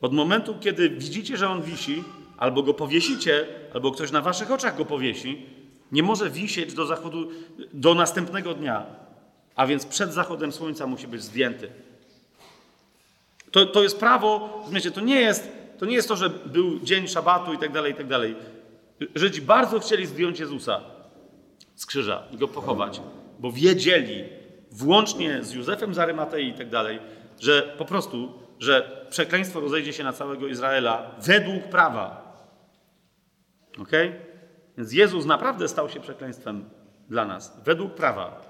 [0.00, 2.04] Od momentu, kiedy widzicie, że on wisi,
[2.38, 5.59] albo go powiesicie, albo ktoś na waszych oczach go powiesi,
[5.92, 7.30] nie może wisieć do zachodu,
[7.72, 8.86] do następnego dnia.
[9.56, 11.70] A więc przed zachodem słońca musi być zdjęty.
[13.50, 15.48] To, to jest prawo, rozumiecie, to nie jest,
[15.78, 18.36] to nie jest to, że był dzień szabatu i tak dalej, i tak dalej.
[19.14, 20.80] Żydzi bardzo chcieli zdjąć Jezusa
[21.74, 23.00] z krzyża i go pochować,
[23.38, 24.24] bo wiedzieli,
[24.70, 26.98] włącznie z Józefem z Arymatei i tak dalej,
[27.40, 32.30] że po prostu, że przekleństwo rozejdzie się na całego Izraela według prawa.
[33.78, 33.90] Ok?
[34.78, 36.70] Więc Jezus naprawdę stał się przekleństwem
[37.08, 38.42] dla nas, według prawa.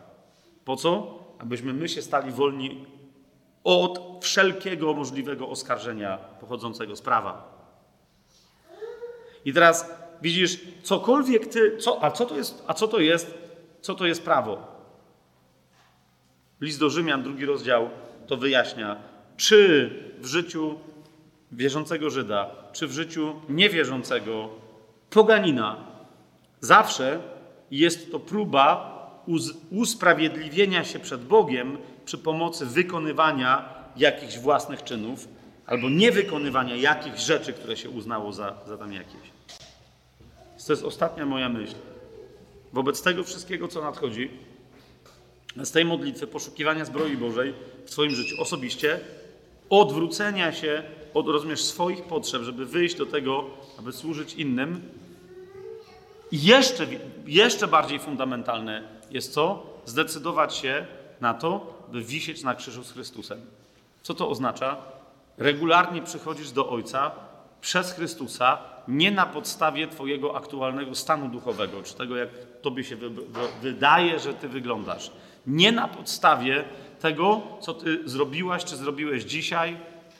[0.65, 1.21] Po co?
[1.39, 2.87] Abyśmy my się stali wolni
[3.65, 7.61] od wszelkiego możliwego oskarżenia pochodzącego z prawa.
[9.45, 9.91] I teraz
[10.23, 13.39] widzisz, cokolwiek ty, co, a co to jest, a co to jest,
[13.81, 14.81] co to jest prawo?
[16.61, 17.91] List do Rzymian, drugi rozdział,
[18.27, 18.97] to wyjaśnia,
[19.37, 20.79] czy w życiu
[21.53, 24.49] wierzącego Żyda, czy w życiu niewierzącego
[25.11, 25.90] poganina,
[26.61, 27.23] zawsze
[27.71, 28.97] jest to próba
[29.71, 35.29] usprawiedliwienia się przed Bogiem przy pomocy wykonywania jakichś własnych czynów
[35.67, 39.31] albo niewykonywania jakichś rzeczy, które się uznało za, za tam jakieś.
[40.67, 41.75] To jest ostatnia moja myśl.
[42.73, 44.31] Wobec tego wszystkiego, co nadchodzi,
[45.57, 47.55] z tej modlitwy, poszukiwania zbroi Bożej
[47.87, 49.01] w Twoim życiu osobiście,
[49.71, 50.83] odwrócenia się
[51.15, 54.81] od, rozumiesz, swoich potrzeb, żeby wyjść do tego, aby służyć innym.
[56.33, 56.87] I jeszcze,
[57.27, 59.67] jeszcze bardziej fundamentalne jest co?
[59.87, 60.87] Zdecydować się
[61.21, 63.41] na to, by wisieć na krzyżu z Chrystusem.
[64.03, 64.77] Co to oznacza?
[65.39, 67.11] Regularnie przychodzisz do Ojca
[67.61, 68.59] przez Chrystusa,
[68.89, 72.29] nie na podstawie Twojego aktualnego stanu duchowego, czy tego, jak
[72.63, 73.11] Tobie się wy
[73.63, 75.11] wydaje, że Ty wyglądasz.
[75.47, 76.65] Nie na podstawie
[77.01, 79.77] tego, co Ty zrobiłaś, czy zrobiłeś dzisiaj,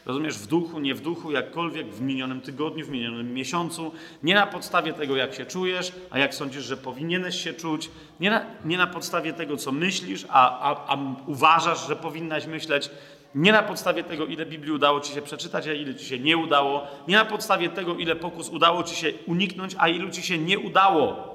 [0.07, 4.47] rozumiesz, w duchu, nie w duchu, jakkolwiek w minionym tygodniu, w minionym miesiącu, nie na
[4.47, 7.91] podstawie tego, jak się czujesz, a jak sądzisz, że powinieneś się czuć,
[8.21, 12.91] nie na, nie na podstawie tego, co myślisz, a, a, a uważasz, że powinnaś myśleć,
[13.35, 16.37] nie na podstawie tego, ile Biblii udało ci się przeczytać, a ile ci się nie
[16.37, 16.87] udało.
[17.09, 20.59] Nie na podstawie tego, ile pokus udało ci się uniknąć, a ilu ci się nie
[20.59, 21.31] udało.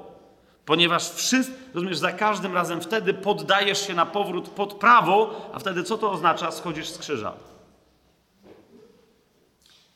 [0.66, 5.84] Ponieważ wszystko, rozumiesz, za każdym razem wtedy poddajesz się na powrót pod prawo, a wtedy
[5.84, 6.52] co to oznacza?
[6.52, 7.34] Schodzisz z krzyża.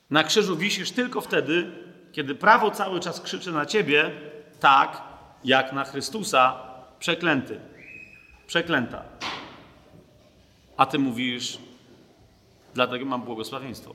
[0.10, 1.72] Na krzyżu wisisz tylko wtedy,
[2.11, 4.11] kiedy prawo cały czas krzyczy na ciebie,
[4.60, 5.02] tak
[5.44, 6.56] jak na Chrystusa,
[6.99, 7.60] przeklęty.
[8.48, 9.03] Przeklęta.
[10.77, 11.60] A ty mówisz,
[12.73, 13.94] Dlatego mam błogosławieństwo.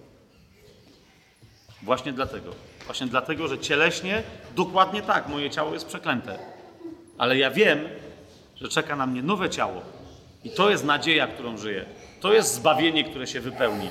[1.83, 2.51] Właśnie dlatego.
[2.87, 4.23] Właśnie dlatego, że cieleśnie
[4.57, 6.39] dokładnie tak, moje ciało jest przeklęte.
[7.19, 7.89] Ale ja wiem,
[8.57, 9.83] że czeka na mnie nowe ciało.
[10.45, 11.85] I to jest nadzieja, którą żyję.
[12.21, 13.89] To jest zbawienie, które się wypełni.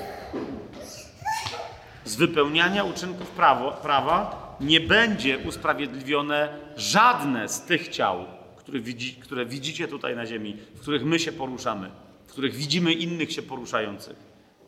[2.04, 8.24] Z wypełniania uczynków prawo, prawa nie będzie usprawiedliwione żadne z tych ciał,
[8.56, 11.90] które, widzi, które widzicie tutaj na ziemi, w których my się poruszamy,
[12.26, 14.16] w których widzimy innych się poruszających.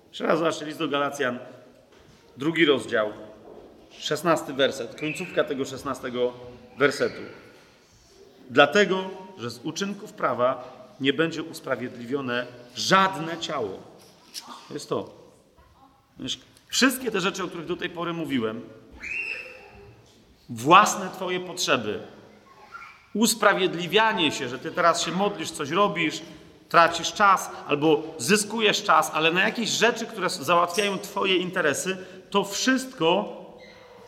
[0.08, 1.38] Jeszcze raz zobaczcie list do Galacjan,
[2.36, 3.12] drugi rozdział,
[3.98, 6.32] szesnasty werset, końcówka tego szesnastego
[6.78, 7.22] wersetu.
[8.50, 12.46] Dlatego, że z uczynków prawa nie będzie usprawiedliwione
[12.76, 13.82] żadne ciało.
[14.68, 15.14] To jest to.
[16.68, 18.60] Wszystkie te rzeczy, o których do tej pory mówiłem,
[20.48, 22.00] własne Twoje potrzeby,
[23.14, 26.22] usprawiedliwianie się, że Ty teraz się modlisz, coś robisz,
[26.68, 33.36] tracisz czas albo zyskujesz czas, ale na jakieś rzeczy, które załatwiają Twoje interesy, to wszystko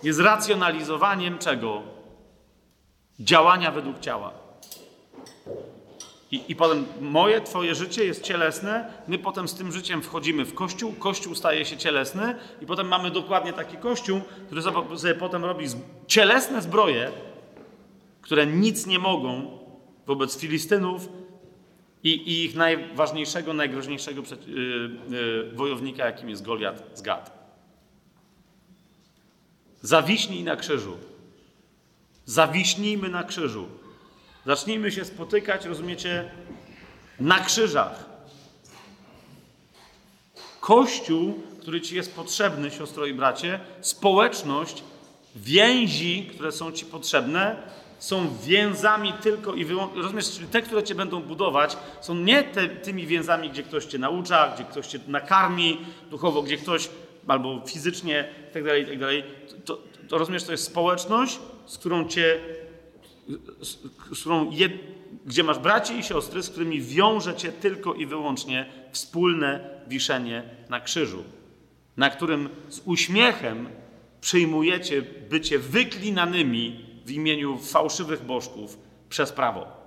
[0.03, 1.83] jest racjonalizowaniem czego?
[3.21, 4.48] Działania według ciała.
[6.31, 10.55] I, I potem moje, Twoje życie jest cielesne, my potem z tym życiem wchodzimy w
[10.55, 14.63] kościół, kościół staje się cielesny, i potem mamy dokładnie taki kościół, który
[14.97, 15.67] sobie potem robi
[16.07, 17.11] cielesne zbroje,
[18.23, 19.59] które nic nie mogą
[20.07, 21.09] wobec Filistynów,
[22.05, 24.55] i, i ich najważniejszego, najgroźniejszego przed, yy,
[25.11, 27.39] yy, wojownika, jakim jest Goliat z Gad.
[29.83, 30.97] Zawiśnij na krzyżu.
[32.25, 33.69] Zawiśnijmy na krzyżu.
[34.47, 36.31] Zacznijmy się spotykać, rozumiecie,
[37.21, 38.05] na krzyżach.
[40.61, 44.83] Kościół, który ci jest potrzebny, siostro i bracie, społeczność
[45.37, 47.57] więzi, które są ci potrzebne,
[47.99, 50.03] są więzami tylko i wyłącznie.
[50.03, 53.99] Rozumiesz, czyli te, które cię będą budować, są nie te, tymi więzami, gdzie ktoś cię
[53.99, 55.79] naucza, gdzie ktoś cię nakarmi
[56.11, 56.89] duchowo, gdzie ktoś
[57.29, 58.71] albo fizycznie itd.
[58.71, 59.23] Tak itd.
[59.23, 59.79] Tak to,
[60.09, 62.41] to rozumiesz, to jest społeczność, z którą cię,
[63.63, 63.79] z,
[64.21, 64.51] którą
[65.27, 70.81] gdzie masz braci i siostry, z którymi wiąże cię tylko i wyłącznie wspólne wiszenie na
[70.81, 71.25] krzyżu,
[71.97, 73.69] na którym z uśmiechem
[74.21, 78.79] przyjmujecie bycie wyklinanymi w imieniu fałszywych bożków
[79.09, 79.79] przez prawo.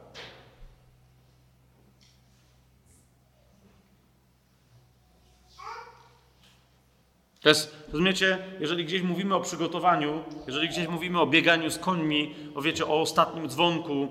[7.41, 12.35] To jest, rozumiecie, jeżeli gdzieś mówimy o przygotowaniu, jeżeli gdzieś mówimy o bieganiu z końmi,
[12.55, 14.07] o wiecie, o ostatnim dzwonku,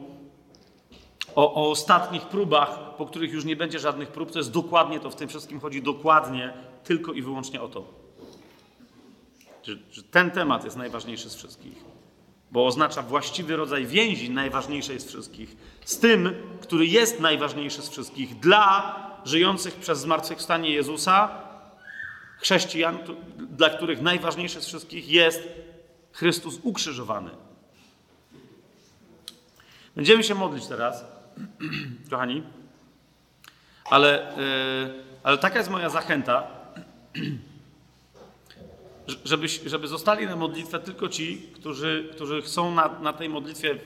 [1.34, 5.10] o, o ostatnich próbach, po których już nie będzie żadnych prób, to jest dokładnie to,
[5.10, 6.52] w tym wszystkim chodzi dokładnie
[6.84, 7.84] tylko i wyłącznie o to.
[9.62, 11.84] Że, ten temat jest najważniejszy z wszystkich,
[12.50, 18.38] bo oznacza właściwy rodzaj więzi, najważniejszej z wszystkich, z tym, który jest najważniejszy z wszystkich
[18.38, 21.49] dla żyjących przez zmartwychwstanie Jezusa,
[22.40, 22.98] chrześcijan,
[23.38, 25.48] dla których najważniejszy z wszystkich jest
[26.12, 27.30] Chrystus ukrzyżowany.
[29.96, 31.04] Będziemy się modlić teraz,
[32.10, 32.42] kochani,
[33.84, 34.32] ale,
[34.86, 36.46] yy, ale taka jest moja zachęta,
[39.24, 43.80] żeby, żeby zostali na modlitwę tylko ci, którzy, którzy chcą na, na tej modlitwie yy,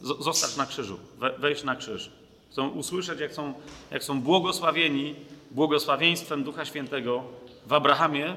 [0.00, 2.10] zostać na krzyżu, we, wejść na krzyż.
[2.50, 3.54] Chcą usłyszeć, jak są,
[3.90, 5.14] jak są błogosławieni
[5.50, 7.24] błogosławieństwem Ducha Świętego
[7.66, 8.36] w Abrahamie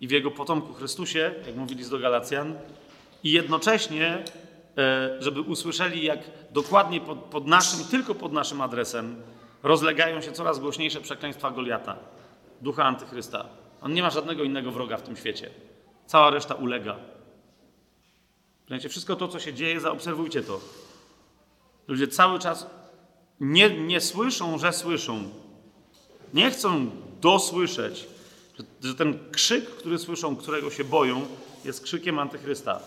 [0.00, 2.54] i w jego potomku Chrystusie, jak mówili z do Galacjan,
[3.24, 4.24] i jednocześnie,
[4.78, 6.18] e, żeby usłyszeli, jak
[6.50, 9.22] dokładnie pod, pod naszym, tylko pod naszym adresem
[9.62, 11.96] rozlegają się coraz głośniejsze przekleństwa Goliata,
[12.60, 13.44] ducha antychrysta.
[13.82, 15.50] On nie ma żadnego innego wroga w tym świecie.
[16.06, 16.96] Cała reszta ulega.
[18.88, 20.60] Wszystko to, co się dzieje, zaobserwujcie to.
[21.88, 22.66] Ludzie cały czas
[23.40, 25.22] nie, nie słyszą, że słyszą.
[26.34, 28.08] Nie chcą dosłyszeć,
[28.58, 31.26] że, że ten krzyk, który słyszą, którego się boją,
[31.64, 32.80] jest krzykiem antychrysta.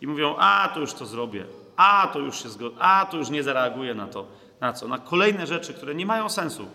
[0.00, 1.44] I mówią, a to już to zrobię,
[1.76, 4.26] a to już się zgodzę, a to już nie zareaguję na to.
[4.60, 4.88] Na co?
[4.88, 6.66] Na kolejne rzeczy, które nie mają sensu.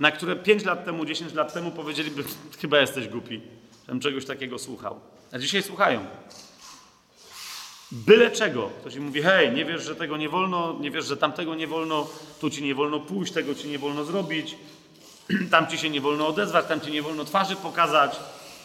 [0.00, 2.24] Na które 5 lat temu, 10 lat temu powiedzieliby,
[2.60, 3.40] chyba jesteś głupi,
[3.86, 5.00] żebym czegoś takiego słuchał.
[5.32, 6.06] A dzisiaj słuchają.
[7.92, 8.70] Byle czego.
[8.80, 11.66] Ktoś im mówi, hej, nie wiesz, że tego nie wolno, nie wiesz, że tamtego nie
[11.66, 12.08] wolno,
[12.40, 14.56] tu ci nie wolno pójść, tego ci nie wolno zrobić,
[15.50, 18.16] tam ci się nie wolno odezwać, tam ci nie wolno twarzy pokazać,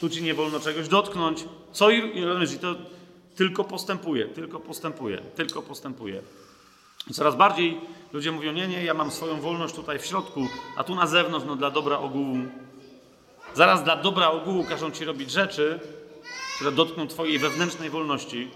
[0.02, 1.46] tu ci nie wolno czegoś dotknąć.
[1.72, 1.98] Co i,
[2.54, 2.76] i to
[3.36, 6.22] tylko postępuje, tylko postępuje, tylko postępuje.
[7.14, 7.82] Coraz bardziej
[8.14, 11.46] ludzie mówią, nie, nie, ja mam swoją wolność tutaj w środku, a tu na zewnątrz,
[11.48, 12.38] no dla dobra ogółu.
[13.54, 15.80] Zaraz dla dobra ogółu każą ci robić rzeczy,
[16.56, 18.52] które dotkną twojej wewnętrznej wolności.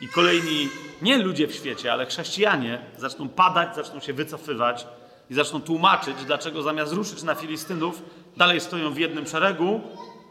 [0.00, 0.68] I kolejni,
[1.02, 4.86] nie ludzie w świecie, ale chrześcijanie zaczną padać, zaczną się wycofywać,
[5.30, 8.02] i zaczną tłumaczyć, dlaczego zamiast ruszyć na Filistynów,
[8.36, 9.80] dalej stoją w jednym szeregu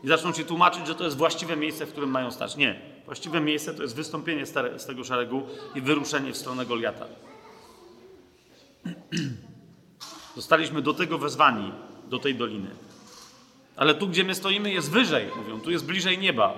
[0.03, 2.55] i zaczną ci tłumaczyć, że to jest właściwe miejsce, w którym mają stać.
[2.55, 2.81] Nie.
[3.05, 4.45] Właściwe miejsce to jest wystąpienie
[4.77, 5.41] z tego szeregu
[5.75, 7.05] i wyruszenie w stronę Goliata.
[10.35, 11.71] Zostaliśmy do tego wezwani,
[12.07, 12.69] do tej doliny.
[13.75, 16.53] Ale tu, gdzie my stoimy, jest wyżej, mówią, tu jest bliżej nieba.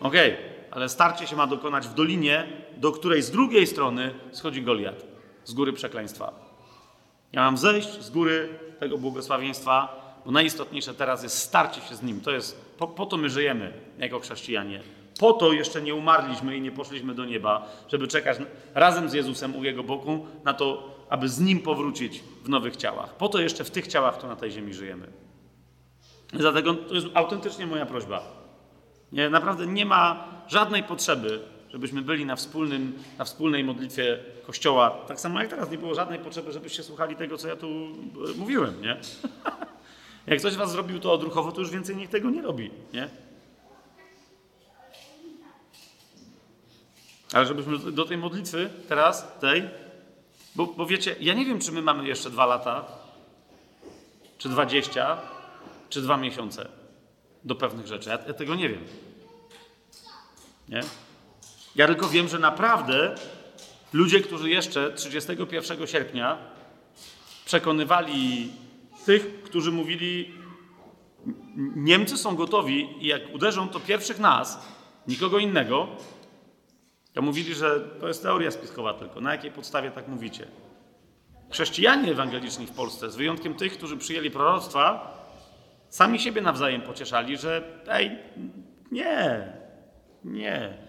[0.00, 2.46] Okej, okay, ale starcie się ma dokonać w dolinie,
[2.76, 5.04] do której z drugiej strony schodzi Goliat,
[5.44, 6.43] z góry przekleństwa.
[7.34, 8.48] Ja mam zejść z góry
[8.80, 12.20] tego błogosławieństwa, bo najistotniejsze teraz jest starcie się z Nim.
[12.20, 14.80] To jest, po, po to my żyjemy jako chrześcijanie.
[15.20, 18.38] Po to jeszcze nie umarliśmy i nie poszliśmy do nieba, żeby czekać
[18.74, 23.16] razem z Jezusem u Jego boku na to, aby z Nim powrócić w nowych ciałach.
[23.16, 25.06] Po to jeszcze w tych ciałach, to na tej ziemi żyjemy.
[26.32, 28.22] Dlatego to jest autentycznie moja prośba.
[29.12, 31.40] Nie, naprawdę nie ma żadnej potrzeby,
[31.74, 34.90] żebyśmy byli na, wspólnym, na wspólnej modlitwie Kościoła.
[34.90, 38.38] Tak samo jak teraz nie było żadnej potrzeby, żebyście słuchali tego, co ja tu e,
[38.38, 38.96] mówiłem, nie?
[40.26, 43.08] jak ktoś was zrobił to odruchowo, to już więcej nikt tego nie robi, nie?
[47.32, 49.64] Ale żebyśmy do tej modlitwy teraz, tej,
[50.54, 52.84] bo, bo wiecie, ja nie wiem, czy my mamy jeszcze dwa lata,
[54.38, 55.18] czy dwadzieścia,
[55.88, 56.68] czy dwa miesiące
[57.44, 58.10] do pewnych rzeczy.
[58.10, 58.84] Ja, ja tego nie wiem.
[60.68, 60.80] Nie?
[61.76, 63.14] Ja tylko wiem, że naprawdę
[63.92, 66.38] ludzie, którzy jeszcze 31 sierpnia
[67.44, 68.52] przekonywali
[69.06, 70.34] tych, którzy mówili,
[71.76, 74.68] Niemcy są gotowi i jak uderzą, to pierwszych nas,
[75.08, 75.88] nikogo innego,
[77.12, 79.20] to mówili, że to jest teoria spiskowa tylko.
[79.20, 80.46] Na jakiej podstawie tak mówicie?
[81.50, 85.14] Chrześcijanie ewangeliczni w Polsce, z wyjątkiem tych, którzy przyjęli proroctwa,
[85.88, 88.18] sami siebie nawzajem pocieszali, że ej,
[88.90, 89.52] nie,
[90.24, 90.83] nie.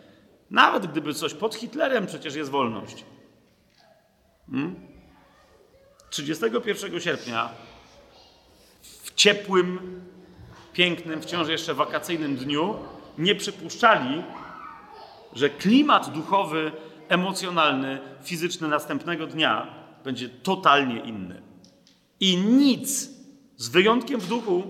[0.55, 3.05] Nawet gdyby coś pod Hitlerem, przecież jest wolność.
[4.51, 4.75] Hmm?
[6.09, 7.49] 31 sierpnia
[8.81, 10.01] w ciepłym,
[10.73, 12.75] pięknym, wciąż jeszcze wakacyjnym dniu
[13.17, 14.23] nie przypuszczali,
[15.33, 16.71] że klimat duchowy,
[17.09, 19.67] emocjonalny, fizyczny następnego dnia
[20.03, 21.41] będzie totalnie inny.
[22.19, 23.09] I nic,
[23.57, 24.63] z wyjątkiem w duchu,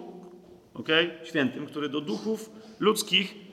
[0.74, 2.50] okay, świętym, który do duchów
[2.80, 3.45] ludzkich,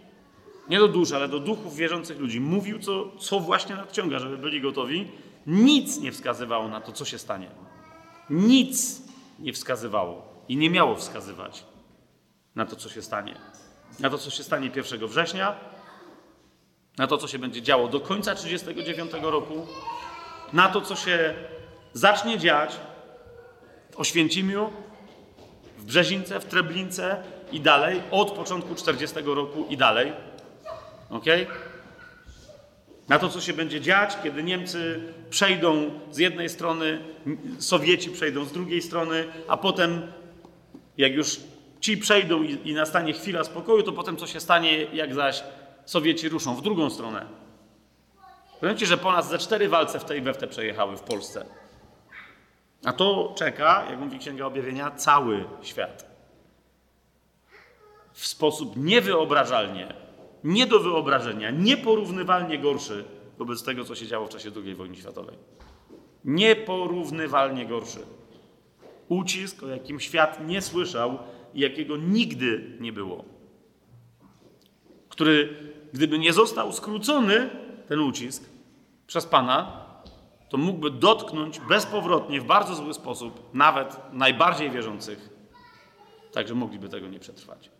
[0.68, 4.60] nie do dusz, ale do duchów wierzących ludzi mówił, co, co właśnie nadciąga, żeby byli
[4.60, 5.10] gotowi,
[5.47, 7.51] nic nie wskazywało na to, co się stanie.
[8.30, 9.02] Nic
[9.39, 11.64] nie wskazywało i nie miało wskazywać
[12.55, 13.34] na to, co się stanie.
[14.01, 15.55] Na to, co się stanie 1 września,
[16.98, 19.66] na to, co się będzie działo do końca 1939 roku,
[20.52, 21.34] na to, co się
[21.93, 22.76] zacznie dziać
[23.90, 24.70] w Oświęcimiu,
[25.78, 27.22] w Brzezince, w Treblince
[27.52, 30.12] i dalej, od początku 40 roku i dalej.
[31.12, 31.24] Ok?
[33.09, 37.05] Na to, co się będzie dziać, kiedy Niemcy przejdą z jednej strony,
[37.59, 40.12] Sowieci przejdą z drugiej strony, a potem,
[40.98, 41.40] jak już
[41.80, 45.43] ci przejdą i, i nastanie chwila spokoju, to potem co się stanie, jak zaś
[45.84, 47.26] Sowieci ruszą w drugą stronę.
[48.60, 51.47] Powiem ci, że ponad ze cztery walce w tej we w te przejechały w Polsce.
[52.84, 56.06] A to czeka, jak mówi Księga Objawienia, cały świat.
[58.12, 59.94] W sposób niewyobrażalnie,
[60.44, 63.05] nie do wyobrażenia, nieporównywalnie gorszy
[63.39, 65.36] wobec tego, co się działo w czasie II wojny światowej.
[66.24, 68.01] Nieporównywalnie gorszy.
[69.09, 71.19] Ucisk, o jakim świat nie słyszał
[71.55, 73.24] i jakiego nigdy nie było.
[75.09, 75.56] Który,
[75.93, 77.51] gdyby nie został skrócony,
[77.89, 78.44] ten ucisk,
[79.06, 79.85] przez Pana,
[80.48, 85.28] to mógłby dotknąć bezpowrotnie, w bardzo zły sposób, nawet najbardziej wierzących,
[86.32, 87.70] także mogliby tego nie przetrwać.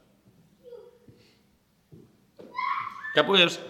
[3.14, 3.60] Kapujesz?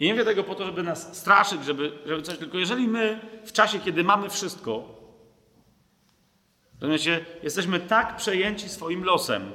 [0.00, 3.20] I nie mówię tego po to, żeby nas straszyć, żeby, żeby coś, tylko jeżeli my
[3.44, 4.84] w czasie, kiedy mamy wszystko,
[6.80, 9.52] rozumiecie, jesteśmy tak przejęci swoim losem,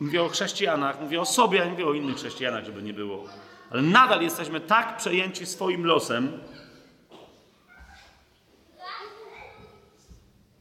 [0.00, 3.24] mówię o chrześcijanach, mówię o sobie, a nie mówię o innych chrześcijanach, żeby nie było,
[3.70, 6.40] ale nadal jesteśmy tak przejęci swoim losem,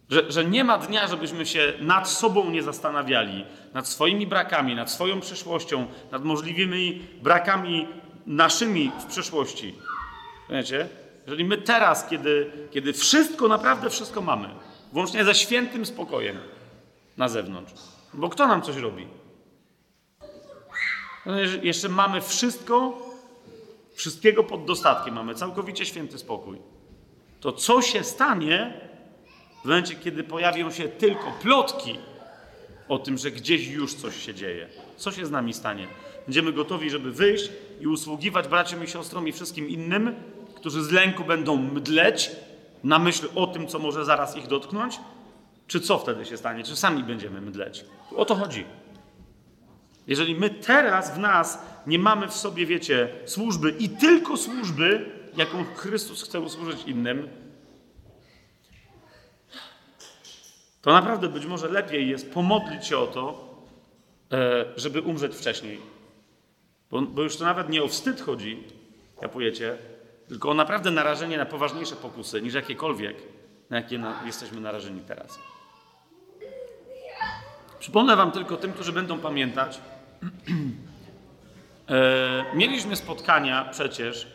[0.10, 4.92] Że, że, nie ma dnia, żebyśmy się nad sobą nie zastanawiali, nad swoimi brakami, nad
[4.92, 7.88] swoją przyszłością, nad możliwymi brakami
[8.26, 9.76] naszymi w przyszłości.
[10.50, 10.90] Wiecie?
[11.26, 14.50] Jeżeli my teraz, kiedy, kiedy wszystko, naprawdę wszystko mamy,
[14.94, 16.38] włącznie ze świętym spokojem
[17.18, 17.74] na zewnątrz,
[18.14, 19.08] bo kto nam coś robi?
[21.26, 23.02] No, jeszcze mamy wszystko,
[23.94, 26.58] wszystkiego pod dostatkiem, mamy całkowicie święty spokój.
[27.40, 28.82] To co się stanie,
[29.62, 32.00] w momencie, kiedy pojawią się tylko plotki
[32.88, 35.88] o tym, że gdzieś już coś się dzieje, co się z nami stanie?
[36.26, 37.50] Będziemy gotowi, żeby wyjść
[37.82, 40.16] i usługiwać braciom i siostrom i wszystkim innym,
[40.56, 42.32] którzy z lęku będą mdleć
[42.84, 45.00] na myśl o tym, co może zaraz ich dotknąć?
[45.68, 46.64] Czy co wtedy się stanie?
[46.64, 47.86] Czy sami będziemy mdleć?
[48.16, 48.66] O to chodzi.
[50.08, 55.66] Jeżeli my teraz w nas nie mamy w sobie, wiecie, służby i tylko służby, jaką
[55.76, 57.28] Chrystus chce usłużyć innym,
[60.82, 63.50] to naprawdę być może lepiej jest pomodlić się o to,
[64.32, 65.95] e, żeby umrzeć wcześniej.
[66.92, 68.64] Bo, bo już to nawet nie o wstyd chodzi,
[69.22, 69.78] kapujecie,
[70.28, 73.18] tylko o naprawdę narażenie na poważniejsze pokusy niż jakiekolwiek,
[73.70, 75.40] na jakie na, jesteśmy narażeni teraz.
[77.80, 79.82] Przypomnę Wam tylko tym, którzy będą pamiętać.
[81.90, 84.28] e, mieliśmy spotkania przecież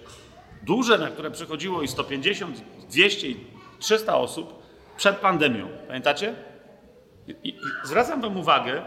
[0.62, 3.36] duże, na które przychodziło i 150, 200 i
[3.78, 4.62] 300 osób
[4.96, 5.68] przed pandemią.
[5.86, 6.34] Pamiętacie?
[7.28, 8.82] I, i, zwracam Wam uwagę,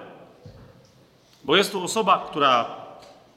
[1.44, 2.83] bo jest tu osoba, która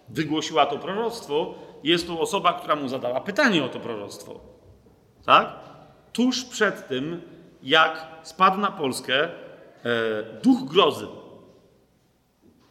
[0.08, 1.54] wygłosiła to proroctwo,
[1.84, 4.40] jest tu osoba, która mu zadała pytanie o to proroctwo.
[5.24, 5.52] Tak?
[6.12, 7.22] Tuż przed tym,
[7.62, 9.30] jak spadł na Polskę e,
[10.42, 11.06] duch grozy.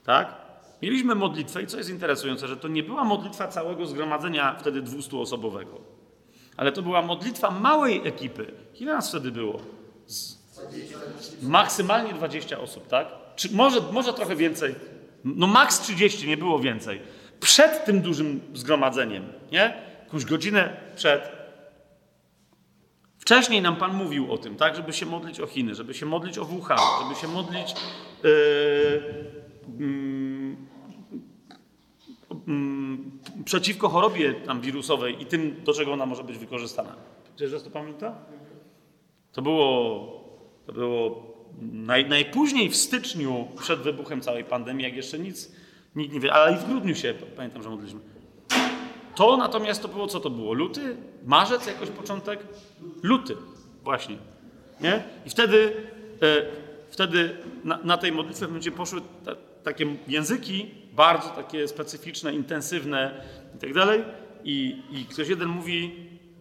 [0.03, 0.35] Tak?
[0.81, 5.79] Mieliśmy modlitwę i co jest interesujące, że to nie była modlitwa całego zgromadzenia wtedy 200-osobowego,
[6.57, 8.53] ale to była modlitwa małej ekipy.
[8.79, 9.59] Ile nas wtedy było?
[10.05, 10.45] Z
[11.41, 13.07] maksymalnie 20 osób, tak?
[13.35, 14.75] Czy może, może trochę więcej.
[15.23, 17.01] No maks 30, nie było więcej.
[17.39, 19.73] Przed tym dużym zgromadzeniem, nie?
[20.03, 21.31] Jakąś godzinę przed.
[23.19, 24.75] Wcześniej nam Pan mówił o tym, tak?
[24.75, 27.73] Żeby się modlić o Chiny, żeby się modlić o Wuhan, żeby się modlić
[28.23, 29.35] yy,
[33.45, 36.95] przeciwko chorobie tam wirusowej i tym, do czego ona może być wykorzystana.
[37.35, 38.15] Czy to pamięta?
[39.31, 40.23] To było,
[40.65, 45.51] to było naj, najpóźniej w styczniu przed wybuchem całej pandemii, jak jeszcze nic,
[45.95, 47.99] nikt nie wie, ale i w grudniu się, pamiętam, że modliliśmy.
[49.15, 50.53] To natomiast to było, co to było?
[50.53, 50.97] Luty?
[51.25, 52.39] Marzec jakoś początek?
[53.03, 53.35] Luty,
[53.83, 54.17] właśnie.
[54.81, 55.03] Nie?
[55.25, 55.73] I wtedy,
[56.21, 56.45] e,
[56.89, 63.21] wtedy na, na tej modlitwie będzie poszły ta, takie języki, bardzo takie specyficzne, intensywne
[63.55, 64.03] i tak dalej.
[64.43, 65.95] I, I ktoś jeden mówi,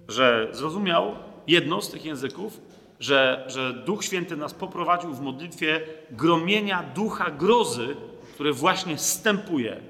[0.08, 1.14] że zrozumiał
[1.46, 2.60] jedno z tych języków,
[3.00, 7.96] że, że Duch Święty nas poprowadził w modlitwie gromienia ducha grozy,
[8.34, 9.80] które właśnie stępuje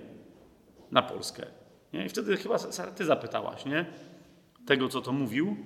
[0.90, 1.46] na Polskę.
[1.92, 2.06] Nie?
[2.06, 3.86] I wtedy chyba Sara, ty zapytałaś, nie?
[4.66, 5.56] Tego, co to mówił.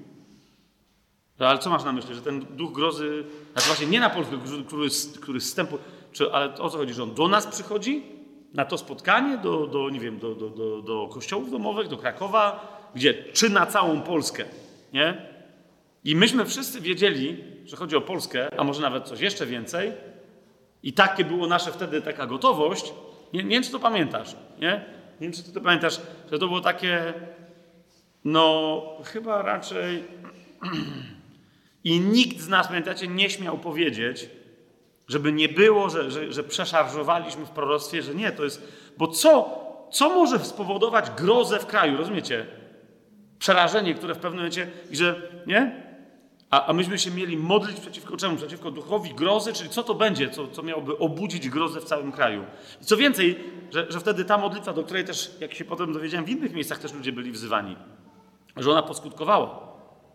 [1.38, 4.38] No, ale co masz na myśli, że ten duch grozy, znaczy właśnie nie na Polskę,
[4.66, 4.88] który,
[5.20, 5.82] który stępuje,
[6.12, 8.02] czy, ale o co chodzi, że on do nas przychodzi?
[8.54, 12.78] Na to spotkanie, do, do nie wiem, do, do, do, do kościołów domowych, do Krakowa,
[12.94, 13.24] gdzie?
[13.32, 14.44] Czy na całą Polskę,
[14.92, 15.26] nie?
[16.04, 19.92] I myśmy wszyscy wiedzieli, że chodzi o Polskę, a może nawet coś jeszcze więcej.
[20.82, 22.92] I takie było nasze wtedy taka gotowość.
[23.32, 24.84] Nie, nie wiem, czy to pamiętasz, nie?
[25.20, 26.00] Nie wiem, czy ty to pamiętasz,
[26.32, 27.14] że to było takie,
[28.24, 30.04] no chyba raczej
[31.84, 34.28] i nikt z nas, pamiętacie, nie śmiał powiedzieć,
[35.08, 39.58] żeby nie było, że, że, że przeszarżowaliśmy w proroctwie, że nie, to jest, bo co,
[39.92, 42.46] co może spowodować grozę w kraju, rozumiecie?
[43.38, 45.87] Przerażenie, które w pewnym momencie, i że, nie?
[46.50, 48.36] A, a myśmy się mieli modlić przeciwko czemu?
[48.36, 52.44] Przeciwko duchowi grozy, czyli co to będzie, co, co miałoby obudzić grozę w całym kraju.
[52.82, 56.26] I co więcej, że, że wtedy ta modlitwa, do której też, jak się potem dowiedziałem,
[56.26, 57.76] w innych miejscach też ludzie byli wzywani,
[58.56, 59.68] że ona poskutkowała.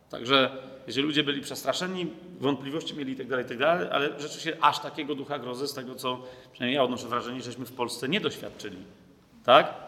[0.10, 0.58] Także
[0.88, 2.08] jeżeli ludzie byli przestraszeni,
[2.40, 6.22] wątpliwości mieli itd., tak itd., tak ale rzeczywiście aż takiego ducha grozy, z tego co
[6.52, 8.78] przynajmniej ja odnoszę wrażenie, żeśmy w Polsce nie doświadczyli.
[9.44, 9.83] Tak?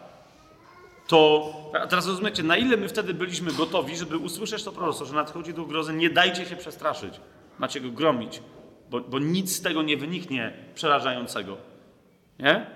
[1.06, 1.52] To
[1.88, 5.68] teraz rozumiecie, na ile my wtedy byliśmy gotowi, żeby usłyszeć to proroctwo, że nadchodzi duch
[5.68, 7.20] grozy, nie dajcie się przestraszyć.
[7.58, 8.42] Macie go gromić,
[8.90, 11.56] bo, bo nic z tego nie wyniknie przerażającego.
[12.38, 12.66] Nie?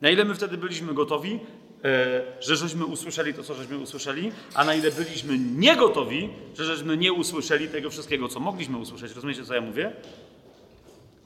[0.00, 1.40] Na ile my wtedy byliśmy gotowi,
[1.84, 6.28] E, że żeśmy usłyszeli to, co żeśmy usłyszeli, a na ile byliśmy niegotowi,
[6.58, 9.14] że żeśmy nie usłyszeli tego wszystkiego, co mogliśmy usłyszeć.
[9.14, 9.92] Rozumiecie, co ja mówię?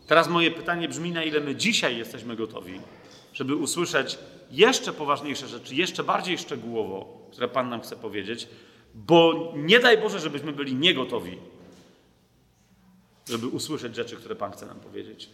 [0.06, 2.80] Teraz moje pytanie brzmi, na ile my dzisiaj jesteśmy gotowi,
[3.32, 4.18] żeby usłyszeć
[4.50, 8.48] jeszcze poważniejsze rzeczy, jeszcze bardziej szczegółowo, które Pan nam chce powiedzieć,
[8.94, 11.38] bo nie daj Boże, żebyśmy byli niegotowi,
[13.28, 15.30] żeby usłyszeć rzeczy, które Pan chce nam powiedzieć.